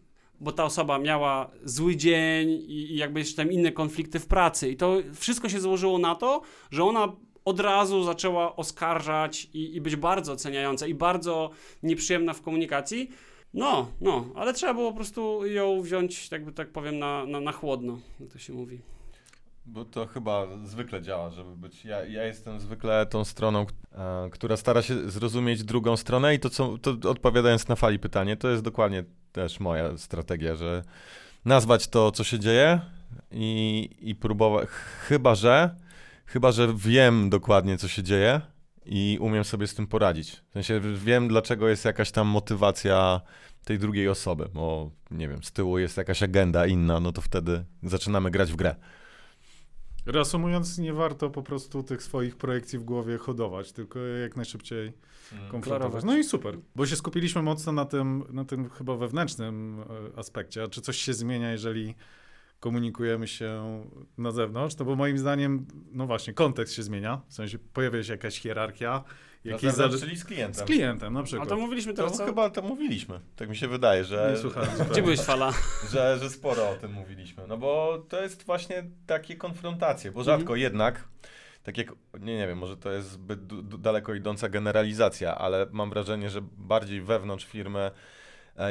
bo 0.41 0.53
ta 0.53 0.65
osoba 0.65 0.99
miała 0.99 1.51
zły 1.65 1.97
dzień 1.97 2.51
i, 2.51 2.93
i 2.93 2.97
jakby 2.97 3.21
jeszcze 3.21 3.37
tam 3.37 3.53
inne 3.53 3.73
konflikty 3.73 4.21
w 4.21 4.27
pracy. 4.27 4.71
I 4.71 4.77
to 4.77 4.97
wszystko 5.15 5.49
się 5.49 5.61
złożyło 5.61 5.99
na 5.99 6.15
to, 6.15 6.43
że 6.71 6.85
ona 6.85 7.13
od 7.45 7.61
razu 7.61 8.05
zaczęła 8.05 8.57
oskarżać 8.57 9.49
i, 9.55 9.77
i 9.77 9.81
być 9.81 9.97
bardzo 9.97 10.33
oceniająca 10.33 10.87
i 10.87 10.95
bardzo 10.95 11.51
nieprzyjemna 11.83 12.33
w 12.33 12.43
komunikacji. 12.43 13.11
No, 13.55 13.87
no, 14.01 14.25
ale 14.35 14.53
trzeba 14.53 14.75
było 14.75 14.91
po 14.91 14.97
prostu 14.97 15.47
ją 15.47 15.83
wziąć, 15.83 16.31
jakby 16.31 16.53
tak 16.53 16.69
powiem, 16.69 16.99
na, 16.99 17.27
na, 17.27 17.41
na 17.41 17.53
chłodno, 17.53 17.99
jak 18.21 18.31
to 18.33 18.39
się 18.39 18.53
mówi. 18.53 18.81
Bo 19.67 19.85
to 19.85 20.07
chyba 20.07 20.47
zwykle 20.65 21.03
działa, 21.03 21.31
żeby 21.31 21.57
być. 21.57 21.85
Ja, 21.85 22.05
ja 22.05 22.25
jestem 22.25 22.61
zwykle 22.61 23.07
tą 23.07 23.25
stroną, 23.25 23.67
e, 23.93 24.29
która 24.31 24.57
stara 24.57 24.83
się 24.83 25.11
zrozumieć 25.11 25.65
drugą 25.65 25.97
stronę 25.97 26.35
i 26.35 26.41
to, 26.41 26.51
co 26.51 26.79
to 26.79 27.11
odpowiadając 27.11 27.69
na 27.69 27.77
fali 27.77 27.99
pytanie, 27.99 28.37
to 28.37 28.49
jest 28.49 28.63
dokładnie 28.63 29.05
też 29.33 29.61
moja 29.61 29.99
strategia, 29.99 30.55
że 30.55 30.83
nazwać 31.45 31.89
to, 31.89 32.13
co 32.13 32.25
się 32.25 32.39
dzieje 32.39 32.81
i, 33.31 33.91
i 34.01 34.15
próbować. 34.15 34.69
Chyba, 35.09 35.35
że 35.35 35.75
chyba, 36.27 36.53
że 36.53 36.75
wiem 36.77 37.31
dokładnie, 37.31 37.79
co 37.79 37.89
się 37.89 38.03
dzieje 38.03 38.41
i 38.87 39.19
umiem 39.21 39.45
sobie 39.45 39.67
z 39.67 39.75
tym 39.75 39.87
poradzić. 39.87 40.43
W 40.49 40.53
sensie 40.53 40.81
wiem, 40.95 41.29
dlaczego 41.29 41.69
jest 41.69 41.85
jakaś 41.85 42.11
tam 42.11 42.27
motywacja 42.27 43.21
tej 43.65 43.79
drugiej 43.79 44.09
osoby, 44.09 44.49
bo 44.55 44.91
nie 45.11 45.29
wiem, 45.29 45.43
z 45.43 45.53
tyłu 45.53 45.79
jest 45.79 45.97
jakaś 45.97 46.23
agenda 46.23 46.67
inna, 46.67 47.01
no 47.01 47.13
to 47.13 47.21
wtedy 47.21 47.65
zaczynamy 47.83 48.31
grać 48.31 48.53
w 48.53 48.57
grę. 48.57 48.75
Reasumując, 50.07 50.79
nie 50.79 50.93
warto 50.93 51.31
po 51.31 51.43
prostu 51.43 51.83
tych 51.83 52.03
swoich 52.03 52.37
projekcji 52.37 52.79
w 52.79 52.85
głowie 52.85 53.19
hodować, 53.19 53.73
tylko 53.73 53.99
jak 53.99 54.37
najszybciej 54.37 54.93
konfrontować. 55.31 55.65
Klarować. 55.65 56.05
No 56.05 56.19
i 56.19 56.25
super, 56.25 56.59
bo 56.77 56.87
się 56.87 56.97
skupiliśmy 56.97 57.43
mocno 57.43 57.73
na 57.73 57.85
tym, 57.85 58.25
na 58.31 58.45
tym 58.45 58.71
chyba 58.71 58.97
wewnętrznym 58.97 59.81
e, 60.15 60.19
aspekcie. 60.19 60.63
A 60.63 60.69
czy 60.69 60.81
coś 60.81 60.97
się 60.97 61.15
zmienia, 61.15 61.53
jeżeli 61.53 61.95
komunikujemy 62.65 63.29
się 63.29 63.85
na 64.19 64.31
zewnątrz? 64.31 64.77
No 64.79 64.85
bo 64.85 64.97
moim 64.97 65.19
zdaniem, 65.19 65.67
no 65.93 66.07
właśnie, 66.07 66.35
kontekst 66.35 66.75
się 66.75 66.83
zmienia, 66.83 67.21
w 67.29 67.35
sensie 67.35 67.59
pojawia 67.59 68.03
się 68.03 68.13
jakaś 68.13 68.41
hierarchia, 68.41 69.05
jakieś 69.45 69.73
zale- 69.73 69.99
czyli 69.99 70.17
z 70.17 70.21
z 70.21 70.25
klientem. 70.25 70.67
klientem 70.67 71.13
na 71.13 71.21
A 71.21 71.23
przykład. 71.23 71.49
to 71.49 71.57
mówiliśmy 71.57 71.93
To 71.95 71.97
teraz 72.03 72.17
co? 72.19 72.27
chyba 72.27 72.51
to 72.51 72.63
mówiliśmy. 72.63 73.21
Tak 73.37 73.49
mi 73.49 73.57
się 73.57 73.69
wydaje, 73.69 74.05
że, 74.05 74.29
Nie 74.35 74.37
słuchałem 74.41 74.71
Gdzie 74.91 75.03
byłeś, 75.03 75.21
Fala? 75.21 75.53
że, 75.93 76.19
że 76.19 76.31
sporo 76.31 76.71
o 76.71 76.75
tym 76.75 76.93
mówiliśmy. 76.93 77.47
No 77.49 77.57
bo 77.57 77.99
to 78.09 78.23
jest 78.23 78.45
właśnie 78.47 78.85
takie 79.07 79.37
konfrontacje, 79.37 80.13
bo 80.13 80.25
rzadko 80.25 80.43
Mhm. 80.53 80.61
jednak, 80.61 81.09
tak 81.63 81.79
jak, 81.79 81.93
nie, 82.21 82.37
nie 82.37 82.47
wiem, 82.47 82.59
może 82.59 82.77
to 82.77 82.93
jest 82.93 83.11
zbyt 83.11 83.41
daleko 83.81 84.15
idąca 84.15 84.49
generalizacja, 84.49 85.35
ale 85.39 85.67
mam 85.73 85.91
wrażenie, 85.91 86.31
że 86.31 86.41
bardziej 86.57 87.01
wewnątrz 87.03 87.47
firmy 87.47 87.91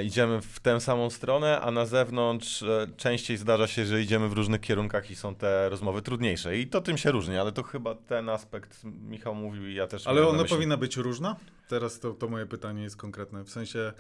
idziemy 0.04 0.42
w 0.42 0.60
tę 0.60 0.82
samą 0.82 1.10
stronę, 1.10 1.62
a 1.62 1.72
na 1.72 1.86
zewnątrz 1.86 2.64
e, 2.64 2.88
częściej 2.98 3.38
zdarza 3.38 3.68
się, 3.68 3.86
że 3.86 4.02
idziemy 4.02 4.30
w 4.30 4.34
różnych 4.34 4.62
kierunkach 4.62 5.12
i 5.12 5.16
są 5.16 5.36
te 5.36 5.70
rozmowy 5.70 6.02
trudniejsze. 6.02 6.58
I 6.58 6.68
to 6.68 6.82
tym 6.82 6.98
się 6.98 7.12
różni, 7.12 7.38
ale 7.38 7.52
to 7.52 7.64
chyba 7.64 7.96
ten 7.96 8.30
aspekt 8.30 8.84
Michał 8.84 9.36
mówił 9.36 9.68
i 9.68 9.74
ja 9.76 9.88
też 9.88 10.08
Ale 10.08 10.28
ona 10.28 10.44
powinna 10.46 10.78
być 10.78 10.98
różna? 10.98 11.36
Teraz 11.68 12.00
to, 12.00 12.14
to 12.14 12.28
moje 12.28 12.46
pytanie 12.46 12.84
jest 12.84 12.98
konkretne. 12.98 13.44
W 13.44 13.50
sensie, 13.50 13.94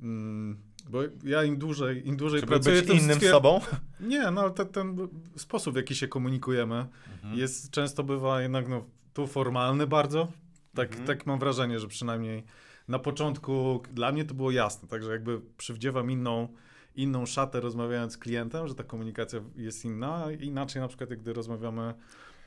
mm, 0.00 0.58
bo 0.88 0.98
ja 1.24 1.44
im 1.44 1.56
dłużej, 1.58 2.08
im 2.08 2.16
dłużej 2.16 2.40
Żeby 2.40 2.50
pracuję, 2.52 2.76
być 2.76 2.86
tym 2.86 2.96
innym 2.98 3.18
stwier- 3.18 3.30
sobą. 3.30 3.60
Nie, 4.00 4.30
no 4.30 4.40
ale 4.40 4.50
ten, 4.50 4.68
ten 4.68 5.08
sposób, 5.36 5.74
w 5.74 5.76
jaki 5.76 5.94
się 5.94 6.08
komunikujemy, 6.08 6.86
Mhm. 7.14 7.34
jest 7.38 7.70
często 7.70 8.02
bywa 8.02 8.42
jednak 8.42 8.68
no, 8.68 8.84
tu 9.14 9.26
formalny 9.26 9.86
bardzo. 9.86 10.28
Tak, 10.74 10.88
Mhm. 10.90 11.06
tak 11.06 11.26
mam 11.26 11.38
wrażenie, 11.38 11.78
że 11.80 11.88
przynajmniej 11.88 12.44
na 12.88 12.98
początku 12.98 13.82
dla 13.92 14.12
mnie 14.12 14.24
to 14.24 14.34
było 14.34 14.50
jasne, 14.50 14.88
także 14.88 15.12
jakby 15.12 15.40
przywdziewam 15.56 16.10
inną, 16.10 16.48
inną 16.96 17.26
szatę 17.26 17.60
rozmawiając 17.60 18.12
z 18.12 18.18
klientem, 18.18 18.68
że 18.68 18.74
ta 18.74 18.84
komunikacja 18.84 19.40
jest 19.56 19.84
inna, 19.84 20.32
inaczej 20.40 20.82
na 20.82 20.88
przykład 20.88 21.10
jak 21.10 21.20
gdy 21.20 21.32
rozmawiamy 21.32 21.94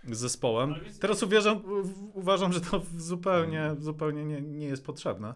z 0.03 0.17
zespołem. 0.17 0.75
Teraz 0.99 1.23
uwierzam, 1.23 1.61
uważam, 2.13 2.53
że 2.53 2.61
to 2.61 2.81
zupełnie, 2.97 3.75
zupełnie 3.79 4.25
nie, 4.25 4.41
nie 4.41 4.67
jest 4.67 4.85
potrzebne. 4.85 5.33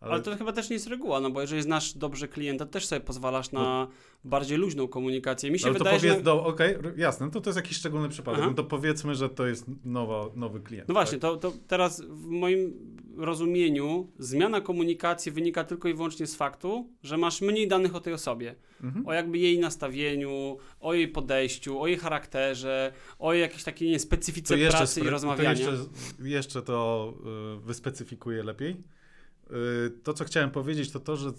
Ale 0.00 0.22
to 0.22 0.36
chyba 0.36 0.52
też 0.52 0.70
nie 0.70 0.74
jest 0.74 0.86
reguła, 0.86 1.20
no 1.20 1.30
bo 1.30 1.40
jeżeli 1.40 1.62
znasz 1.62 1.92
dobrze 1.92 2.28
klienta, 2.28 2.66
to 2.66 2.70
też 2.72 2.86
sobie 2.86 3.00
pozwalasz 3.00 3.52
na 3.52 3.88
bardziej 4.24 4.58
luźną 4.58 4.88
komunikację. 4.88 5.50
Mi 5.50 5.58
się 5.58 5.64
No. 5.64 5.70
Ale 5.70 5.78
to 5.78 5.84
wydaje, 5.84 6.00
powiedz, 6.00 6.16
że... 6.16 6.22
do, 6.22 6.44
okej, 6.44 6.74
r- 6.74 6.98
jasne, 6.98 7.30
to 7.30 7.40
to 7.40 7.50
jest 7.50 7.56
jakiś 7.56 7.76
szczególny 7.76 8.08
przypadek. 8.08 8.40
Aha. 8.40 8.48
No 8.50 8.56
to 8.56 8.64
powiedzmy, 8.64 9.14
że 9.14 9.28
to 9.28 9.46
jest 9.46 9.66
nowa, 9.84 10.26
nowy 10.34 10.60
klient. 10.60 10.88
No 10.88 10.94
właśnie, 10.94 11.18
tak? 11.18 11.30
to, 11.30 11.36
to 11.36 11.52
teraz 11.66 12.00
w 12.00 12.26
moim 12.26 12.72
rozumieniu 13.16 14.12
zmiana 14.18 14.60
komunikacji 14.60 15.32
wynika 15.32 15.64
tylko 15.64 15.88
i 15.88 15.94
wyłącznie 15.94 16.26
z 16.26 16.36
faktu, 16.36 16.90
że 17.02 17.16
masz 17.16 17.40
mniej 17.40 17.68
danych 17.68 17.94
o 17.94 18.00
tej 18.00 18.12
osobie. 18.12 18.54
Mhm. 18.82 19.06
O 19.06 19.12
jakby 19.12 19.38
jej 19.38 19.58
nastawieniu, 19.58 20.56
o 20.80 20.94
jej 20.94 21.08
podejściu, 21.08 21.80
o 21.80 21.86
jej 21.86 21.96
charakterze, 21.96 22.92
o 23.18 23.32
jej 23.32 23.42
jakiejś 23.42 23.64
takiej 23.64 23.90
nie, 23.90 23.98
specyfice 23.98 24.58
pracy 24.58 25.00
i 25.00 25.08
rozmawiania. 25.08 25.66
To 25.66 25.70
jeszcze, 25.70 25.86
jeszcze 26.22 26.62
to 26.62 27.12
y, 27.56 27.66
wyspecyfikuję 27.66 28.42
lepiej. 28.42 28.76
Y, 29.50 29.90
to, 30.02 30.14
co 30.14 30.24
chciałem 30.24 30.50
powiedzieć, 30.50 30.90
to 30.90 31.00
to, 31.00 31.16
że 31.16 31.30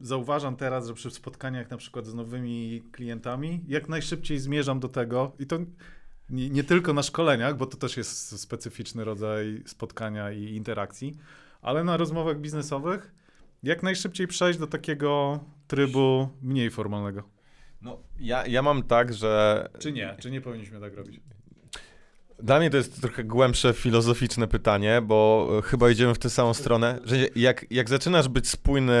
zauważam 0.00 0.56
teraz, 0.56 0.86
że 0.86 0.94
przy 0.94 1.10
spotkaniach 1.10 1.70
na 1.70 1.76
przykład 1.76 2.06
z 2.06 2.14
nowymi 2.14 2.82
klientami, 2.92 3.64
jak 3.68 3.88
najszybciej 3.88 4.38
zmierzam 4.38 4.80
do 4.80 4.88
tego 4.88 5.32
i 5.38 5.46
to 5.46 5.58
nie, 6.30 6.50
nie 6.50 6.64
tylko 6.64 6.92
na 6.92 7.02
szkoleniach, 7.02 7.56
bo 7.56 7.66
to 7.66 7.76
też 7.76 7.96
jest 7.96 8.40
specyficzny 8.40 9.04
rodzaj 9.04 9.62
spotkania 9.66 10.32
i 10.32 10.44
interakcji, 10.44 11.14
ale 11.62 11.84
na 11.84 11.96
rozmowach 11.96 12.40
biznesowych 12.40 13.14
jak 13.62 13.82
najszybciej 13.82 14.26
przejść 14.26 14.58
do 14.58 14.66
takiego 14.66 15.40
trybu 15.66 16.28
mniej 16.42 16.70
formalnego. 16.70 17.22
No, 17.82 17.98
ja, 18.20 18.46
ja 18.46 18.62
mam 18.62 18.82
tak, 18.82 19.14
że 19.14 19.68
Czy 19.78 19.92
nie? 19.92 20.16
Czy 20.20 20.30
nie 20.30 20.40
powinniśmy 20.40 20.80
tak 20.80 20.94
robić? 20.96 21.20
Dla 22.42 22.58
mnie 22.58 22.70
to 22.70 22.76
jest 22.76 23.00
trochę 23.00 23.24
głębsze 23.24 23.72
filozoficzne 23.72 24.48
pytanie, 24.48 25.02
bo 25.02 25.48
e, 25.58 25.62
chyba 25.62 25.90
idziemy 25.90 26.14
w 26.14 26.18
tę 26.18 26.30
samą 26.30 26.54
stronę, 26.54 26.98
że 27.04 27.16
jak, 27.36 27.66
jak 27.70 27.88
zaczynasz 27.88 28.28
być 28.28 28.48
spójny 28.48 28.94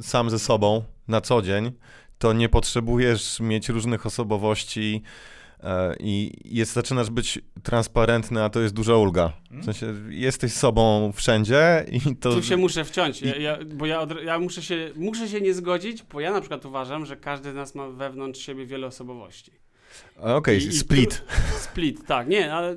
sam 0.00 0.30
ze 0.30 0.38
sobą 0.38 0.84
na 1.08 1.20
co 1.20 1.42
dzień, 1.42 1.72
to 2.18 2.32
nie 2.32 2.48
potrzebujesz 2.48 3.40
mieć 3.40 3.68
różnych 3.68 4.06
osobowości 4.06 5.02
e, 5.60 5.94
i 6.00 6.32
jest, 6.44 6.72
zaczynasz 6.72 7.10
być 7.10 7.38
transparentny, 7.62 8.44
a 8.44 8.50
to 8.50 8.60
jest 8.60 8.74
duża 8.74 8.96
ulga. 8.96 9.32
W 9.50 9.64
sensie 9.64 9.94
jesteś 10.08 10.52
sobą 10.52 11.12
wszędzie 11.12 11.86
i 11.92 12.16
to... 12.16 12.34
Tu 12.34 12.42
się 12.42 12.56
muszę 12.56 12.84
wciąć, 12.84 13.22
ja, 13.22 13.36
ja, 13.36 13.58
bo 13.74 13.86
ja, 13.86 14.00
od, 14.00 14.22
ja 14.22 14.38
muszę, 14.38 14.62
się, 14.62 14.90
muszę 14.96 15.28
się 15.28 15.40
nie 15.40 15.54
zgodzić, 15.54 16.02
bo 16.02 16.20
ja 16.20 16.32
na 16.32 16.40
przykład 16.40 16.66
uważam, 16.66 17.06
że 17.06 17.16
każdy 17.16 17.52
z 17.52 17.54
nas 17.54 17.74
ma 17.74 17.88
wewnątrz 17.88 18.40
siebie 18.40 18.66
wiele 18.66 18.86
osobowości. 18.86 19.52
Okej, 20.16 20.56
i 20.56 20.72
split. 20.72 21.24
Split, 21.70 22.06
tak, 22.06 22.28
nie, 22.28 22.54
ale... 22.54 22.76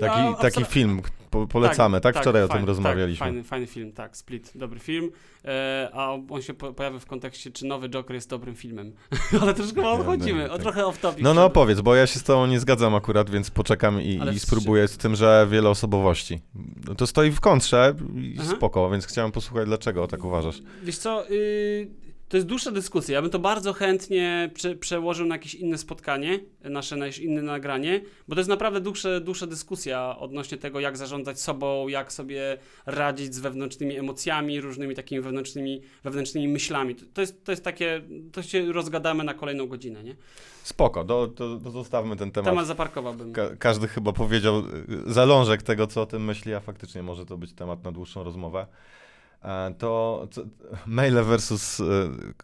Taki, 0.00 0.20
a, 0.20 0.34
taki 0.34 0.64
film, 0.64 1.02
po, 1.32 1.46
polecamy, 1.46 2.00
tak? 2.00 2.18
Wczoraj 2.18 2.42
o 2.42 2.46
tym 2.46 2.52
fajny, 2.52 2.66
rozmawialiśmy. 2.66 3.18
Tak, 3.18 3.28
fajny, 3.28 3.44
fajny 3.44 3.66
film, 3.66 3.92
tak, 3.92 4.16
Split, 4.16 4.52
dobry 4.54 4.80
film. 4.80 5.10
E, 5.44 5.90
a 5.92 6.12
on 6.30 6.42
się 6.42 6.54
po, 6.54 6.72
pojawił 6.72 7.00
w 7.00 7.06
kontekście, 7.06 7.50
czy 7.50 7.66
nowy 7.66 7.88
Joker 7.88 8.14
jest 8.14 8.30
dobrym 8.30 8.54
filmem. 8.54 8.92
Ale 9.42 9.54
troszkę 9.54 9.88
odchodzimy, 9.88 10.50
o 10.50 10.54
tak. 10.54 10.62
trochę 10.62 10.86
off 10.86 10.98
topic. 10.98 11.22
No, 11.22 11.34
no 11.34 11.50
powiedz, 11.50 11.80
bo 11.80 11.94
ja 11.94 12.06
się 12.06 12.18
z 12.18 12.22
tobą 12.22 12.46
nie 12.46 12.60
zgadzam 12.60 12.94
akurat, 12.94 13.30
więc 13.30 13.50
poczekam 13.50 14.02
i, 14.02 14.20
i 14.34 14.40
spróbuję 14.40 14.88
z 14.88 14.96
tym, 14.96 15.16
że 15.16 15.46
wiele 15.50 15.68
osobowości. 15.68 16.40
No 16.88 16.94
to 16.94 17.06
stoi 17.06 17.30
w 17.30 17.40
kontrze 17.40 17.94
i 18.14 18.36
Aha. 18.40 18.52
spoko, 18.56 18.90
więc 18.90 19.06
chciałem 19.06 19.32
posłuchać, 19.32 19.66
dlaczego 19.66 20.06
tak 20.06 20.24
uważasz. 20.24 20.62
Wiesz 20.82 20.98
co, 20.98 21.30
y, 21.30 21.90
to 22.32 22.36
jest 22.36 22.46
dłuższa 22.46 22.70
dyskusja. 22.70 23.14
Ja 23.14 23.22
bym 23.22 23.30
to 23.30 23.38
bardzo 23.38 23.72
chętnie 23.72 24.50
prze, 24.54 24.74
przełożył 24.76 25.26
na 25.26 25.34
jakieś 25.34 25.54
inne 25.54 25.78
spotkanie, 25.78 26.40
nasze 26.64 26.96
na 26.96 27.06
inne 27.06 27.42
nagranie, 27.42 28.00
bo 28.28 28.34
to 28.34 28.40
jest 28.40 28.50
naprawdę 28.50 28.80
dłuższa, 28.80 29.20
dłuższa 29.20 29.46
dyskusja 29.46 30.18
odnośnie 30.18 30.58
tego, 30.58 30.80
jak 30.80 30.96
zarządzać 30.96 31.40
sobą, 31.40 31.88
jak 31.88 32.12
sobie 32.12 32.58
radzić 32.86 33.34
z 33.34 33.38
wewnętrznymi 33.38 33.98
emocjami, 33.98 34.60
różnymi 34.60 34.94
takimi 34.94 35.20
wewnętrznymi, 35.20 35.82
wewnętrznymi 36.04 36.48
myślami. 36.48 36.94
To, 36.94 37.20
jest, 37.20 37.44
to 37.44 37.52
jest 37.52 37.64
takie, 37.64 38.02
to 38.32 38.42
się 38.42 38.72
rozgadamy 38.72 39.24
na 39.24 39.34
kolejną 39.34 39.66
godzinę, 39.66 40.04
nie? 40.04 40.16
Spoko, 40.62 41.04
do, 41.04 41.28
to 41.36 41.70
zostawmy 41.70 42.16
ten 42.16 42.30
temat. 42.30 42.50
Temat 42.50 42.66
zaparkowałbym. 42.66 43.32
Ka- 43.32 43.56
każdy 43.58 43.88
chyba 43.88 44.12
powiedział 44.12 44.58
y, 45.08 45.12
zalążek 45.12 45.62
tego, 45.62 45.86
co 45.86 46.02
o 46.02 46.06
tym 46.06 46.24
myśli, 46.24 46.54
a 46.54 46.60
faktycznie 46.60 47.02
może 47.02 47.26
to 47.26 47.38
być 47.38 47.52
temat 47.52 47.84
na 47.84 47.92
dłuższą 47.92 48.24
rozmowę. 48.24 48.66
E, 49.44 49.74
To 49.78 50.26
co, 50.30 50.42
maile 50.86 51.22
versus 51.24 51.80
y, 51.80 51.84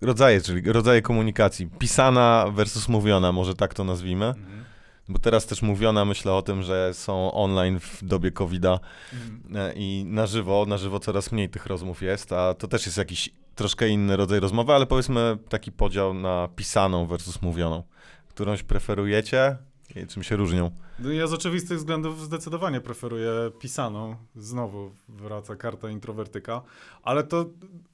rodzaje, 0.01 0.41
czyli 0.41 0.73
rodzaje 0.73 1.03
komunikacji. 1.03 1.67
Pisana 1.79 2.47
versus 2.53 2.89
mówiona, 2.89 3.33
może 3.33 3.55
tak 3.55 3.75
to 3.75 3.85
nazwijmy. 3.85 4.27
Mhm. 4.27 4.65
Bo 5.11 5.19
teraz 5.19 5.47
też 5.47 5.63
mówiona 5.63 6.05
myślę 6.05 6.33
o 6.35 6.43
tym, 6.43 6.63
że 6.63 6.95
są 6.95 7.33
online 7.33 7.81
w 7.81 8.05
dobie 8.05 8.31
COVID-a 8.31 8.81
Mhm. 9.13 9.57
e, 9.57 9.73
i 9.77 10.05
na 10.07 10.27
żywo, 10.27 10.65
na 10.69 10.79
żywo 10.79 11.01
coraz 11.01 11.33
mniej 11.33 11.49
tych 11.49 11.67
rozmów 11.67 12.03
jest, 12.03 12.33
a 12.33 12.55
to 12.55 12.69
też 12.69 12.87
jest 12.87 12.99
jakiś 12.99 13.31
troszkę 13.55 13.89
inny 13.89 14.17
rodzaj 14.17 14.41
rozmowy, 14.41 14.73
ale 14.73 14.87
powiedzmy 14.87 15.39
taki 15.49 15.73
podział 15.73 16.15
na 16.15 16.49
pisaną 16.57 17.07
versus 17.07 17.43
mówioną. 17.43 17.83
Którąś 18.29 18.63
preferujecie 18.63 19.57
i 19.97 20.07
czym 20.07 20.23
się 20.23 20.37
różnią? 20.37 20.71
No 20.99 21.13
ja 21.13 21.27
z 21.27 21.33
oczywistych 21.33 21.79
względów 21.79 22.25
zdecydowanie 22.25 22.81
preferuję 22.81 23.31
pisaną. 23.61 24.17
Znowu 24.37 24.91
wraca 25.09 25.57
karta 25.57 25.91
introwertyka, 25.91 26.63
ale 27.03 27.25
to 27.25 27.47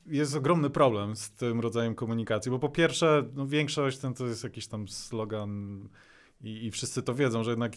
jest 0.07 0.37
ogromny 0.37 0.71
problem 0.71 1.17
z 1.17 1.31
tym 1.31 1.61
rodzajem 1.61 1.95
komunikacji, 1.95 2.51
bo 2.51 2.59
po 2.59 2.69
pierwsze, 2.69 3.25
no 3.35 3.47
większość 3.47 3.99
ten 3.99 4.15
to 4.15 4.27
jest 4.27 4.45
jakiś 4.45 4.67
tam 4.67 4.89
slogan 4.89 5.81
i, 6.41 6.67
i 6.67 6.71
wszyscy 6.71 7.03
to 7.03 7.15
wiedzą, 7.15 7.45
że 7.45 7.51
jednak 7.51 7.73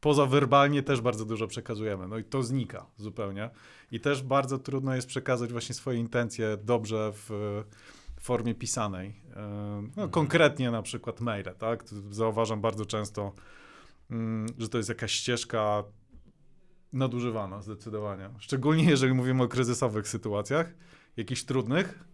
poza 0.00 0.26
werbalnie 0.26 0.82
też 0.82 1.00
bardzo 1.00 1.24
dużo 1.24 1.46
przekazujemy. 1.46 2.08
No 2.08 2.18
i 2.18 2.24
to 2.24 2.42
znika 2.42 2.86
zupełnie. 2.96 3.50
I 3.92 4.00
też 4.00 4.22
bardzo 4.22 4.58
trudno 4.58 4.94
jest 4.94 5.08
przekazać 5.08 5.52
właśnie 5.52 5.74
swoje 5.74 5.98
intencje 5.98 6.56
dobrze 6.64 7.12
w 7.14 7.62
formie 8.26 8.54
pisanej. 8.54 9.14
No, 9.96 10.08
Konkretnie 10.08 10.70
na 10.70 10.82
przykład 10.82 11.20
maile, 11.20 11.54
tak? 11.58 11.84
Zauważam 12.10 12.60
bardzo 12.60 12.86
często, 12.86 13.32
mm, 14.10 14.46
że 14.58 14.68
to 14.68 14.78
jest 14.78 14.88
jakaś 14.88 15.12
ścieżka 15.12 15.84
nadużywana 16.92 17.62
zdecydowanie. 17.62 18.30
Szczególnie 18.38 18.84
jeżeli 18.84 19.14
mówimy 19.14 19.42
o 19.42 19.48
kryzysowych 19.48 20.08
sytuacjach, 20.08 20.74
jakichś 21.16 21.44
trudnych, 21.44 22.04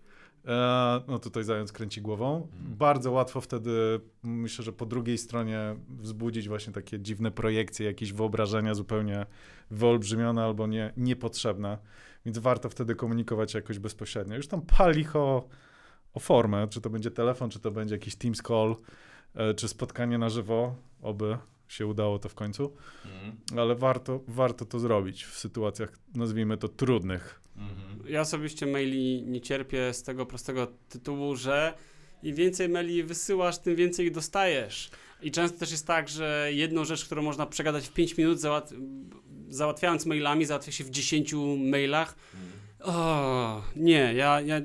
e, 0.46 1.00
no 1.08 1.18
tutaj 1.18 1.44
zając 1.44 1.72
kręci 1.72 2.02
głową. 2.02 2.48
Bardzo 2.60 3.12
łatwo 3.12 3.40
wtedy, 3.40 4.00
myślę, 4.22 4.64
że 4.64 4.72
po 4.72 4.86
drugiej 4.86 5.18
stronie 5.18 5.76
wzbudzić 5.88 6.48
właśnie 6.48 6.72
takie 6.72 7.00
dziwne 7.00 7.30
projekcje, 7.30 7.86
jakieś 7.86 8.12
wyobrażenia 8.12 8.74
zupełnie 8.74 9.26
wyolbrzymione 9.70 10.44
albo 10.44 10.66
nie, 10.66 10.92
niepotrzebne. 10.96 11.78
Więc 12.26 12.38
warto 12.38 12.68
wtedy 12.68 12.94
komunikować 12.94 13.52
się 13.52 13.58
jakoś 13.58 13.78
bezpośrednio. 13.78 14.36
Już 14.36 14.48
tam 14.48 14.62
pali 14.62 15.04
o, 16.14 16.20
formę, 16.20 16.68
czy 16.68 16.80
to 16.80 16.90
będzie 16.90 17.10
telefon, 17.10 17.50
czy 17.50 17.60
to 17.60 17.70
będzie 17.70 17.94
jakiś 17.94 18.16
Teams 18.16 18.42
call, 18.42 18.76
e, 19.34 19.54
czy 19.54 19.68
spotkanie 19.68 20.18
na 20.18 20.28
żywo, 20.28 20.74
oby 21.02 21.38
się 21.68 21.86
udało 21.86 22.18
to 22.18 22.28
w 22.28 22.34
końcu 22.34 22.72
ale 23.56 23.74
warto, 23.74 24.20
warto 24.28 24.64
to 24.64 24.78
zrobić 24.78 25.24
w 25.24 25.38
sytuacjach, 25.38 25.92
nazwijmy 26.14 26.56
to, 26.56 26.68
trudnych. 26.68 27.40
Ja 28.08 28.20
osobiście 28.20 28.66
maili 28.66 29.22
nie 29.22 29.40
cierpię 29.40 29.94
z 29.94 30.02
tego 30.02 30.26
prostego 30.26 30.66
tytułu, 30.88 31.36
że 31.36 31.74
im 32.22 32.34
więcej 32.34 32.68
maili 32.68 33.02
wysyłasz, 33.02 33.58
tym 33.58 33.76
więcej 33.76 34.06
ich 34.06 34.12
dostajesz. 34.12 34.90
I 35.22 35.30
często 35.30 35.58
też 35.58 35.70
jest 35.70 35.86
tak, 35.86 36.08
że 36.08 36.48
jedną 36.52 36.84
rzecz, 36.84 37.04
którą 37.04 37.22
można 37.22 37.46
przegadać 37.46 37.88
w 37.88 37.92
5 37.92 38.16
minut, 38.18 38.40
załat 38.40 38.74
załatwiając 39.48 40.06
mailami, 40.06 40.44
załatwia 40.44 40.72
się 40.72 40.84
w 40.84 40.90
10 40.90 41.34
mailach. 41.58 42.16
O, 42.80 43.62
nie, 43.76 44.14
ja, 44.14 44.40
ja 44.40 44.60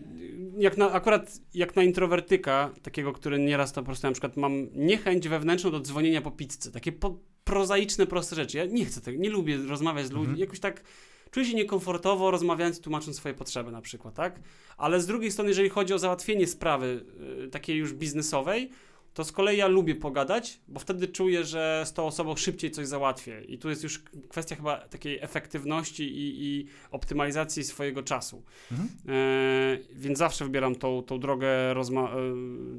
jak 0.57 0.77
na, 0.77 0.91
akurat 0.91 1.39
jak 1.53 1.75
na 1.75 1.83
introwertyka, 1.83 2.71
takiego, 2.81 3.13
który 3.13 3.39
nieraz 3.39 3.73
to 3.73 3.81
po 3.81 3.85
prostu 3.85 4.07
na 4.07 4.11
przykład 4.13 4.37
mam 4.37 4.67
niechęć 4.73 5.27
wewnętrzną 5.27 5.71
do 5.71 5.79
dzwonienia 5.79 6.21
po 6.21 6.31
pizzę, 6.31 6.71
takie 6.71 6.91
po, 6.91 7.19
prozaiczne, 7.43 8.07
proste 8.07 8.35
rzeczy. 8.35 8.57
Ja 8.57 8.65
nie 8.65 8.85
chcę 8.85 9.01
tego, 9.01 9.21
nie 9.21 9.29
lubię 9.29 9.57
rozmawiać 9.57 10.05
z 10.05 10.11
ludźmi, 10.11 10.25
Mhm. 10.25 10.39
jakoś 10.39 10.59
tak 10.59 10.83
czuję 11.31 11.45
się 11.45 11.53
niekomfortowo 11.53 12.31
rozmawiając 12.31 12.79
tłumacząc 12.81 13.17
swoje 13.17 13.35
potrzeby 13.35 13.71
na 13.71 13.81
przykład, 13.81 14.13
tak? 14.13 14.39
Ale 14.77 15.01
z 15.01 15.07
drugiej 15.07 15.31
strony, 15.31 15.49
jeżeli 15.49 15.69
chodzi 15.69 15.93
o 15.93 15.99
załatwienie 15.99 16.47
sprawy 16.47 17.05
y, 17.45 17.47
takiej 17.47 17.77
już 17.77 17.93
biznesowej, 17.93 18.69
to 19.17 19.23
z 19.23 19.31
kolei 19.31 19.57
ja 19.57 19.67
lubię 19.67 19.95
pogadać, 19.95 20.59
bo 20.67 20.79
wtedy 20.79 21.07
czuję, 21.07 21.43
że 21.43 21.83
z 21.85 21.93
tą 21.93 22.05
osobą 22.05 22.35
szybciej 22.35 22.71
coś 22.71 22.87
załatwię. 22.87 23.41
I 23.47 23.57
tu 23.57 23.69
jest 23.69 23.83
już 23.83 24.03
kwestia 24.29 24.55
chyba 24.55 24.77
takiej 24.77 25.19
efektywności 25.21 26.03
i, 26.03 26.45
i 26.45 26.67
optymalizacji 26.91 27.63
swojego 27.63 28.03
czasu. 28.03 28.43
Mhm. 28.71 28.89
E, 29.07 29.77
więc 29.93 30.17
zawsze 30.17 30.45
wybieram 30.45 30.75
tą, 30.75 31.03
tą 31.03 31.19
drogę 31.19 31.47
e, 31.71 31.75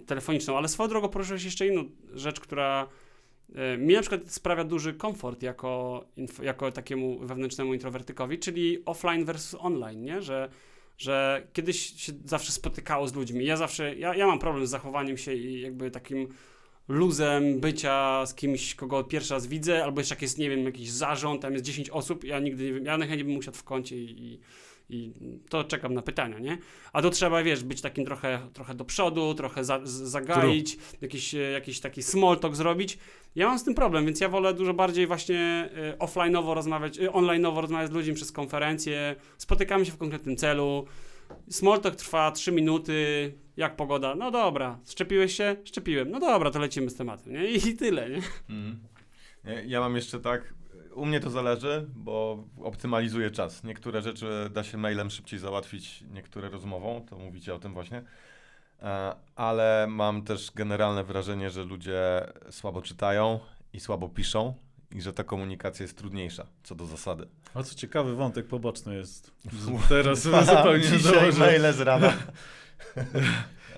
telefoniczną. 0.06 0.56
Ale 0.56 0.68
swoją 0.68 0.88
drogą 0.88 1.08
poruszyłeś 1.08 1.44
jeszcze 1.44 1.66
inną 1.66 1.84
rzecz, 2.14 2.40
która 2.40 2.88
e, 3.54 3.76
mi 3.78 3.94
na 3.94 4.00
przykład 4.00 4.32
sprawia 4.32 4.64
duży 4.64 4.94
komfort 4.94 5.42
jako, 5.42 6.04
jako 6.42 6.72
takiemu 6.72 7.18
wewnętrznemu 7.18 7.74
introwertykowi, 7.74 8.38
czyli 8.38 8.82
offline 8.84 9.24
versus 9.24 9.60
online, 9.60 10.02
nie? 10.02 10.22
Że, 10.22 10.48
że 10.98 11.46
kiedyś 11.52 11.94
się 11.96 12.12
zawsze 12.24 12.52
spotykało 12.52 13.08
z 13.08 13.14
ludźmi. 13.14 13.44
Ja 13.44 13.56
zawsze, 13.56 13.94
ja, 13.94 14.14
ja 14.14 14.26
mam 14.26 14.38
problem 14.38 14.66
z 14.66 14.70
zachowaniem 14.70 15.18
się 15.18 15.34
i 15.34 15.60
jakby 15.60 15.90
takim 15.90 16.28
luzem 16.88 17.60
bycia 17.60 18.26
z 18.26 18.34
kimś, 18.34 18.74
kogo 18.74 19.04
pierwszy 19.04 19.34
raz 19.34 19.46
widzę, 19.46 19.84
albo 19.84 20.00
jeszcze 20.00 20.14
jak 20.14 20.22
jest, 20.22 20.38
nie 20.38 20.50
wiem, 20.50 20.64
jakiś 20.64 20.90
zarząd, 20.90 21.42
tam 21.42 21.52
jest 21.52 21.64
10 21.64 21.90
osób, 21.90 22.24
ja 22.24 22.38
nigdy 22.38 22.64
nie 22.64 22.72
wiem, 22.72 22.84
ja 22.84 22.98
najchętniej 22.98 23.24
bym 23.24 23.36
usiadł 23.36 23.56
w 23.56 23.64
kącie 23.64 23.96
i, 23.96 24.24
i, 24.24 24.40
i 24.90 25.12
to 25.48 25.64
czekam 25.64 25.94
na 25.94 26.02
pytania, 26.02 26.38
nie? 26.38 26.58
A 26.92 27.02
to 27.02 27.10
trzeba, 27.10 27.42
wiesz, 27.42 27.64
być 27.64 27.80
takim 27.80 28.04
trochę, 28.04 28.38
trochę 28.52 28.74
do 28.74 28.84
przodu, 28.84 29.34
trochę 29.34 29.64
za, 29.64 29.80
zagaić, 29.84 30.78
jakiś, 31.02 31.34
e, 31.34 31.38
jakiś 31.38 31.80
taki 31.80 32.02
small 32.02 32.38
talk 32.38 32.56
zrobić. 32.56 32.98
Ja 33.34 33.46
mam 33.46 33.58
z 33.58 33.64
tym 33.64 33.74
problem, 33.74 34.04
więc 34.06 34.20
ja 34.20 34.28
wolę 34.28 34.54
dużo 34.54 34.74
bardziej 34.74 35.06
właśnie 35.06 35.70
e, 35.76 35.96
offline'owo 35.98 36.54
rozmawiać, 36.54 36.98
e, 36.98 37.08
online'owo 37.08 37.60
rozmawiać 37.60 37.90
z 37.90 37.94
ludźmi 37.94 38.14
przez 38.14 38.32
konferencję, 38.32 39.16
spotykamy 39.38 39.86
się 39.86 39.92
w 39.92 39.96
konkretnym 39.96 40.36
celu, 40.36 40.86
small 41.50 41.80
talk 41.80 41.96
trwa 41.96 42.30
3 42.32 42.52
minuty, 42.52 43.32
jak 43.56 43.76
pogoda? 43.76 44.14
No 44.14 44.30
dobra, 44.30 44.78
szczepiłeś 44.90 45.36
się? 45.36 45.56
Szczepiłem. 45.64 46.10
No 46.10 46.20
dobra, 46.20 46.50
to 46.50 46.58
lecimy 46.58 46.90
z 46.90 46.94
tematem, 46.96 47.32
nie? 47.32 47.50
I 47.50 47.76
tyle, 47.76 48.10
nie? 48.10 48.22
Nie, 49.44 49.62
Ja 49.66 49.80
mam 49.80 49.96
jeszcze 49.96 50.20
tak, 50.20 50.54
u 50.98 51.06
mnie 51.06 51.20
to 51.20 51.30
zależy, 51.30 51.86
bo 51.94 52.44
optymalizuję 52.62 53.30
czas. 53.30 53.64
Niektóre 53.64 54.02
rzeczy 54.02 54.50
da 54.54 54.64
się 54.64 54.78
mailem 54.78 55.10
szybciej 55.10 55.38
załatwić, 55.38 56.04
niektóre 56.14 56.48
rozmową, 56.48 57.06
to 57.10 57.18
mówicie 57.18 57.54
o 57.54 57.58
tym 57.58 57.74
właśnie. 57.74 58.02
E, 58.82 59.14
Ale 59.36 59.86
mam 59.88 60.22
też 60.22 60.50
generalne 60.54 61.04
wrażenie, 61.04 61.50
że 61.50 61.64
ludzie 61.64 62.26
słabo 62.50 62.82
czytają 62.82 63.40
i 63.72 63.80
słabo 63.80 64.08
piszą 64.08 64.54
i 64.94 65.02
że 65.02 65.12
ta 65.12 65.24
komunikacja 65.24 65.84
jest 65.84 65.98
trudniejsza, 65.98 66.46
co 66.62 66.74
do 66.74 66.86
zasady. 66.86 67.28
A 67.54 67.62
co 67.62 67.74
ciekawy 67.74 68.14
wątek 68.16 68.46
poboczny 68.46 68.94
jest. 68.96 69.32
Teraz 69.88 70.22
zupełnie 70.46 70.84
założę. 70.98 71.38
maile 71.38 71.72
z 71.72 71.80
rana. 71.80 72.12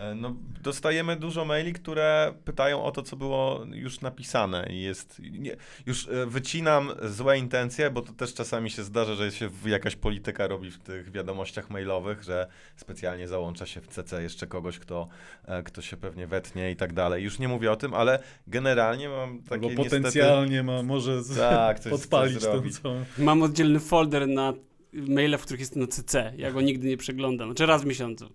E, 0.01 0.15
No, 0.15 0.37
dostajemy 0.63 1.17
dużo 1.17 1.45
maili, 1.45 1.73
które 1.73 2.35
pytają 2.45 2.83
o 2.85 2.91
to, 2.93 3.03
co 3.03 3.17
było 3.17 3.65
już 3.73 4.01
napisane 4.01 4.67
i 4.71 4.81
jest, 4.83 5.19
nie, 5.39 5.57
już 5.87 6.09
e, 6.09 6.27
wycinam 6.27 6.91
złe 7.03 7.39
intencje, 7.39 7.91
bo 7.91 8.03
to 8.03 8.13
też 8.13 8.35
czasami 8.35 8.71
się 8.71 8.83
zdarza, 8.85 9.15
że 9.15 9.33
się 9.33 9.51
jakaś 9.67 9.97
polityka 9.97 10.47
robi 10.47 10.71
w 10.71 10.79
tych 10.79 11.11
wiadomościach 11.13 11.71
mailowych, 11.71 12.23
że 12.23 12.47
specjalnie 12.77 13.29
załącza 13.29 13.67
się 13.67 13.81
w 13.81 13.87
CC 13.89 14.23
jeszcze 14.23 14.47
kogoś, 14.47 14.79
kto, 14.79 15.09
e, 15.45 15.63
kto 15.63 15.83
się 15.83 15.97
pewnie 15.97 16.27
wetnie 16.27 16.71
i 16.71 16.77
tak 16.77 16.93
dalej. 16.93 17.25
Już 17.25 17.39
nie 17.39 17.49
mówię 17.49 17.73
o 17.73 17.77
tym, 17.77 17.95
ale 17.95 18.19
generalnie 18.47 19.09
mam 19.09 19.43
takie 19.43 19.67
niestety... 19.67 19.85
potencjalnie 19.91 20.63
ma, 20.63 20.83
może 20.83 21.23
z, 21.23 21.37
Tak, 21.39 21.81
coś- 21.81 21.91
podpalić 21.93 22.35
coś 22.35 22.43
zrobić. 22.43 22.79
całą... 22.79 23.05
Mam 23.19 23.43
oddzielny 23.43 23.81
folder 23.81 24.29
na 24.29 24.53
maile, 24.93 25.39
w 25.39 25.43
których 25.43 25.61
jest 25.61 25.77
na 25.77 25.87
CC. 25.87 26.33
Ja 26.37 26.51
go 26.53 26.61
nigdy 26.61 26.89
nie 26.89 26.97
przeglądam. 26.97 27.49
Znaczy 27.49 27.67
raz 27.67 27.83
w 27.83 27.87
miesiącu. 27.87 28.29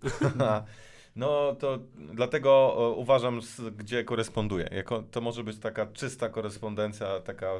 No 1.15 1.55
to 1.59 1.79
dlatego 2.13 2.75
e, 2.77 2.89
uważam, 2.89 3.39
gdzie 3.77 4.03
koresponduję. 4.03 4.69
Jako, 4.71 5.03
to 5.11 5.21
może 5.21 5.43
być 5.43 5.59
taka 5.59 5.85
czysta 5.85 6.29
korespondencja, 6.29 7.19
taka 7.19 7.51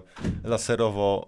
laserowo. 0.44 1.28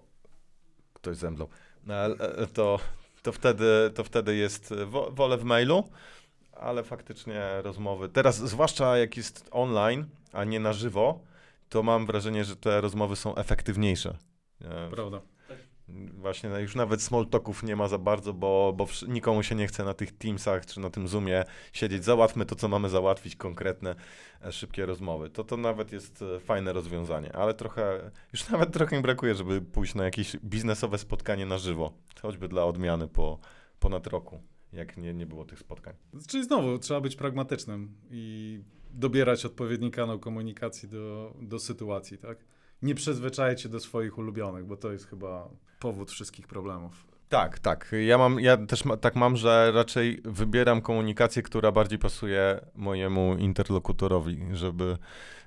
Ktoś 0.92 1.16
zemdlał. 1.16 1.48
Ale, 1.88 2.14
e, 2.14 2.46
To, 2.46 2.78
to, 3.22 3.32
wtedy, 3.32 3.90
to 3.94 4.04
wtedy 4.04 4.36
jest. 4.36 4.72
e, 4.72 4.86
Wo, 4.86 5.10
wolę 5.10 5.36
w 5.38 5.44
mailu, 5.44 5.84
ale 6.52 6.84
faktycznie 6.84 7.42
rozmowy. 7.62 8.08
Teraz, 8.08 8.36
zwłaszcza 8.36 8.96
jak 8.98 9.16
jest 9.16 9.48
online, 9.50 10.06
a 10.32 10.44
nie 10.44 10.60
na 10.60 10.72
żywo, 10.72 11.20
to 11.68 11.82
mam 11.82 12.06
wrażenie, 12.06 12.44
że 12.44 12.56
te 12.56 12.80
rozmowy 12.80 13.16
są 13.16 13.34
efektywniejsze. 13.34 14.16
E, 14.64 14.90
Prawda. 14.90 15.20
Właśnie 16.14 16.50
no 16.50 16.58
już 16.58 16.74
nawet 16.74 17.02
small 17.02 17.26
talków 17.26 17.62
nie 17.62 17.76
ma 17.76 17.88
za 17.88 17.98
bardzo, 17.98 18.32
bo, 18.32 18.72
bo 18.76 18.86
nikomu 19.08 19.42
się 19.42 19.54
nie 19.54 19.66
chce 19.66 19.84
na 19.84 19.94
tych 19.94 20.12
Teamsach 20.12 20.66
czy 20.66 20.80
na 20.80 20.90
tym 20.90 21.08
Zoomie 21.08 21.44
siedzieć. 21.72 22.04
Załatwmy 22.04 22.46
to, 22.46 22.54
co 22.54 22.68
mamy 22.68 22.88
załatwić, 22.88 23.36
konkretne, 23.36 23.94
e, 24.44 24.52
szybkie 24.52 24.86
rozmowy. 24.86 25.30
To 25.30 25.44
to 25.44 25.56
nawet 25.56 25.92
jest 25.92 26.22
e, 26.22 26.40
fajne 26.40 26.72
rozwiązanie, 26.72 27.36
ale 27.36 27.54
trochę, 27.54 28.10
już 28.32 28.48
nawet 28.50 28.72
trochę 28.72 28.96
mi 28.96 29.02
brakuje, 29.02 29.34
żeby 29.34 29.60
pójść 29.60 29.94
na 29.94 30.04
jakieś 30.04 30.36
biznesowe 30.36 30.98
spotkanie 30.98 31.46
na 31.46 31.58
żywo, 31.58 31.92
choćby 32.22 32.48
dla 32.48 32.64
odmiany 32.64 33.08
po 33.08 33.38
ponad 33.80 34.06
roku, 34.06 34.40
jak 34.72 34.96
nie, 34.96 35.14
nie 35.14 35.26
było 35.26 35.44
tych 35.44 35.58
spotkań. 35.58 35.94
Czyli 36.28 36.44
znowu 36.44 36.78
trzeba 36.78 37.00
być 37.00 37.16
pragmatycznym 37.16 37.94
i 38.10 38.60
dobierać 38.90 39.44
odpowiedni 39.44 39.90
kanał 39.90 40.18
komunikacji 40.18 40.88
do, 40.88 41.34
do 41.42 41.58
sytuacji, 41.58 42.18
tak? 42.18 42.38
Nie 42.82 42.94
przyzwyczajać 42.94 43.62
się 43.62 43.68
do 43.68 43.80
swoich 43.80 44.18
ulubionych, 44.18 44.66
bo 44.66 44.76
to 44.76 44.92
jest 44.92 45.06
chyba 45.06 45.48
powód 45.80 46.10
wszystkich 46.10 46.46
problemów. 46.46 47.06
Tak, 47.28 47.58
tak. 47.58 47.92
Ja 48.06 48.18
mam, 48.18 48.40
ja 48.40 48.56
też 48.56 48.84
ma, 48.84 48.96
tak 48.96 49.16
mam, 49.16 49.36
że 49.36 49.72
raczej 49.74 50.20
wybieram 50.24 50.80
komunikację, 50.80 51.42
która 51.42 51.72
bardziej 51.72 51.98
pasuje 51.98 52.60
mojemu 52.74 53.36
interlokutorowi, 53.36 54.38
żeby, 54.52 54.98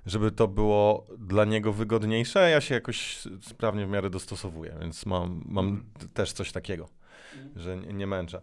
żeby 0.06 0.32
to 0.32 0.48
było 0.48 1.08
dla 1.18 1.46
niego 1.46 1.74
wygodniejsze. 1.74 2.50
Ja 2.50 2.62
się 2.62 2.76
jakoś 2.76 3.28
sprawnie 3.42 3.86
w 3.86 3.90
miarę 3.90 4.10
dostosowuję, 4.10 4.76
więc 4.82 5.06
mam, 5.06 5.44
mam 5.46 5.66
Mhm. 5.68 6.10
też 6.14 6.34
coś 6.34 6.52
takiego, 6.52 6.90
że 7.56 7.78
nie, 7.78 7.94
nie 7.94 8.08
męczę. 8.08 8.42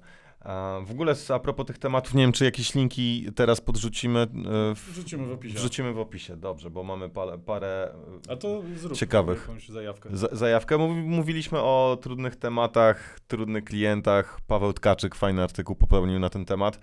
W 0.87 0.90
ogóle 0.90 1.14
z- 1.14 1.31
a 1.31 1.38
propos 1.38 1.66
tych 1.66 1.79
tematów, 1.79 2.14
nie 2.14 2.22
wiem, 2.22 2.33
czy 2.33 2.44
jakieś 2.44 2.74
linki 2.74 3.27
teraz 3.35 3.61
podrzucimy. 3.61 4.20
e, 4.20 4.27
w- 4.74 4.90
Wrzucimy 4.92 5.27
w 5.27 5.33
opisie. 5.33 5.55
Wrzucimy 5.55 5.92
w 5.92 5.98
opisie, 5.98 6.37
dobrze, 6.37 6.70
bo 6.70 6.83
mamy 6.83 7.09
parę, 7.09 7.38
parę 7.38 7.94
A 8.29 8.37
to 8.37 8.62
zrób 8.77 8.98
Ciekawych. 8.98 9.40
jakąś 9.40 9.68
zajawkę. 9.68 10.09
za- 10.12 10.29
zajawkę. 10.33 10.79
Mówi- 10.79 11.03
Mówiliśmy 11.03 11.59
o 11.61 11.98
trudnych 12.03 12.37
tematach, 12.37 13.20
trudnych 13.29 13.64
klientach. 13.64 14.40
Paweł 14.46 14.72
Tkaczyk 14.72 15.14
fajny 15.14 15.42
artykuł 15.42 15.77
popełnił 15.77 16.18
na 16.18 16.29
ten 16.31 16.44
temat. 16.44 16.81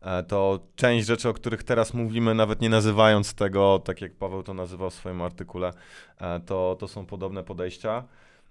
E, 0.00 0.22
To 0.22 0.60
część 0.76 1.06
rzeczy, 1.06 1.28
o 1.28 1.32
których 1.34 1.62
teraz 1.62 1.94
mówimy, 1.94 2.34
nawet 2.34 2.60
nie 2.60 2.68
nazywając 2.68 3.34
tego, 3.34 3.78
tak 3.84 4.00
jak 4.00 4.14
Paweł 4.16 4.42
to 4.42 4.54
nazywał 4.54 4.90
w 4.90 4.94
swoim 4.94 5.22
artykule, 5.22 5.72
e, 6.18 6.40
to, 6.40 6.76
to 6.80 6.88
są 6.88 7.06
podobne 7.06 7.42
podejścia. 7.44 8.04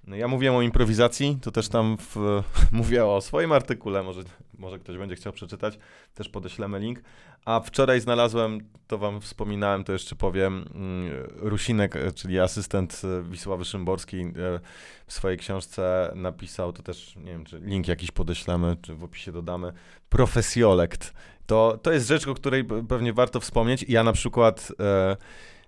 No, 0.08 0.16
Ja 0.16 0.28
mówiłem 0.28 0.56
o 0.56 0.62
improwizacji, 0.62 1.38
to 1.42 1.52
też 1.52 1.70
tam 1.70 1.98
w, 1.98 2.42
mówię 2.72 3.06
o 3.06 3.22
swoim 3.22 3.52
artykule, 3.52 4.04
może, 4.04 4.22
może 4.60 4.80
ktoś 4.80 4.98
będzie 4.98 5.16
chciał 5.16 5.34
przeczytać, 5.34 5.80
też 6.14 6.30
podeślemy 6.30 6.80
link. 6.80 7.02
A 7.46 7.60
wczoraj 7.60 8.02
znalazłem, 8.02 8.60
to 8.88 8.98
wam 8.98 9.22
wspominałem, 9.22 9.84
to 9.84 9.94
jeszcze 9.94 10.16
powiem, 10.16 10.66
mm, 10.76 11.28
Rusinek, 11.36 11.96
e, 11.96 12.12
czyli 12.12 12.40
asystent 12.40 13.02
e, 13.04 13.24
Wisławy 13.24 13.66
Szymborskiej, 13.66 14.22
e, 14.22 14.60
w 15.08 15.14
swojej 15.14 15.38
książce 15.38 16.12
napisał, 16.16 16.74
to 16.74 16.84
też, 16.84 17.16
nie 17.16 17.32
wiem, 17.32 17.46
czy 17.46 17.60
link 17.60 17.88
jakiś 17.88 18.12
podeślemy, 18.12 18.78
czy 18.82 18.96
w 18.96 19.04
opisie 19.04 19.32
dodamy, 19.32 19.74
profesjolekt. 20.10 21.14
To, 21.46 21.80
to 21.82 21.92
jest 21.92 22.08
rzecz, 22.08 22.28
o 22.28 22.34
której 22.34 22.66
pe- 22.66 22.88
pewnie 22.88 23.14
warto 23.14 23.40
wspomnieć. 23.40 23.86
Ja 23.88 24.04
na 24.04 24.14
przykład 24.14 24.72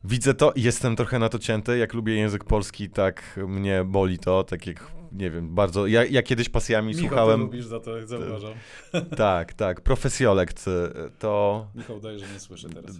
widzę 0.08 0.34
to 0.34 0.52
i 0.52 0.62
jestem 0.62 0.96
trochę 0.96 1.20
na 1.20 1.30
to 1.30 1.40
cięty. 1.40 1.78
Jak 1.78 1.94
lubię 1.94 2.16
język 2.16 2.44
polski, 2.44 2.90
tak 2.90 3.40
mnie 3.48 3.84
boli 3.84 4.20
to, 4.20 4.44
tak 4.44 4.68
jak, 4.68 4.92
nie 5.12 5.32
wiem, 5.32 5.56
bardzo, 5.56 5.88
ja, 5.88 6.06
ja 6.06 6.24
kiedyś 6.24 6.50
pasjami 6.50 6.88
Michał, 6.88 7.02
słuchałem, 7.08 7.40
ty 7.40 7.46
lubisz 7.46 7.66
za 7.66 7.80
to, 7.80 7.98
jak 7.98 8.08
zauważam. 8.08 8.54
tak, 9.18 9.54
tak, 9.54 9.82
profesjolekt, 9.82 10.66
to... 11.20 11.68
Michał 11.76 12.00
daje, 12.00 12.20
że 12.20 12.26
nie 12.34 12.40
słyszę 12.40 12.70
teraz. 12.70 12.92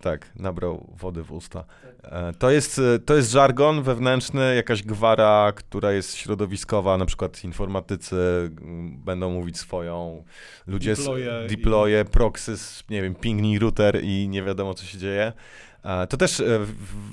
Tak, 0.00 0.30
nabrał 0.36 0.92
wody 0.98 1.22
w 1.22 1.32
usta. 1.32 1.64
E, 2.02 2.32
To 2.32 2.50
jest, 2.50 2.78
e, 2.78 2.98
to 2.98 3.14
jest 3.16 3.30
żargon 3.30 3.82
wewnętrzny, 3.82 4.54
jakaś 4.56 4.82
gwara, 4.82 5.52
która 5.56 5.92
jest 5.92 6.16
środowiskowa, 6.16 6.96
na 6.98 7.06
przykład 7.06 7.44
informatycy 7.44 8.16
mm, 8.60 8.98
będą 9.04 9.30
mówić 9.30 9.58
swoją, 9.58 10.24
ludzie 10.66 10.96
z- 10.96 10.98
Deploye 10.98 11.44
i- 11.46 11.48
deploye, 11.56 12.04
proxys, 12.04 12.84
nie 12.90 13.02
wiem, 13.02 13.14
pingnij 13.14 13.58
router 13.58 14.00
i 14.04 14.28
nie 14.28 14.42
wiadomo 14.42 14.74
co 14.74 14.84
się 14.84 14.98
dzieje. 14.98 15.32
E, 15.84 16.06
To 16.06 16.16
też 16.16 16.40
e, 16.40 16.44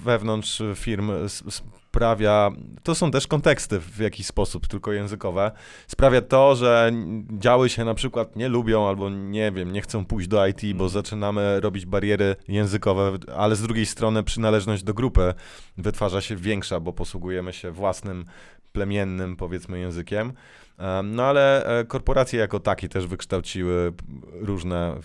wewnątrz 0.04 0.62
firm 0.76 1.12
sprawia, 1.50 2.52
to 2.84 2.96
są 2.96 3.12
też 3.12 3.28
konteksty 3.28 3.80
w 3.80 4.00
jakiś 4.00 4.28
sposób, 4.28 4.68
tylko 4.68 4.94
językowe, 4.94 5.52
sprawia 5.88 6.22
to, 6.22 6.56
że 6.56 6.92
działy 7.38 7.70
się 7.70 7.86
na 7.86 7.94
przykład 7.94 8.36
nie 8.36 8.50
lubią 8.50 8.88
albo 8.88 9.10
nie 9.10 9.52
wiem, 9.52 9.72
nie 9.72 9.82
chcą 9.82 10.06
pójść 10.06 10.28
do 10.28 10.48
IT, 10.48 10.62
bo 10.76 10.90
zaczynamy 10.90 11.60
robić 11.60 11.86
bariery 11.86 12.36
językowe, 12.48 13.12
ale 13.36 13.56
z 13.56 13.62
drugiej 13.62 13.86
strony 13.86 14.24
przynależność 14.24 14.84
do 14.84 14.94
grupy 14.94 15.34
wytwarza 15.78 16.22
się 16.22 16.36
większa, 16.36 16.80
bo 16.80 16.94
posługujemy 16.94 17.54
się 17.54 17.72
własnym 17.72 18.26
plemiennym, 18.72 19.36
powiedzmy, 19.36 19.80
językiem. 19.80 20.34
Em, 20.78 21.16
No 21.16 21.24
ale 21.24 21.66
e, 21.80 21.86
korporacje 21.86 22.40
jako 22.40 22.60
takie 22.60 22.90
też 22.90 23.08
wykształciły 23.08 23.94
różne 24.32 24.96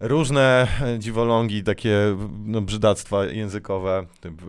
różne 0.00 0.68
e, 0.82 0.98
dziwolągi, 0.98 1.62
takie 1.62 2.16
no, 2.44 2.60
brzydactwa 2.60 3.24
językowe, 3.24 4.06
typ 4.20 4.42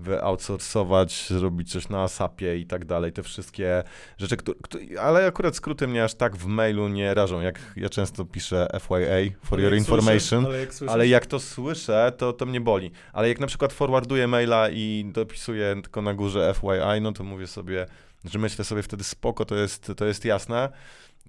wyoutsourcować, 0.00 1.28
zrobić 1.28 1.72
coś 1.72 1.88
na 1.88 2.02
ASAPie 2.02 2.56
i 2.56 2.66
tak 2.66 2.84
dalej, 2.84 3.12
te 3.12 3.22
wszystkie 3.22 3.82
rzeczy, 4.18 4.36
które, 4.36 5.00
ale 5.00 5.26
akurat 5.26 5.56
skróty 5.56 5.88
mnie 5.88 6.04
aż 6.04 6.14
tak 6.14 6.36
w 6.36 6.46
mailu 6.46 6.88
nie 6.88 7.14
rażą, 7.14 7.40
jak 7.40 7.58
ja 7.76 7.88
często 7.88 8.24
piszę 8.24 8.68
FYA, 8.80 9.38
for 9.44 9.58
Ale 9.58 9.62
your 9.62 9.74
information, 9.78 10.44
Słyszę, 10.44 10.46
ale 10.46 10.60
jak 10.60 10.70
ale 10.88 11.08
jak 11.08 11.26
to 11.26 11.40
słyszę, 11.40 12.12
to, 12.16 12.32
to 12.32 12.46
mnie 12.46 12.60
boli. 12.60 12.90
Ale 13.12 13.28
jak 13.28 13.40
na 13.40 13.46
przykład 13.46 13.72
forwarduję 13.72 14.26
maila 14.26 14.70
i 14.70 15.10
dopisuję 15.12 15.76
tylko 15.82 16.02
na 16.02 16.14
górze 16.14 16.54
FYI, 16.54 17.00
no 17.00 17.12
to 17.12 17.24
mówię 17.24 17.46
sobie, 17.46 17.86
że 18.24 18.38
myślę 18.38 18.64
sobie 18.64 18.82
wtedy 18.82 19.04
spoko, 19.04 19.44
to 19.44 19.54
jest, 19.54 19.92
to 19.96 20.04
jest 20.04 20.24
jasne, 20.24 20.68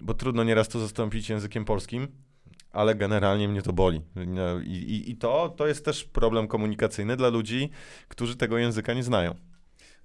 bo 0.01 0.13
trudno 0.13 0.43
nieraz 0.43 0.67
to 0.67 0.79
zastąpić 0.79 1.29
językiem 1.29 1.65
polskim, 1.65 2.07
ale 2.71 2.95
generalnie 2.95 3.47
mnie 3.47 3.61
to 3.61 3.73
boli. 3.73 4.01
I, 4.63 4.69
i, 4.69 5.11
i 5.11 5.15
to, 5.15 5.53
to 5.57 5.67
jest 5.67 5.85
też 5.85 6.03
problem 6.03 6.47
komunikacyjny 6.47 7.17
dla 7.17 7.29
ludzi, 7.29 7.69
którzy 8.07 8.35
tego 8.35 8.57
języka 8.57 8.93
nie 8.93 9.03
znają. 9.03 9.35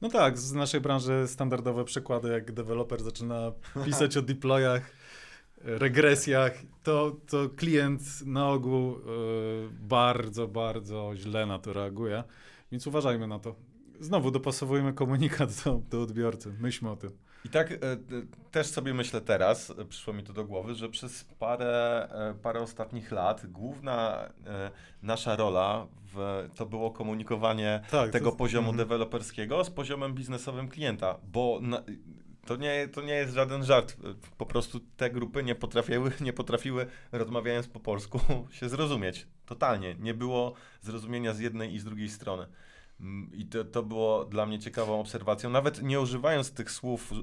No 0.01 0.09
tak, 0.09 0.39
z 0.39 0.53
naszej 0.53 0.81
branży 0.81 1.25
standardowe 1.27 1.85
przykłady, 1.85 2.29
jak 2.29 2.53
deweloper 2.53 3.03
zaczyna 3.03 3.53
pisać 3.87 4.17
o 4.17 4.23
deployach, 4.23 4.91
regresjach, 5.65 6.53
to, 6.83 7.17
to 7.27 7.49
klient 7.57 8.03
na 8.27 8.49
ogół 8.49 8.97
y, 8.97 8.99
bardzo, 9.81 10.49
bardzo 10.49 11.13
źle 11.17 11.47
na 11.47 11.59
to 11.59 11.73
reaguje, 11.73 12.25
więc 12.73 12.87
uważajmy 12.87 13.27
na 13.27 13.39
to. 13.39 13.55
Znowu 14.01 14.31
dopasowujemy 14.31 14.93
komunikat 14.93 15.65
do, 15.65 15.83
do 15.91 16.03
odbiorcy, 16.03 16.55
myślmy 16.61 16.91
o 16.91 16.97
tym. 16.97 17.11
I 17.45 17.49
tak 17.49 17.73
e, 17.73 17.77
też 18.51 18.67
sobie 18.67 18.95
myślę 18.95 19.21
teraz, 19.21 19.71
e, 19.71 19.85
przyszło 19.85 20.13
mi 20.13 20.23
to 20.23 20.33
do 20.33 20.45
głowy, 20.45 20.75
że 20.75 20.89
przez 20.89 21.25
parę, 21.25 22.09
e, 22.11 22.35
parę 22.43 22.61
ostatnich 22.61 23.13
lat 23.13 23.47
główna 23.47 24.29
nasza 25.03 25.37
rola 25.37 25.87
w, 26.15 26.49
to 26.55 26.67
było 26.67 26.91
komunikowanie 26.91 27.81
Tak, 27.91 28.11
tego 28.11 28.31
to- 28.31 28.37
poziomu 28.37 28.71
mhm. 28.71 28.77
deweloperskiego 28.77 29.65
z 29.65 29.71
poziomem 29.71 30.15
biznesowym 30.15 30.69
klienta, 30.69 31.19
bo 31.25 31.59
na, 31.63 31.83
to, 32.47 32.57
nie, 32.57 32.89
to 32.89 33.03
nie 33.03 33.15
jest 33.15 33.35
żaden 33.35 33.65
żart. 33.65 33.97
Po 34.39 34.47
prostu 34.47 34.81
te 34.97 35.11
grupy 35.11 35.43
nie 35.43 35.55
potrafiły, 35.55 36.13
nie 36.21 36.33
potrafiły, 36.33 36.87
rozmawiając 37.13 37.69
po 37.69 37.81
polsku, 37.81 38.21
się 38.59 38.69
zrozumieć. 38.69 39.27
Totalnie. 39.47 39.95
Nie 39.95 40.15
było 40.15 40.55
zrozumienia 40.81 41.35
z 41.35 41.41
jednej 41.41 41.75
i 41.75 41.79
z 41.79 41.85
drugiej 41.85 42.09
strony. 42.09 42.47
Mm, 43.03 43.31
I 43.35 43.47
to, 43.47 43.65
to 43.65 43.83
było 43.83 44.25
dla 44.25 44.47
mnie 44.47 44.59
ciekawą 44.59 45.01
obserwacją. 45.01 45.51
Nawet 45.51 45.83
nie 45.83 46.01
używając 46.01 46.53
tych 46.53 46.71
słów, 46.71 47.13
y, 47.13 47.17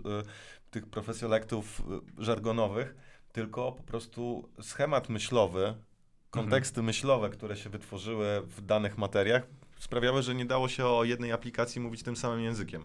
tych 0.72 0.86
profesjolektów 0.86 1.80
y, 2.20 2.24
żargonowych, 2.24 2.96
tylko 3.32 3.72
po 3.72 3.84
prostu 3.84 4.50
schemat 4.62 5.10
myślowy, 5.10 5.76
konteksty 6.30 6.82
myślowe, 6.82 7.30
które 7.30 7.58
się 7.58 7.70
wytworzyły 7.70 8.42
w 8.42 8.62
danych 8.62 8.98
materiach, 8.98 9.48
sprawiały, 9.80 10.22
że 10.22 10.36
nie 10.36 10.46
dało 10.46 10.68
się 10.68 10.86
o 10.86 11.04
jednej 11.04 11.32
aplikacji 11.32 11.82
mówić 11.82 12.04
tym 12.04 12.16
samym 12.16 12.42
językiem. 12.42 12.84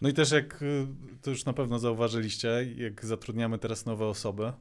No 0.00 0.08
i 0.08 0.12
też 0.12 0.30
jak 0.30 0.62
y, 0.62 0.86
to 1.22 1.30
już 1.30 1.44
na 1.44 1.52
pewno 1.52 1.78
zauważyliście, 1.78 2.66
jak 2.76 3.04
zatrudniamy 3.04 3.58
teraz 3.58 3.86
nowe 3.86 4.06
osoby, 4.06 4.52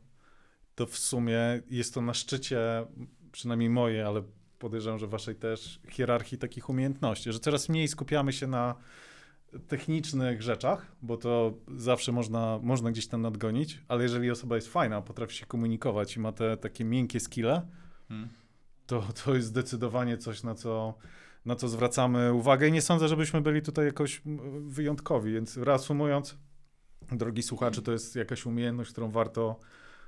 to 0.76 0.86
w 0.86 0.98
sumie 0.98 1.62
jest 1.70 1.94
to 1.94 2.02
na 2.02 2.13
szczycie, 2.13 2.86
przynajmniej 3.32 3.70
mojej, 3.70 4.02
ale 4.02 4.24
podejrzewam, 4.60 5.00
że 5.00 5.08
waszej 5.08 5.36
też, 5.36 5.80
hierarchii 5.89 6.38
takich 6.38 6.70
umiejętności, 6.70 7.32
że 7.32 7.39
coraz 7.39 7.70
mniej 7.70 7.88
skupiamy 7.88 8.34
się 8.34 8.48
na 8.48 8.76
technicznych 9.68 10.41
rzeczach, 10.41 10.96
bo 11.02 11.18
to 11.18 11.54
zawsze 11.78 12.12
można, 12.12 12.60
można 12.62 12.91
gdzieś 12.91 13.08
tam 13.08 13.22
nadgonić, 13.22 13.82
ale 13.88 14.04
jeżeli 14.04 14.32
osoba 14.32 14.56
jest 14.56 14.68
fajna, 14.68 15.02
potrafi 15.02 15.36
się 15.36 15.46
komunikować 15.46 16.15
i 16.15 16.20
ma 16.20 16.32
te 16.32 16.58
takie 16.58 16.86
miękkie 16.86 17.20
skille, 17.20 17.62
to, 18.88 19.08
to 19.24 19.36
jest 19.36 19.48
zdecydowanie 19.48 20.18
coś, 20.18 20.44
na 20.44 20.56
co, 20.56 20.94
na 21.46 21.56
co 21.56 21.68
zwracamy 21.68 22.34
uwagę. 22.34 22.68
I 22.68 22.72
nie 22.72 22.82
sądzę, 22.82 23.08
żebyśmy 23.08 23.41
byli 23.41 23.62
tutaj 23.62 23.86
jakoś 23.86 24.22
wyjątkowi, 24.62 25.34
więc 25.34 25.58
reasumując, 25.58 26.38
drogi 27.12 27.44
słuchacze, 27.44 27.82
to 27.82 27.91
jest 27.91 28.15
jakaś 28.15 28.46
umiejętność, 28.46 28.91
którą 28.91 29.12
warto 29.12 29.60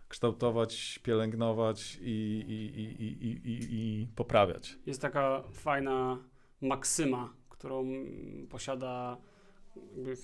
kształtować, 0.08 1.00
pielęgnować 1.04 1.98
i, 2.02 2.44
i, 2.48 2.82
i, 2.82 3.08
i, 3.52 4.02
i, 4.02 4.08
poprawiać. 4.16 4.78
Jest 4.86 5.02
taka 5.02 5.44
fajna 5.52 6.18
maksyma, 6.62 7.34
którą 7.50 7.86
posiada 8.50 9.18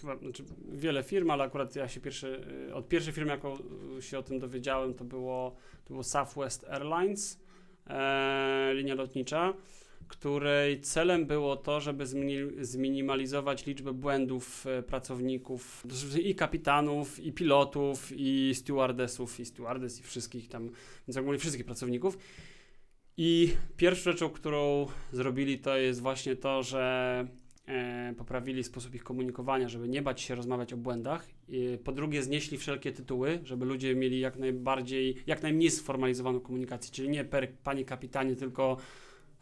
chyba, 0.01 0.17
znaczy 0.17 0.43
wiele 0.71 1.03
firm, 1.03 1.29
ale 1.29 1.43
akurat 1.43 1.75
ja 1.75 1.87
się 1.87 2.01
pierwszy, 2.01 2.41
y, 2.69 2.73
od 2.73 2.87
pierwszej 2.87 3.13
firmy, 3.13 3.31
jaką 3.31 3.57
się 3.99 4.19
o 4.19 4.23
tym 4.23 4.39
dowiedziałem, 4.39 4.93
to 4.93 5.03
było, 5.03 5.55
to 5.85 5.93
było 5.93 6.03
Southwest 6.03 6.65
Airlines, 6.69 7.39
e, 7.87 8.71
linia 8.73 8.95
lotnicza, 8.95 9.53
której 10.07 10.81
celem 10.81 11.25
było 11.25 11.55
to, 11.55 11.81
żeby 11.81 12.05
zmini- 12.05 12.63
zminimalizować 12.63 13.65
liczbę 13.65 13.93
błędów 13.93 14.67
e, 14.67 14.83
pracowników, 14.83 15.83
i 16.23 16.35
kapitanów, 16.35 17.19
i 17.19 17.33
pilotów, 17.33 18.11
i 18.15 18.51
stewardessów, 18.55 19.39
i 19.39 19.45
stewardess, 19.45 19.99
i 19.99 20.03
wszystkich 20.03 20.49
tam, 20.49 20.69
więc 21.07 21.17
ogólnie 21.17 21.39
wszystkich 21.39 21.65
pracowników. 21.65 22.17
I 23.17 23.53
pierwszą 23.77 24.11
rzeczą, 24.11 24.29
którą 24.29 24.87
zrobili, 25.11 25.59
to 25.59 25.77
jest 25.77 26.01
właśnie 26.01 26.35
to, 26.35 26.63
że 26.63 27.27
e, 27.67 28.13
poprawili 28.17 28.63
sposób 28.63 28.95
ich 28.95 29.03
komunikowania, 29.03 29.69
żeby 29.69 29.89
nie 29.89 30.01
bać 30.01 30.21
się 30.21 30.35
rozmawiać 30.35 30.73
o 30.73 30.77
błędach. 30.77 31.27
Po 31.83 31.91
drugie, 31.91 32.23
znieśli 32.23 32.57
wszelkie 32.57 32.91
tytuły, 32.91 33.39
żeby 33.43 33.65
ludzie 33.65 33.95
mieli 33.95 34.19
jak 34.19 34.37
najbardziej, 34.37 35.15
jak 35.27 35.43
najmniej 35.43 35.71
sformalizowaną 35.71 36.39
komunikację, 36.39 36.93
czyli 36.93 37.09
nie 37.09 37.25
per 37.25 37.53
panie 37.63 37.85
kapitanie, 37.85 38.35
tylko 38.35 38.77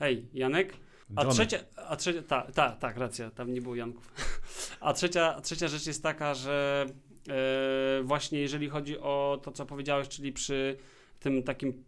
hej, 0.02 0.26
Janek. 0.34 0.74
A 1.16 1.22
Johnny. 1.22 1.34
trzecia, 1.36 1.60
a 1.76 1.96
trzecia, 1.96 2.22
tak, 2.22 2.52
ta, 2.52 2.72
tak, 2.72 2.98
racja, 2.98 3.32
tam 3.32 3.54
nie 3.54 3.62
było 3.62 3.76
Janków. 3.76 4.14
A 4.82 4.94
trzecia, 4.94 5.42
trzecia 5.42 5.68
rzecz 5.68 5.88
jest 5.88 6.04
taka, 6.04 6.34
że 6.34 6.86
e, 7.30 8.04
właśnie 8.04 8.40
jeżeli 8.40 8.70
chodzi 8.70 9.00
o 9.00 9.40
to, 9.44 9.52
co 9.52 9.66
powiedziałeś, 9.66 10.08
czyli 10.08 10.34
przy 10.34 10.78
tym 11.20 11.44
takim 11.44 11.84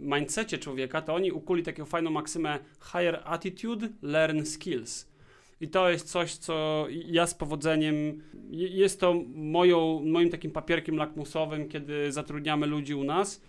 mindsetie 0.00 0.58
człowieka, 0.58 1.02
to 1.02 1.14
oni 1.14 1.32
ukuli 1.32 1.62
taką 1.62 1.84
fajną 1.84 2.10
maksymę 2.10 2.58
higher 2.82 3.22
attitude, 3.24 3.88
learn 4.02 4.44
skills. 4.44 5.14
I 5.60 5.68
to 5.68 5.90
jest 5.90 6.10
coś, 6.10 6.34
co 6.34 6.86
ja 6.90 7.26
z 7.26 7.34
powodzeniem, 7.34 8.22
je- 8.50 8.68
jest 8.68 9.00
to 9.00 9.14
moją, 9.34 10.02
moim 10.04 10.30
takim 10.30 10.50
papierkiem 10.50 10.96
lakmusowym, 10.96 11.68
kiedy 11.68 12.12
zatrudniamy 12.12 12.66
ludzi 12.66 12.94
u 12.94 13.04
nas. 13.04 13.42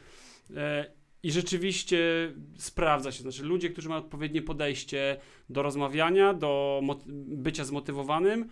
E, 0.55 0.85
I 1.25 1.31
rzeczywiście 1.31 2.33
sprawdza 2.57 3.11
się. 3.11 3.21
Znaczy, 3.21 3.43
ludzie, 3.43 3.69
którzy 3.69 3.89
mają 3.89 4.01
odpowiednie 4.01 4.41
podejście 4.41 5.17
do 5.49 5.63
rozmawiania, 5.63 6.33
do 6.33 6.81
bycia 7.07 7.63
zmotywowanym, 7.65 8.49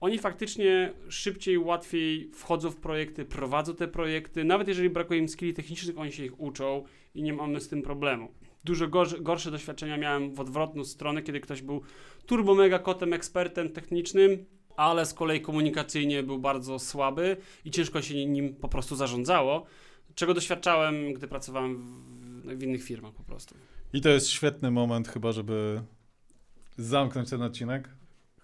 oni 0.00 0.18
faktycznie 0.18 0.92
szybciej, 1.08 1.58
łatwiej 1.58 2.30
wchodzą 2.34 2.70
w 2.70 2.76
projekty, 2.76 3.24
prowadzą 3.24 3.74
te 3.74 3.88
projekty. 3.88 4.44
Nawet 4.44 4.68
jeżeli 4.68 4.90
brakuje 4.90 5.20
im 5.20 5.28
skilli 5.28 5.54
technicznych, 5.54 5.98
oni 5.98 6.12
się 6.12 6.24
ich 6.24 6.40
uczą 6.40 6.84
i 7.14 7.22
nie 7.22 7.32
mamy 7.32 7.60
z 7.60 7.68
tym 7.68 7.82
problemu. 7.82 8.32
Dużo 8.64 8.88
gorsze, 8.88 9.20
gorsze 9.20 9.50
doświadczenia 9.50 9.96
miałem 9.96 10.34
w 10.34 10.40
odwrotną 10.40 10.84
stronę, 10.84 11.22
kiedy 11.22 11.40
ktoś 11.40 11.62
był 11.62 11.82
turbo 12.26 12.54
mega 12.54 12.78
kotem, 12.78 13.12
ekspertem 13.12 13.68
technicznym, 13.68 14.44
ale 14.76 15.06
z 15.06 15.14
kolei 15.14 15.40
komunikacyjnie 15.40 16.22
był 16.22 16.38
bardzo 16.38 16.78
słaby 16.78 17.36
i 17.64 17.70
ciężko 17.70 18.02
się 18.02 18.26
nim 18.26 18.54
po 18.54 18.68
prostu 18.68 18.96
zarządzało, 18.96 19.66
czego 20.14 20.34
doświadczałem, 20.34 21.12
gdy 21.12 21.28
pracowałem 21.28 21.76
w, 22.44 22.58
w 22.58 22.62
innych 22.62 22.82
firmach 22.84 23.12
po 23.12 23.22
prostu. 23.22 23.54
I 23.92 24.00
to 24.00 24.08
jest 24.08 24.28
świetny 24.28 24.70
moment 24.70 25.08
chyba, 25.08 25.32
żeby 25.32 25.82
zamknąć 26.76 27.30
ten 27.30 27.42
odcinek. 27.42 27.88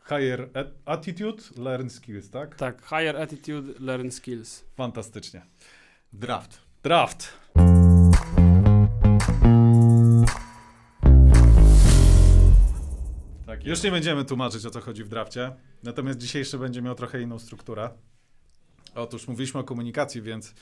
Higher 0.08 0.50
at- 0.54 0.72
attitude, 0.84 1.42
learn 1.56 1.88
skills, 1.88 2.30
tak? 2.30 2.54
Tak, 2.54 2.82
higher 2.82 3.16
attitude, 3.16 3.72
learn 3.80 4.10
skills. 4.10 4.64
Fantastycznie. 4.76 5.42
Draft. 6.12 6.58
Draft. 6.82 7.32
Tak 13.46 13.64
Już 13.64 13.82
nie 13.82 13.90
będziemy 13.90 14.24
tłumaczyć, 14.24 14.66
o 14.66 14.70
co 14.70 14.80
chodzi 14.80 15.04
w 15.04 15.08
drafcie. 15.08 15.52
Natomiast 15.82 16.18
dzisiejszy 16.18 16.58
będzie 16.58 16.82
miał 16.82 16.94
trochę 16.94 17.20
inną 17.22 17.38
strukturę. 17.38 17.90
Otóż 18.94 19.28
mówiliśmy 19.28 19.60
o 19.60 19.64
komunikacji, 19.64 20.22
więc 20.22 20.54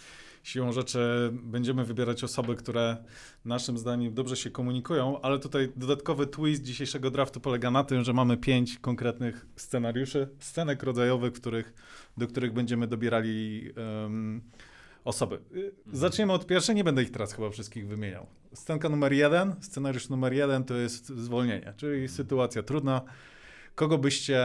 siłą 0.43 0.73
rzeczy 0.73 1.31
będziemy 1.33 1.85
wybierać 1.85 2.25
osoby, 2.25 2.57
które 2.57 2.97
naszym 3.45 3.79
zdaniem 3.79 4.15
dobrze 4.15 4.37
się 4.37 4.51
komunikują, 4.51 5.21
ale 5.21 5.39
tutaj 5.39 5.73
dodatkowy 5.77 6.27
twist 6.27 6.63
dzisiejszego 6.63 7.11
draftu 7.11 7.41
polega 7.41 7.71
na 7.71 7.85
tym, 7.85 8.05
że 8.05 8.13
mamy 8.13 8.37
pięć 8.37 8.79
konkretnych 8.79 9.47
scenariuszy, 9.57 10.29
scenek 10.39 10.83
rodzajowych, 10.83 11.33
których, 11.33 11.73
do 12.17 12.27
których 12.27 12.53
będziemy 12.53 12.87
dobierali 12.87 13.71
em, 14.05 14.43
osoby. 15.05 15.39
Y, 15.57 15.73
Zaczniemy 15.93 16.33
od 16.33 16.47
pierwszej, 16.47 16.75
nie 16.75 16.85
będę 16.85 17.03
ich 17.03 17.11
teraz 17.11 17.33
chyba 17.33 17.51
wszystkich 17.51 17.89
wymieniał. 17.89 18.27
Scenka 18.55 18.89
numer 18.89 19.13
jeden, 19.13 19.55
scenariusz 19.61 20.09
numer 20.09 20.33
jeden 20.33 20.65
to 20.65 20.75
jest 20.75 21.09
zwolnienie, 21.09 21.75
czyli 21.77 22.09
sytuacja 22.09 22.63
trudna. 22.63 23.03
Kogo 23.79 23.99
byście 23.99 24.45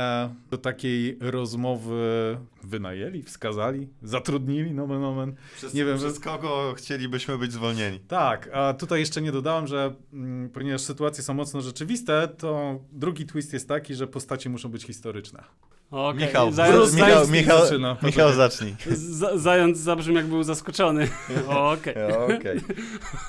do 0.52 0.58
takiej 0.58 1.18
rozmowy 1.22 2.38
wynajęli, 2.64 3.24
wskazali, 3.24 3.88
zatrudnili, 4.04 4.72
nomen 4.72 5.02
nomen? 5.02 5.36
Przez, 5.58 5.74
Nie 5.74 5.86
wiem, 5.86 5.98
przez 5.98 6.16
że- 6.16 6.22
kogo 6.22 6.74
chcielibyśmy 6.78 7.38
być 7.38 7.52
zwolnieni? 7.54 8.00
Tak, 8.00 8.50
a 8.54 8.74
tutaj 8.74 9.00
jeszcze 9.00 9.22
nie 9.22 9.32
dodałem, 9.32 9.68
że 9.68 9.94
mm, 10.14 10.50
ponieważ 10.50 10.82
sytuacje 10.82 11.24
są 11.24 11.34
mocno 11.34 11.62
rzeczywiste, 11.62 12.28
to 12.38 12.80
drugi 12.92 13.26
twist 13.26 13.54
jest 13.54 13.68
taki, 13.68 13.96
że 13.96 14.08
postaci 14.08 14.50
muszą 14.50 14.70
być 14.70 14.84
historyczne. 14.86 15.44
Okay. 15.92 16.26
Michał, 16.26 16.52
Zając, 16.52 16.94
Michał, 16.94 17.28
Michał, 17.28 17.62
zaczyna. 17.66 17.98
Michał 18.04 18.34
zacznij. 18.34 18.76
z- 18.92 19.42
zając 19.42 19.78
zabrzmi 19.78 20.16
jak 20.16 20.26
był 20.26 20.44
zaskoczony. 20.44 21.08
Okej. 21.48 21.94
Okej. 22.38 22.60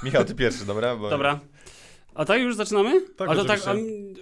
Michał, 0.02 0.24
ty 0.24 0.34
pierwszy, 0.34 0.64
dobra? 0.64 0.96
Bo... 0.96 1.11
Dobra. 1.11 1.40
A 2.14 2.24
tak 2.24 2.40
już 2.40 2.56
zaczynamy? 2.56 3.00
Tak, 3.16 3.30
a 3.30 3.34
to 3.34 3.44
tak, 3.44 3.60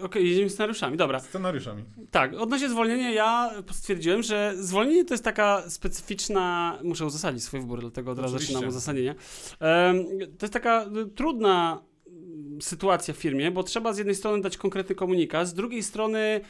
okej, 0.00 0.28
jedziemy 0.28 0.50
scenariuszami, 0.50 0.96
dobra. 0.96 1.20
Scenariuszami. 1.20 1.84
Tak, 2.10 2.34
odnośnie 2.34 2.68
zwolnienia 2.68 3.10
ja 3.10 3.50
stwierdziłem, 3.72 4.22
że 4.22 4.54
zwolnienie 4.56 5.04
to 5.04 5.14
jest 5.14 5.24
taka 5.24 5.70
specyficzna, 5.70 6.78
muszę 6.84 7.06
uzasadnić 7.06 7.44
swój 7.44 7.60
wybór, 7.60 7.80
dlatego 7.80 8.10
od 8.10 8.18
razu 8.18 8.38
zaczynam 8.38 8.68
uzasadnienie. 8.68 9.14
Em, 9.60 10.06
to 10.38 10.46
jest 10.46 10.52
taka 10.52 10.86
y, 11.06 11.06
trudna 11.06 11.82
mm, 12.06 12.62
sytuacja 12.62 13.14
w 13.14 13.16
firmie, 13.16 13.50
bo 13.50 13.62
trzeba 13.62 13.92
z 13.92 13.98
jednej 13.98 14.16
strony 14.16 14.42
dać 14.42 14.56
konkretny 14.56 14.94
komunikat, 14.94 15.48
z 15.48 15.54
drugiej 15.54 15.82
strony 15.82 16.40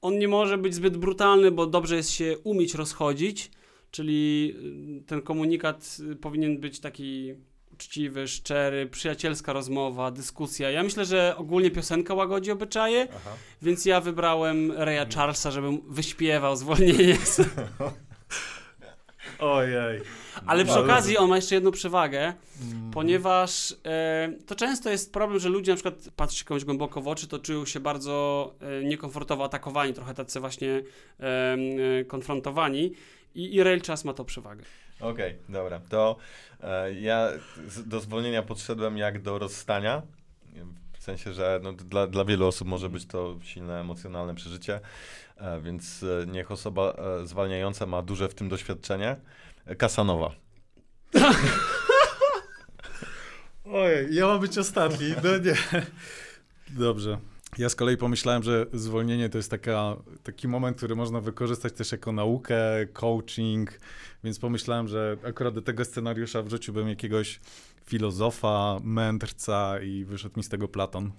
on 0.00 0.18
nie 0.18 0.28
może 0.28 0.58
być 0.58 0.74
zbyt 0.74 0.96
brutalny, 0.96 1.50
bo 1.50 1.66
dobrze 1.66 1.96
jest 1.96 2.10
się 2.10 2.38
umieć 2.44 2.74
rozchodzić, 2.74 3.50
czyli 3.90 4.54
y, 5.00 5.04
ten 5.06 5.22
komunikat 5.22 5.96
y, 6.12 6.16
powinien 6.16 6.60
być 6.60 6.80
taki 6.80 7.34
uczciwy, 7.84 8.28
szczery, 8.28 8.86
przyjacielska 8.86 9.52
rozmowa, 9.52 10.10
dyskusja. 10.10 10.70
Ja 10.70 10.82
myślę, 10.82 11.04
że 11.04 11.34
ogólnie 11.36 11.70
piosenka 11.70 12.14
łagodzi 12.14 12.50
obyczaje, 12.50 13.08
Aha. 13.16 13.30
więc 13.62 13.84
ja 13.84 14.00
wybrałem 14.00 14.72
Raya 14.72 15.06
Charlesa, 15.14 15.50
żebym 15.50 15.80
wyśpiewał 15.88 16.56
zwolnienie. 16.56 17.16
Ojej. 19.38 20.00
Ale 20.46 20.64
przy 20.64 20.78
okazji 20.78 21.16
on 21.18 21.28
ma 21.28 21.36
jeszcze 21.36 21.54
jedną 21.54 21.70
przewagę, 21.70 22.34
Mm. 22.62 22.90
ponieważ 22.90 23.74
e, 23.84 24.32
to 24.46 24.54
często 24.54 24.90
jest 24.90 25.12
problem, 25.12 25.40
że 25.40 25.48
ludzie 25.48 25.72
na 25.72 25.76
przykład 25.76 25.94
patrzy 26.16 26.44
komuś 26.44 26.64
głęboko 26.64 27.00
w 27.00 27.08
oczy, 27.08 27.28
to 27.28 27.38
czują 27.38 27.64
się 27.66 27.80
bardzo 27.80 28.54
e, 28.60 28.84
niekomfortowo 28.84 29.44
atakowani, 29.44 29.94
trochę 29.94 30.14
tacy 30.14 30.40
właśnie 30.40 30.82
e, 31.20 32.04
konfrontowani 32.04 32.92
i, 33.34 33.54
i 33.54 33.62
Rail 33.62 33.80
Charles 33.80 34.04
ma 34.04 34.12
tą 34.14 34.24
przewagę. 34.24 34.64
Okej, 35.00 35.38
dobra. 35.48 35.80
To 35.88 36.16
e, 36.60 36.94
ja 36.94 37.28
do 37.86 38.00
zwolnienia 38.00 38.42
podszedłem 38.42 38.98
jak 38.98 39.22
do 39.22 39.38
rozstania. 39.38 40.02
W 40.98 41.02
sensie, 41.04 41.32
że 41.32 41.60
no, 41.62 41.72
dla, 41.72 42.06
dla 42.06 42.24
wielu 42.24 42.46
osób 42.46 42.68
może 42.68 42.88
być 42.88 43.06
to 43.06 43.38
silne 43.42 43.80
emocjonalne 43.80 44.34
przeżycie, 44.34 44.80
e, 45.36 45.60
więc 45.60 46.02
e, 46.02 46.26
niech 46.26 46.50
osoba 46.50 46.94
e, 47.22 47.26
zwalniająca 47.26 47.86
ma 47.86 48.02
duże 48.02 48.28
w 48.28 48.34
tym 48.34 48.48
doświadczenie. 48.48 49.16
Kasanowa. 49.78 50.30
Ojej, 53.64 54.14
ja 54.14 54.26
mam 54.26 54.40
być 54.40 54.58
ostatni. 54.58 55.14
No 55.24 55.38
nie. 55.38 55.54
Dobrze. 56.70 57.18
Ja 57.58 57.68
z 57.68 57.74
kolei 57.74 57.96
pomyślałem, 57.96 58.42
że 58.42 58.66
zwolnienie 58.72 59.28
to 59.28 59.38
jest 59.38 59.50
taka, 59.50 59.96
taki 60.22 60.48
moment, 60.48 60.76
który 60.76 60.96
można 60.96 61.20
wykorzystać 61.20 61.72
też 61.72 61.92
jako 61.92 62.12
naukę, 62.12 62.86
coaching, 62.92 63.80
więc 64.24 64.38
pomyślałem, 64.38 64.88
że 64.88 65.16
akurat 65.26 65.54
do 65.54 65.62
tego 65.62 65.84
scenariusza 65.84 66.42
wrzuciłbym 66.42 66.88
jakiegoś 66.88 67.40
filozofa, 67.84 68.78
mędrca 68.84 69.80
i 69.80 70.04
wyszedł 70.04 70.36
mi 70.36 70.44
z 70.44 70.48
tego 70.48 70.68
Platon. 70.68 71.12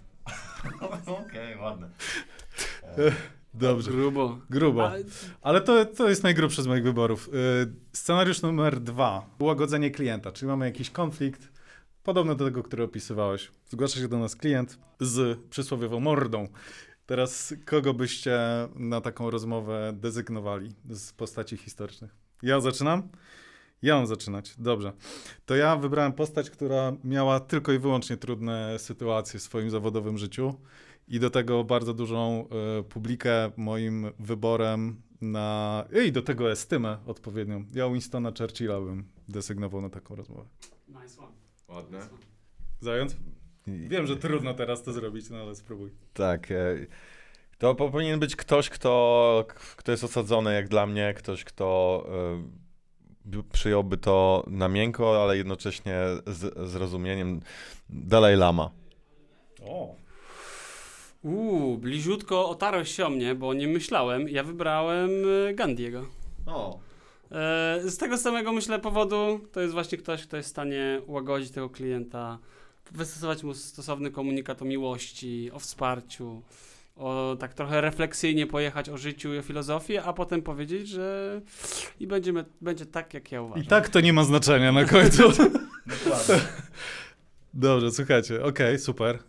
Okej, 1.25 1.57
ładne. 1.57 1.89
Dobrze. 3.53 3.91
Grubo. 3.91 4.39
Grubo. 4.49 4.91
Ale 5.41 5.61
to, 5.61 5.85
to 5.85 6.09
jest 6.09 6.23
najgrubszy 6.23 6.63
z 6.63 6.67
moich 6.67 6.83
wyborów. 6.83 7.29
Y, 7.63 7.73
Scenariusz 7.93 8.41
numer 8.41 8.79
dwa. 8.79 9.29
Ułagodzenie 9.39 9.91
klienta, 9.91 10.31
czyli 10.31 10.47
mamy 10.47 10.65
jakiś 10.65 10.89
konflikt, 10.89 11.54
podobny 12.05 12.35
do 12.35 12.45
tego, 12.45 12.63
który 12.63 12.83
opisywałeś. 12.83 13.51
Zgłasza 13.69 13.99
się 13.99 14.07
do 14.07 14.19
nas 14.19 14.35
klient 14.35 14.79
z 14.99 15.39
przysłowiową 15.49 15.99
mordą. 15.99 16.47
Teraz 17.05 17.53
kogo 17.65 17.93
byście 17.93 18.39
na 18.75 19.01
taką 19.01 19.29
rozmowę 19.29 19.93
dezygnowali 19.93 20.73
z 20.89 21.13
postaci 21.13 21.57
historycznych? 21.57 22.15
Ja 22.43 22.61
zaczynam? 22.61 23.09
Ja 23.81 23.95
mam 23.95 24.07
zaczynać. 24.07 24.55
Dobrze. 24.57 24.93
To 25.45 25.55
ja 25.55 25.75
wybrałem 25.75 26.13
postać, 26.13 26.49
która 26.49 26.93
miała 27.03 27.39
tylko 27.39 27.71
i 27.71 27.79
wyłącznie 27.79 28.17
trudne 28.17 28.79
sytuacje 28.79 29.39
w 29.39 29.43
swoim 29.43 29.69
zawodowym 29.69 30.17
życiu 30.17 30.53
i 31.07 31.19
do 31.19 31.29
tego 31.29 31.63
bardzo 31.63 31.93
dużą 31.93 32.47
e, 32.79 32.83
publikę 32.83 33.51
moim 33.57 34.11
wyborem 34.19 35.01
na... 35.21 35.85
I 36.05 36.11
do 36.11 36.21
tego 36.21 36.51
estymę 36.51 36.97
odpowiednią. 37.05 37.65
Ja 37.73 37.89
Winstona 37.89 38.31
Churchilla 38.39 38.81
bym 38.81 39.03
desygnował 39.29 39.81
na 39.81 39.89
taką 39.89 40.15
rozmowę. 40.15 40.45
nice 40.87 41.21
one. 41.21 41.44
Ładne. 41.67 41.99
Zając? 42.79 43.15
Wiem, 43.67 44.07
że 44.07 44.17
trudno 44.17 44.53
teraz 44.53 44.83
to 44.83 44.93
zrobić, 44.93 45.29
no 45.29 45.37
ale 45.37 45.55
spróbuj. 45.55 45.91
Tak. 46.13 46.51
e, 46.51 46.55
To 47.57 47.75
po- 47.75 47.89
powinien 47.91 48.19
być 48.19 48.35
ktoś, 48.35 48.69
kto, 48.69 49.45
kto 49.75 49.91
jest 49.91 50.03
osadzony 50.03 50.53
jak 50.53 50.67
dla 50.67 50.85
mnie, 50.87 51.13
ktoś, 51.17 51.43
kto 51.43 52.05
by- 53.25 53.43
przyjąłby 53.43 53.97
to 53.97 54.43
na 54.47 54.67
miękko, 54.69 55.23
ale 55.23 55.37
jednocześnie 55.37 55.99
z 56.27 56.69
zrozumieniem. 56.71 57.41
Dalaj 57.89 58.35
Lama. 58.35 58.71
O, 59.65 59.95
Uuu, 61.23 61.77
bliziutko 61.77 62.49
otarłeś 62.49 62.91
się 62.95 63.05
o 63.05 63.09
mnie, 63.09 63.35
bo 63.35 63.53
nie 63.53 63.67
myślałem. 63.67 64.29
Ja 64.29 64.43
wybrałem 64.43 65.09
e, 65.49 65.53
Gandiego. 65.53 66.05
O. 66.45 66.79
E, 67.31 67.81
Z 67.85 67.97
tego 67.97 68.17
samego 68.17 68.53
myślę 68.53 68.79
powodu, 68.79 69.39
to 69.51 69.61
jest 69.61 69.73
właśnie 69.73 69.97
ktoś, 69.97 70.23
kto 70.23 70.37
jest 70.37 70.49
w 70.49 70.51
stanie 70.51 71.01
łagodzić 71.07 71.51
tego 71.51 71.69
klienta, 71.69 72.39
wystosować 72.91 73.43
mu 73.43 73.53
stosowny 73.53 74.11
komunikat 74.11 74.61
o 74.61 74.65
miłości, 74.65 75.51
o 75.53 75.59
wsparciu. 75.59 76.41
o 76.95 77.37
tak 77.39 77.53
trochę 77.53 77.81
refleksyjnie 77.81 78.47
pojechać 78.47 78.89
o 78.89 78.97
życiu 78.97 79.33
i 79.33 79.37
o 79.37 79.41
filozofii, 79.41 79.97
a 79.97 80.13
potem 80.13 80.41
powiedzieć, 80.41 80.87
że 80.87 81.41
i 81.99 82.07
będziemy, 82.07 82.45
będzie 82.61 82.85
tak, 82.85 83.13
jak 83.13 83.31
ja 83.31 83.41
uważam. 83.41 83.63
I 83.63 83.67
tak 83.67 83.89
to 83.89 84.01
nie 84.01 84.13
ma 84.13 84.23
znaczenia 84.23 84.71
na 84.71 84.85
końcu. 84.85 85.23
Dobrze, 87.53 87.91
słuchajcie, 87.91 88.43
okej, 88.43 88.79
super. 88.79 89.19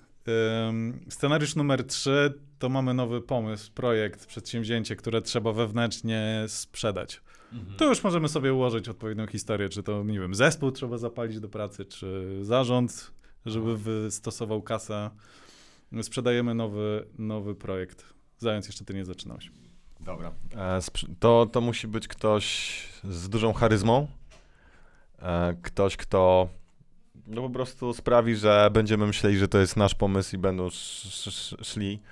Ym, 0.68 1.01
scenariusz 1.09 1.57
numer 1.57 1.84
3 1.86 2.32
to 2.59 2.68
mamy 2.68 2.94
nowy 2.94 3.20
pomysł, 3.20 3.72
projekt, 3.72 4.26
przedsięwzięcie, 4.26 4.97
które 4.97 5.22
trzeba 5.22 5.53
wewnętrznie 5.53 6.44
sprzedać. 6.49 7.20
Mhm. 7.53 7.76
To 7.78 7.84
już 7.84 8.05
możemy 8.05 8.28
sobie 8.28 8.55
ułożyć 8.55 8.88
odpowiednią 8.88 9.26
historię, 9.26 9.68
czy 9.68 9.82
to, 9.82 10.05
nie 10.05 10.20
wiem, 10.20 10.34
zespół 10.34 10.70
trzeba 10.72 10.99
zapalić 10.99 11.40
do 11.40 11.49
pracy, 11.49 11.84
czy 11.84 12.38
zarząd, 12.42 13.11
żeby 13.47 13.76
wystosował 13.76 14.62
kasę. 14.62 15.11
Sprzedajemy 16.03 16.55
nowy, 16.55 17.07
nowy 17.18 17.55
projekt. 17.55 18.05
Zając, 18.38 18.66
jeszcze 18.66 18.84
ty 18.84 18.94
nie 18.94 19.05
zaczynałeś. 19.05 19.51
Dobra. 20.01 20.32
E, 20.57 20.80
to, 21.20 21.47
to 21.53 21.61
musi 21.61 21.88
być 21.88 22.09
ktoś 22.09 22.76
z 23.05 23.28
dużą 23.28 23.53
charyzmą. 23.53 24.09
E, 25.18 25.57
ktoś, 25.62 25.97
kto 25.97 26.49
no 27.26 27.42
po 27.42 27.51
prostu 27.51 27.94
sprawi, 27.94 28.36
że 28.36 28.70
będziemy 28.72 29.07
myśleli, 29.07 29.38
że 29.38 29.49
to 29.49 29.59
jest 29.59 29.76
nasz 29.76 29.94
pomysł 29.94 30.36
i 30.36 30.38
będą 30.38 30.66
sz- 30.66 31.07
sz- 31.07 31.26
sz- 31.34 31.66
szli 31.66 32.03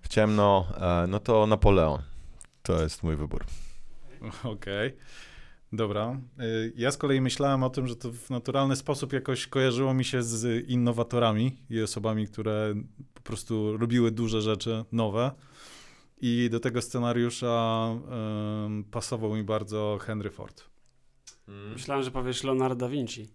w 0.00 0.08
ciemno. 0.08 0.66
E, 0.76 1.06
no 1.06 1.20
to 1.20 1.46
Napoleon. 1.46 2.02
To 2.62 2.82
jest 2.82 3.02
mój 3.02 3.16
wybór. 3.16 3.44
Okej. 4.44 4.92
Dobra. 5.72 6.20
Y, 6.40 6.72
Ja 6.76 6.90
z 6.90 6.96
kolei 6.96 7.20
myślałem 7.20 7.62
o 7.62 7.70
tym, 7.70 7.86
że 7.86 7.96
to 7.96 8.12
w 8.12 8.30
naturalny 8.30 8.76
sposób 8.76 9.12
jakoś 9.12 9.46
kojarzyło 9.46 9.94
mi 9.94 10.04
się 10.04 10.22
z 10.22 10.68
innowatorami 10.68 11.56
i 11.70 11.82
osobami, 11.82 12.26
które 12.26 12.74
po 13.14 13.20
prostu 13.20 13.76
robiły 13.76 14.10
duże 14.10 14.42
rzeczy 14.42 14.84
nowe. 14.92 15.30
I 16.20 16.48
do 16.50 16.60
tego 16.60 16.82
scenariusza 16.82 17.88
ym, 18.66 18.84
pasował 18.84 19.34
mi 19.34 19.42
bardzo 19.44 19.98
Henry 20.02 20.30
Ford. 20.30 20.64
Myślałem, 21.72 22.04
że 22.04 22.10
powiesz 22.10 22.44
Leonardo 22.44 22.74
da 22.76 22.88
Vinci. 22.88 23.28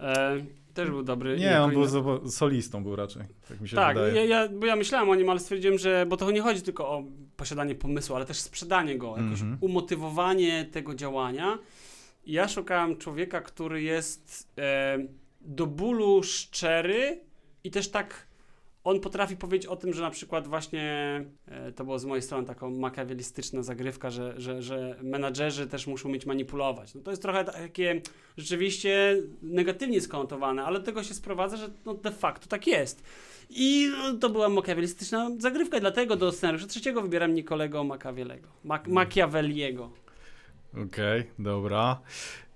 E, 0.00 0.36
też 0.82 0.90
był 0.90 1.02
dobry. 1.02 1.38
Nie, 1.38 1.60
on 1.62 1.70
był 1.70 1.84
solistą 2.30 2.82
był 2.82 2.96
raczej, 2.96 3.22
tak 3.48 3.60
mi 3.60 3.68
się 3.68 3.76
Tak, 3.76 3.96
wydaje. 3.96 4.14
ja, 4.26 4.42
ja, 4.42 4.48
bo 4.48 4.66
ja 4.66 4.76
myślałem 4.76 5.08
o 5.10 5.14
nim, 5.14 5.30
ale 5.30 5.40
stwierdziłem, 5.40 5.78
że 5.78 6.06
bo 6.08 6.16
to 6.16 6.30
nie 6.30 6.40
chodzi 6.40 6.62
tylko 6.62 6.88
o 6.88 7.04
posiadanie 7.36 7.74
pomysłu, 7.74 8.16
ale 8.16 8.26
też 8.26 8.38
sprzedanie 8.38 8.98
go, 8.98 9.08
jakoś 9.08 9.40
Mhm. 9.40 9.58
umotywowanie 9.60 10.64
tego 10.64 10.94
działania. 10.94 11.58
Ja 12.26 12.48
szukałem 12.48 12.96
człowieka, 12.96 13.40
który 13.40 13.82
jest 13.82 14.48
e, 14.58 14.98
do 15.40 15.66
bólu 15.66 16.22
szczery 16.22 17.20
i 17.64 17.70
też 17.70 17.88
tak 17.90 18.26
on 18.84 19.00
potrafi 19.00 19.36
powiedzieć 19.36 19.66
o 19.66 19.76
tym, 19.76 19.92
że 19.94 20.02
na 20.02 20.10
przykład 20.10 20.48
właśnie 20.48 20.82
e, 21.46 21.72
to 21.72 21.84
było 21.84 21.98
z 21.98 22.04
mojej 22.04 22.22
strony 22.22 22.46
taką 22.46 22.70
makiawelistyczna 22.70 23.62
zagrywka, 23.62 24.10
że, 24.10 24.34
że, 24.40 24.62
że 24.62 24.96
menadżerzy 25.02 25.66
też 25.66 25.86
muszą 25.86 26.08
mieć 26.08 26.26
manipulować. 26.26 26.94
No 26.94 27.00
to 27.00 27.10
jest 27.10 27.22
trochę 27.22 27.44
takie 27.44 28.00
rzeczywiście 28.36 29.16
negatywnie 29.42 30.00
skonotowane, 30.00 30.64
ale 30.64 30.78
do 30.78 30.84
tego 30.84 31.02
się 31.02 31.14
sprowadza, 31.14 31.56
że 31.56 31.70
no 31.86 31.94
de 31.94 32.12
facto 32.12 32.46
tak 32.46 32.66
jest. 32.66 33.02
I 33.50 33.90
no, 33.98 34.14
to 34.18 34.30
była 34.30 34.48
makiawelistyczna 34.48 35.30
zagrywka 35.38 35.76
i 35.76 35.80
dlatego 35.80 36.16
do 36.16 36.32
scenariusza 36.32 36.66
trzeciego 36.66 37.02
wybieram 37.02 37.34
Nikolego 37.34 37.84
Machiavellego. 37.84 38.48
Mak- 38.64 38.88
Machiavelliego. 38.88 39.90
Okej, 40.86 41.24
dobra. 41.38 42.00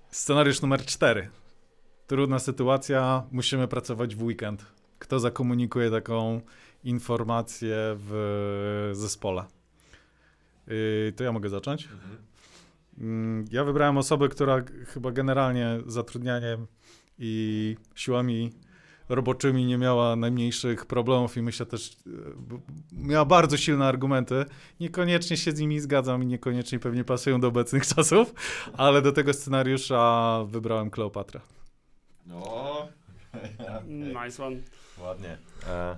Scenariusz 0.09 0.61
numer 0.61 0.85
cztery. 0.85 1.29
Trudna 2.07 2.39
sytuacja, 2.39 3.23
musimy 3.31 3.67
pracować 3.67 4.15
w 4.15 4.23
weekend. 4.23 4.65
Kto 4.99 5.19
zakomunikuje 5.19 5.91
taką 5.91 6.41
informację 6.83 7.75
w 7.79 8.89
zespole? 8.93 9.45
Yy, 10.67 11.13
to 11.15 11.23
ja 11.23 11.31
mogę 11.31 11.49
zacząć? 11.49 11.89
Mm, 12.97 13.45
Ja 13.51 13.63
wybrałem 13.63 13.97
osobę, 13.97 14.29
która 14.29 14.63
chyba 14.87 15.11
generalnie 15.11 15.79
zatrudnianiem 15.87 16.67
i 17.19 17.75
siłami 17.95 18.51
roboczymi 19.09 19.65
nie 19.65 19.77
miała 19.77 20.15
najmniejszych 20.15 20.85
problemów 20.85 21.37
i 21.37 21.41
myślę 21.41 21.65
też, 21.65 21.91
e, 21.91 22.09
miała 22.91 23.25
bardzo 23.25 23.57
silne 23.57 23.85
argumenty. 23.85 24.45
Niekoniecznie 24.79 25.37
się 25.37 25.51
z 25.51 25.59
nimi 25.59 25.79
zgadzam 25.79 26.23
i 26.23 26.25
niekoniecznie 26.25 26.79
pewnie 26.79 27.03
pasują 27.03 27.39
do 27.39 27.47
obecnych 27.47 27.87
czasów, 27.95 28.33
ale 28.77 29.01
do 29.01 29.11
tego 29.11 29.33
scenariusza 29.33 30.39
wybrałem 30.47 30.89
Kleopatrę. 30.89 31.39
No, 32.25 32.87
Nice 34.23 34.45
one. 34.45 34.57
Ładnie. 34.99 35.37
E, 35.67 35.97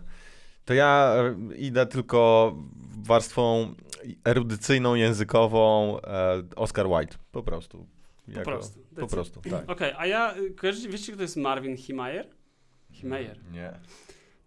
to 0.65 0.73
ja 0.73 1.15
e, 1.51 1.55
idę 1.55 1.85
tylko 1.85 2.53
warstwą 3.03 3.75
erudycyjną, 4.25 4.95
językową 4.95 5.97
e, 6.01 6.43
Oscar 6.55 6.87
Wilde. 6.87 7.17
Po 7.31 7.43
prostu. 7.43 7.87
Po 8.35 8.41
prostu. 8.41 8.79
Po 8.99 9.07
prostu, 9.07 9.41
tak. 9.41 9.69
Okej, 9.69 9.93
a 9.97 10.05
ja, 10.05 10.37
y, 10.37 10.51
kojarzycie, 10.51 10.89
wiecie 10.89 11.13
kto 11.13 11.21
jest 11.21 11.37
Marvin 11.37 11.77
Himayer? 11.77 12.27
Himayer. 12.91 13.37
Nie. 13.51 13.73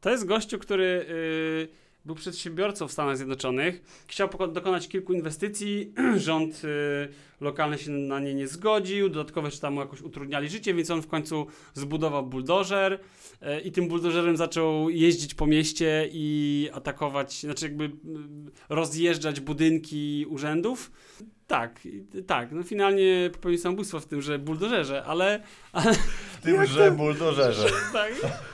To 0.00 0.10
jest 0.10 0.26
gościu, 0.26 0.58
który 0.58 1.06
y, 1.08 1.68
był 2.04 2.14
przedsiębiorcą 2.14 2.88
w 2.88 2.92
Stanach 2.92 3.16
Zjednoczonych. 3.16 4.04
Chciał 4.06 4.28
dokonać 4.52 4.88
kilku 4.88 5.12
inwestycji. 5.12 5.92
Rząd 6.16 6.64
y, 6.64 7.08
lokalny 7.40 7.78
się 7.78 7.90
na 7.90 8.20
nie 8.20 8.34
nie 8.34 8.48
zgodził. 8.48 9.08
Dodatkowo 9.08 9.46
jeszcze 9.46 9.60
tam 9.60 9.74
mu 9.74 9.80
jakoś 9.80 10.00
utrudniali 10.00 10.48
życie, 10.48 10.74
więc 10.74 10.90
on 10.90 11.02
w 11.02 11.06
końcu 11.06 11.46
zbudował 11.74 12.26
buldożer 12.26 12.92
y, 12.92 13.60
i 13.60 13.72
tym 13.72 13.88
buldożerem 13.88 14.36
zaczął 14.36 14.90
jeździć 14.90 15.34
po 15.34 15.46
mieście 15.46 16.08
i 16.12 16.68
atakować, 16.72 17.40
znaczy 17.40 17.64
jakby 17.64 17.84
y, 17.84 17.90
rozjeżdżać 18.68 19.40
budynki 19.40 20.26
urzędów. 20.28 20.90
Tak, 21.46 21.80
tak. 22.26 22.52
No 22.52 22.62
finalnie 22.62 23.30
popełnił 23.32 23.60
samobójstwo 23.60 24.00
w 24.00 24.06
tymże 24.06 24.38
buldożerze, 24.38 25.04
ale 25.04 25.42
W 26.32 26.42
tymże 26.42 26.90
buldożerze. 27.02 27.68
tak. 27.92 28.12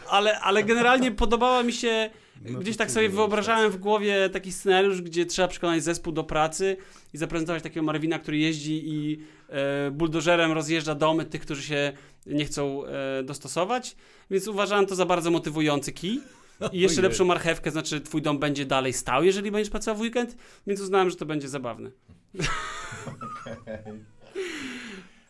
Ale, 0.09 0.41
ale 0.41 0.65
generalnie 0.65 1.11
podobała 1.11 1.63
mi 1.63 1.73
się. 1.73 2.11
No 2.45 2.59
gdzieś 2.59 2.77
tak 2.77 2.91
sobie 2.91 3.09
wyobrażałem 3.09 3.71
w 3.71 3.77
głowie 3.77 4.31
taki 4.31 4.53
scenariusz, 4.53 5.03
gdzie 5.03 5.27
trzeba 5.27 5.49
przekonać 5.49 5.83
zespół 5.83 6.13
do 6.13 6.25
pracy 6.25 6.77
i 7.15 7.19
zaprezentować 7.19 7.63
takiego 7.63 7.87
Marwina, 7.87 8.19
który 8.19 8.39
jeździ 8.39 8.83
i 8.85 9.23
e, 9.49 9.91
buldożerem 9.91 10.53
rozjeżdża 10.53 10.95
domy 10.95 11.25
tych, 11.25 11.43
którzy 11.43 11.63
się 11.63 11.93
nie 12.27 12.45
chcą 12.45 12.87
e, 12.87 13.23
dostosować. 13.23 13.97
Więc 14.31 14.49
uważałem 14.49 14.87
to 14.87 14.95
za 14.95 15.07
bardzo 15.07 15.31
motywujący 15.31 15.93
kij. 15.93 16.21
I 16.73 16.81
jeszcze 16.81 17.03
lepszą 17.03 17.25
marchewkę, 17.25 17.71
znaczy 17.71 18.01
twój 18.01 18.23
dom 18.23 18.39
będzie 18.39 18.67
dalej 18.67 18.93
stał, 18.93 19.25
jeżeli 19.25 19.51
będziesz 19.51 19.71
pracował 19.71 19.99
w 19.99 20.01
weekend, 20.01 20.37
więc 20.67 20.81
uznałem, 20.81 21.11
że 21.11 21.17
to 21.17 21.27
będzie 21.27 21.49
zabawne. 21.49 21.91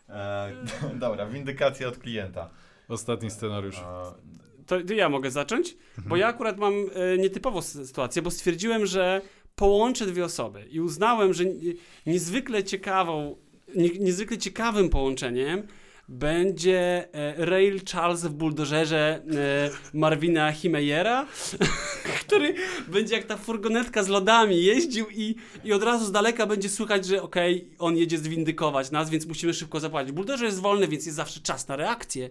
E, 0.09 0.51
dobra, 1.05 1.25
windykacja 1.25 1.87
od 1.87 1.97
klienta. 1.97 2.49
Ostatni 2.87 3.31
scenariusz. 3.31 3.77
E, 3.77 4.13
To, 4.67 4.93
ja 4.93 5.09
mogę 5.09 5.31
zacząć, 5.31 5.77
bo 6.07 6.15
ja 6.17 6.27
akurat 6.27 6.57
mam 6.57 6.73
e, 6.73 7.17
nietypową 7.17 7.59
sy- 7.59 7.85
sytuację, 7.85 8.21
bo 8.21 8.31
stwierdziłem, 8.31 8.85
że 8.85 9.21
połączę 9.55 10.05
dwie 10.05 10.25
osoby 10.25 10.65
i 10.71 10.81
uznałem, 10.81 11.33
że 11.33 11.45
ni- 11.45 11.75
niezwykle 12.05 12.63
ciekawą, 12.63 13.35
nie, 13.75 13.89
niezwykle 13.89 14.37
ciekawym 14.37 14.89
połączeniem 14.89 15.63
będzie 16.09 17.07
e, 17.13 17.45
Rail 17.45 17.81
Charles 17.91 18.21
w 18.21 18.29
buldożerze 18.29 19.21
e, 19.35 19.69
Marvina 19.93 20.51
Himeyera, 20.51 21.25
który 22.21 22.55
będzie 22.87 23.15
jak 23.15 23.25
ta 23.25 23.37
furgonetka 23.37 24.03
z 24.03 24.07
lodami 24.07 24.63
jeździł 24.63 25.05
i, 25.09 25.35
i 25.63 25.73
od 25.73 25.83
razu 25.83 26.05
z 26.05 26.11
daleka 26.11 26.45
będzie 26.45 26.69
słychać, 26.69 27.05
że 27.05 27.21
okej, 27.21 27.69
on 27.79 27.97
jedzie 27.97 28.17
zwindykować 28.17 28.91
nas, 28.91 29.09
więc 29.09 29.25
musimy 29.25 29.53
szybko 29.53 29.79
zapłacić. 29.79 30.11
Buldożer 30.11 30.45
jest 30.45 30.59
wolny, 30.59 30.87
więc 30.87 31.05
jest 31.05 31.15
zawsze 31.15 31.39
czas 31.39 31.67
na 31.67 31.75
reakcję. 31.75 32.29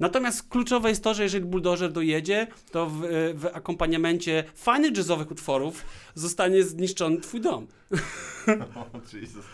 Natomiast 0.00 0.48
kluczowe 0.48 0.88
jest 0.88 1.04
to, 1.04 1.14
że 1.14 1.22
jeżeli 1.22 1.44
buldożer 1.44 1.92
dojedzie, 1.92 2.46
to 2.70 2.86
w, 2.86 3.00
w 3.34 3.46
akompaniamencie 3.52 4.44
fajnych 4.54 4.96
jazzowych 4.96 5.30
utworów 5.30 5.84
zostanie 6.14 6.62
zniszczony 6.62 7.20
twój 7.20 7.40
dom. 7.40 7.66
o, 8.76 8.86
Jesus. 9.16 9.44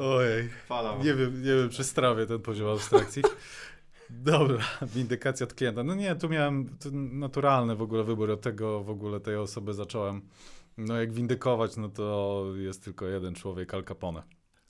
Ojej. 0.00 0.48
Fala. 0.66 0.96
Nie 0.96 1.14
wiem, 1.14 1.42
nie 1.42 1.54
wiem, 1.54 1.68
czy 1.70 1.84
strawię 1.84 2.26
ten 2.26 2.40
poziom 2.40 2.68
abstrakcji. 2.68 3.22
Dobra, 4.10 4.64
windykacja 4.82 5.44
od 5.44 5.54
klienta. 5.54 5.82
No 5.82 5.94
nie, 5.94 6.16
tu 6.16 6.28
miałem 6.28 6.76
naturalny 7.12 7.76
w 7.76 7.82
ogóle 7.82 8.04
wybór, 8.04 8.30
od 8.30 8.40
tego 8.40 8.84
w 8.84 8.90
ogóle 8.90 9.20
tej 9.20 9.36
osoby 9.36 9.74
zacząłem. 9.74 10.22
No 10.78 11.00
jak 11.00 11.12
windykować, 11.12 11.76
no 11.76 11.88
to 11.88 12.44
jest 12.56 12.84
tylko 12.84 13.06
jeden 13.06 13.34
człowiek, 13.34 13.74
Al 13.74 13.84
Capone. 13.84 14.22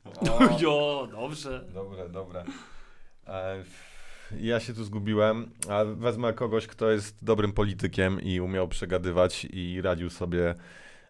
O, 0.05 0.39
Jo, 0.63 1.09
dobrze. 1.13 1.65
Dobre, 1.75 2.09
dobre. 2.09 2.45
E, 3.27 3.65
ja 4.41 4.61
się 4.61 4.75
tu 4.75 4.85
zgubiłem, 4.85 5.51
a 5.69 5.85
wezmę 5.85 6.33
kogoś, 6.33 6.67
kto 6.67 6.91
jest 6.91 7.25
dobrym 7.25 7.53
politykiem 7.53 8.21
i 8.21 8.41
umiał 8.41 8.69
przegadywać 8.69 9.47
i 9.51 9.81
radził 9.83 10.11
sobie. 10.11 10.55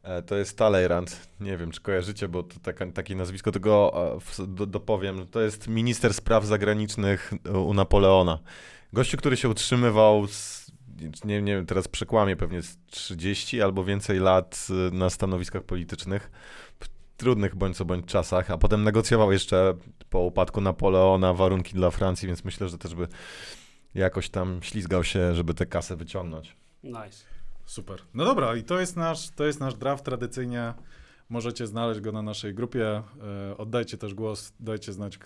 E, 0.05 0.23
to 0.23 0.37
jest 0.37 0.59
Talleyrand. 0.59 1.29
Nie 1.41 1.57
wiem, 1.57 1.71
czy 1.71 1.81
kojarzycie, 1.81 2.29
bo 2.29 2.43
to 2.43 2.61
taka, 2.63 2.87
takie 2.93 3.15
nazwisko, 3.15 3.53
tego 3.53 3.93
e, 4.39 4.47
do, 4.47 4.67
dopowiem. 4.67 5.27
To 5.27 5.41
jest 5.41 5.69
minister 5.69 6.15
spraw 6.15 6.45
zagranicznych 6.45 7.33
u 7.67 7.75
Napoleona. 7.75 8.39
Gościu, 8.93 9.17
który 9.17 9.37
się 9.37 9.49
utrzymywał 9.49 10.27
z 10.27 10.65
nie, 11.25 11.43
nie 11.43 11.65
teraz 11.67 11.89
przekłamię 11.89 12.37
pewnie 12.37 12.63
z 12.63 12.79
30 12.87 13.63
albo 13.63 13.85
więcej 13.85 14.19
lat 14.19 14.67
na 14.93 15.11
stanowiskach 15.11 15.63
politycznych, 15.63 16.31
w 16.81 16.89
trudnych 17.17 17.57
bądź 17.57 17.77
co 17.77 17.85
bądź 17.85 18.07
czasach, 18.07 18.51
a 18.51 18.59
potem 18.59 18.85
negocjował 18.85 19.33
jeszcze 19.33 19.75
po 20.11 20.21
upadku 20.21 20.61
Napoleona 20.61 21.35
warunki 21.35 21.75
dla 21.75 21.91
Francji, 21.91 22.27
więc 22.27 22.45
myślę, 22.45 22.69
że 22.69 22.79
też 22.79 22.95
by 22.95 23.09
jakoś 23.95 24.29
tam 24.29 24.61
ślizgał 24.63 25.05
się, 25.05 25.35
żeby 25.35 25.55
tę 25.55 25.67
kasę 25.67 25.97
wyciągnąć. 25.97 26.57
Nice. 26.83 27.34
Super. 27.67 28.03
No 28.15 28.25
dobra, 28.25 28.57
i 28.57 28.63
to 28.63 28.81
jest 28.81 28.97
nasz, 28.97 29.31
to 29.31 29.45
jest 29.45 29.61
nasz 29.61 29.75
draft 29.75 30.05
tradycyjnie. 30.05 30.75
Możecie 31.29 31.67
znaleźć 31.67 32.01
go 32.01 32.13
na 32.13 32.23
naszej 32.23 32.55
grupie. 32.55 33.03
E, 33.51 33.57
oddajcie 33.59 33.97
też 33.99 34.15
głos, 34.15 34.53
dajcie 34.61 34.93
znać, 34.93 35.19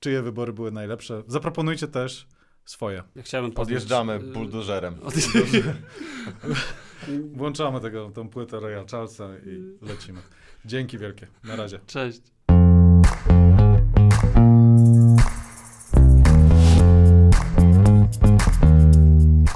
czyje 0.00 0.22
wybory 0.22 0.52
były 0.52 0.70
najlepsze. 0.72 1.22
Zaproponujcie 1.26 1.88
też 1.88 2.26
swoje. 2.64 3.02
Ja 3.14 3.22
chciałbym 3.22 3.50
poznać, 3.52 3.66
Podjeżdżamy 3.66 4.14
y, 4.14 4.18
buldożerem. 4.20 4.94
od- 5.02 5.14
Włączamy 7.32 7.80
tego, 7.80 8.10
tą 8.10 8.28
płytę 8.28 8.60
Royal 8.60 8.86
Charlesa 8.86 9.28
i 9.46 9.78
lecimy. 9.86 10.20
Dzięki 10.64 10.98
wielkie. 10.98 11.26
Na 11.44 11.56
razie. 11.56 11.80
Cześć. 11.86 12.20